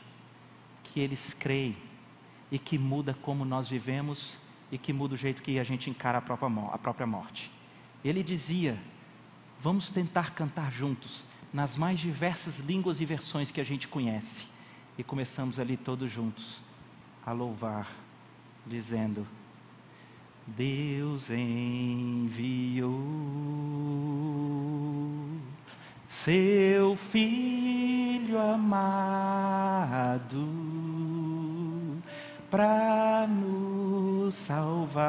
que 0.82 0.98
eles 0.98 1.32
creem 1.32 1.76
e 2.50 2.58
que 2.58 2.76
muda 2.76 3.14
como 3.22 3.44
nós 3.44 3.68
vivemos 3.68 4.36
e 4.70 4.76
que 4.76 4.92
muda 4.92 5.14
o 5.14 5.16
jeito 5.16 5.42
que 5.42 5.60
a 5.60 5.64
gente 5.64 5.88
encara 5.88 6.18
a 6.18 6.78
própria 6.78 7.06
morte. 7.06 7.52
Ele 8.04 8.22
dizia: 8.22 8.80
Vamos 9.60 9.90
tentar 9.90 10.34
cantar 10.34 10.72
juntos 10.72 11.24
nas 11.54 11.76
mais 11.76 12.00
diversas 12.00 12.58
línguas 12.58 13.00
e 13.00 13.04
versões 13.04 13.52
que 13.52 13.60
a 13.60 13.64
gente 13.64 13.86
conhece. 13.86 14.44
E 14.98 15.04
começamos 15.04 15.60
ali 15.60 15.76
todos 15.76 16.10
juntos 16.10 16.60
a 17.24 17.30
louvar, 17.30 17.88
dizendo: 18.66 19.24
Deus 20.44 21.30
enviou 21.30 22.90
seu 26.08 26.96
Filho 26.96 28.38
amado 28.40 29.94
para 32.50 33.28
nos 33.28 34.34
salvar 34.34 35.04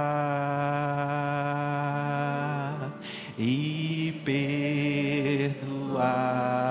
e 3.37 4.21
perdoar. 4.23 4.54
Pai. 6.05 6.64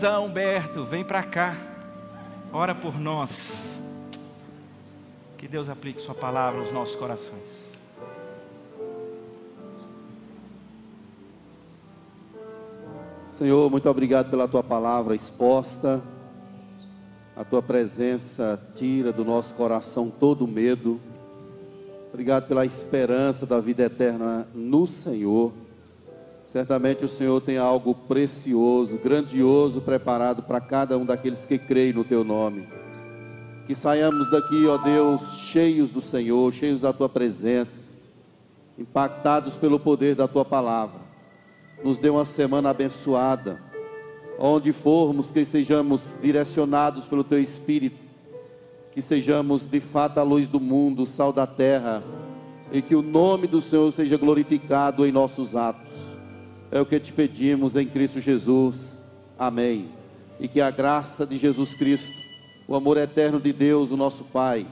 Pastorzão 0.00 0.24
Humberto, 0.24 0.84
vem 0.86 1.04
para 1.04 1.22
cá. 1.22 1.54
Ora 2.50 2.74
por 2.74 2.98
nós. 2.98 3.78
Que 5.36 5.46
Deus 5.46 5.68
aplique 5.68 6.00
Sua 6.00 6.14
palavra 6.14 6.60
aos 6.60 6.72
nossos 6.72 6.96
corações. 6.96 7.70
Senhor, 13.26 13.70
muito 13.70 13.90
obrigado 13.90 14.30
pela 14.30 14.48
tua 14.48 14.62
palavra 14.62 15.14
exposta. 15.14 16.00
A 17.36 17.44
tua 17.44 17.60
presença 17.60 18.58
tira 18.74 19.12
do 19.12 19.22
nosso 19.22 19.52
coração 19.52 20.10
todo 20.10 20.48
medo. 20.48 20.98
Obrigado 22.08 22.48
pela 22.48 22.64
esperança 22.64 23.44
da 23.44 23.60
vida 23.60 23.82
eterna 23.82 24.48
no 24.54 24.86
Senhor. 24.86 25.52
Certamente 26.50 27.04
o 27.04 27.08
Senhor 27.08 27.40
tem 27.40 27.58
algo 27.58 27.94
precioso, 27.94 28.98
grandioso 28.98 29.80
preparado 29.80 30.42
para 30.42 30.60
cada 30.60 30.98
um 30.98 31.06
daqueles 31.06 31.46
que 31.46 31.56
creem 31.56 31.92
no 31.92 32.02
teu 32.02 32.24
nome. 32.24 32.66
Que 33.68 33.74
saiamos 33.74 34.28
daqui, 34.28 34.66
ó 34.66 34.76
Deus, 34.76 35.22
cheios 35.36 35.90
do 35.90 36.00
Senhor, 36.00 36.52
cheios 36.52 36.80
da 36.80 36.92
tua 36.92 37.08
presença, 37.08 37.96
impactados 38.76 39.56
pelo 39.56 39.78
poder 39.78 40.16
da 40.16 40.26
tua 40.26 40.44
palavra 40.44 41.08
nos 41.84 41.98
dê 41.98 42.10
uma 42.10 42.24
semana 42.24 42.70
abençoada. 42.70 43.62
Onde 44.36 44.72
formos, 44.72 45.30
que 45.30 45.44
sejamos 45.44 46.18
direcionados 46.20 47.06
pelo 47.06 47.22
Teu 47.22 47.40
Espírito, 47.40 47.96
que 48.90 49.00
sejamos 49.00 49.64
de 49.70 49.78
fato 49.78 50.18
a 50.18 50.24
luz 50.24 50.48
do 50.48 50.58
mundo, 50.58 51.06
sal 51.06 51.32
da 51.32 51.46
terra, 51.46 52.00
e 52.72 52.82
que 52.82 52.96
o 52.96 53.02
nome 53.02 53.46
do 53.46 53.60
Senhor 53.60 53.92
seja 53.92 54.16
glorificado 54.16 55.06
em 55.06 55.12
nossos 55.12 55.54
atos. 55.54 56.09
É 56.70 56.80
o 56.80 56.86
que 56.86 57.00
te 57.00 57.12
pedimos 57.12 57.74
em 57.74 57.86
Cristo 57.86 58.20
Jesus. 58.20 59.10
Amém. 59.38 59.88
E 60.38 60.46
que 60.46 60.60
a 60.60 60.70
graça 60.70 61.26
de 61.26 61.36
Jesus 61.36 61.74
Cristo, 61.74 62.14
o 62.68 62.74
amor 62.74 62.96
eterno 62.96 63.40
de 63.40 63.52
Deus, 63.52 63.90
o 63.90 63.96
nosso 63.96 64.24
Pai, 64.24 64.66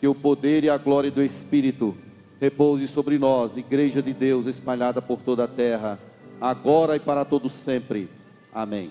que 0.00 0.08
o 0.08 0.14
poder 0.14 0.64
e 0.64 0.70
a 0.70 0.76
glória 0.76 1.10
do 1.10 1.22
Espírito 1.22 1.96
repouse 2.40 2.86
sobre 2.86 3.18
nós, 3.18 3.56
Igreja 3.56 4.02
de 4.02 4.12
Deus 4.12 4.46
espalhada 4.46 5.00
por 5.00 5.20
toda 5.20 5.44
a 5.44 5.48
terra, 5.48 5.98
agora 6.40 6.96
e 6.96 7.00
para 7.00 7.24
todo 7.24 7.48
sempre. 7.48 8.08
Amém. 8.52 8.90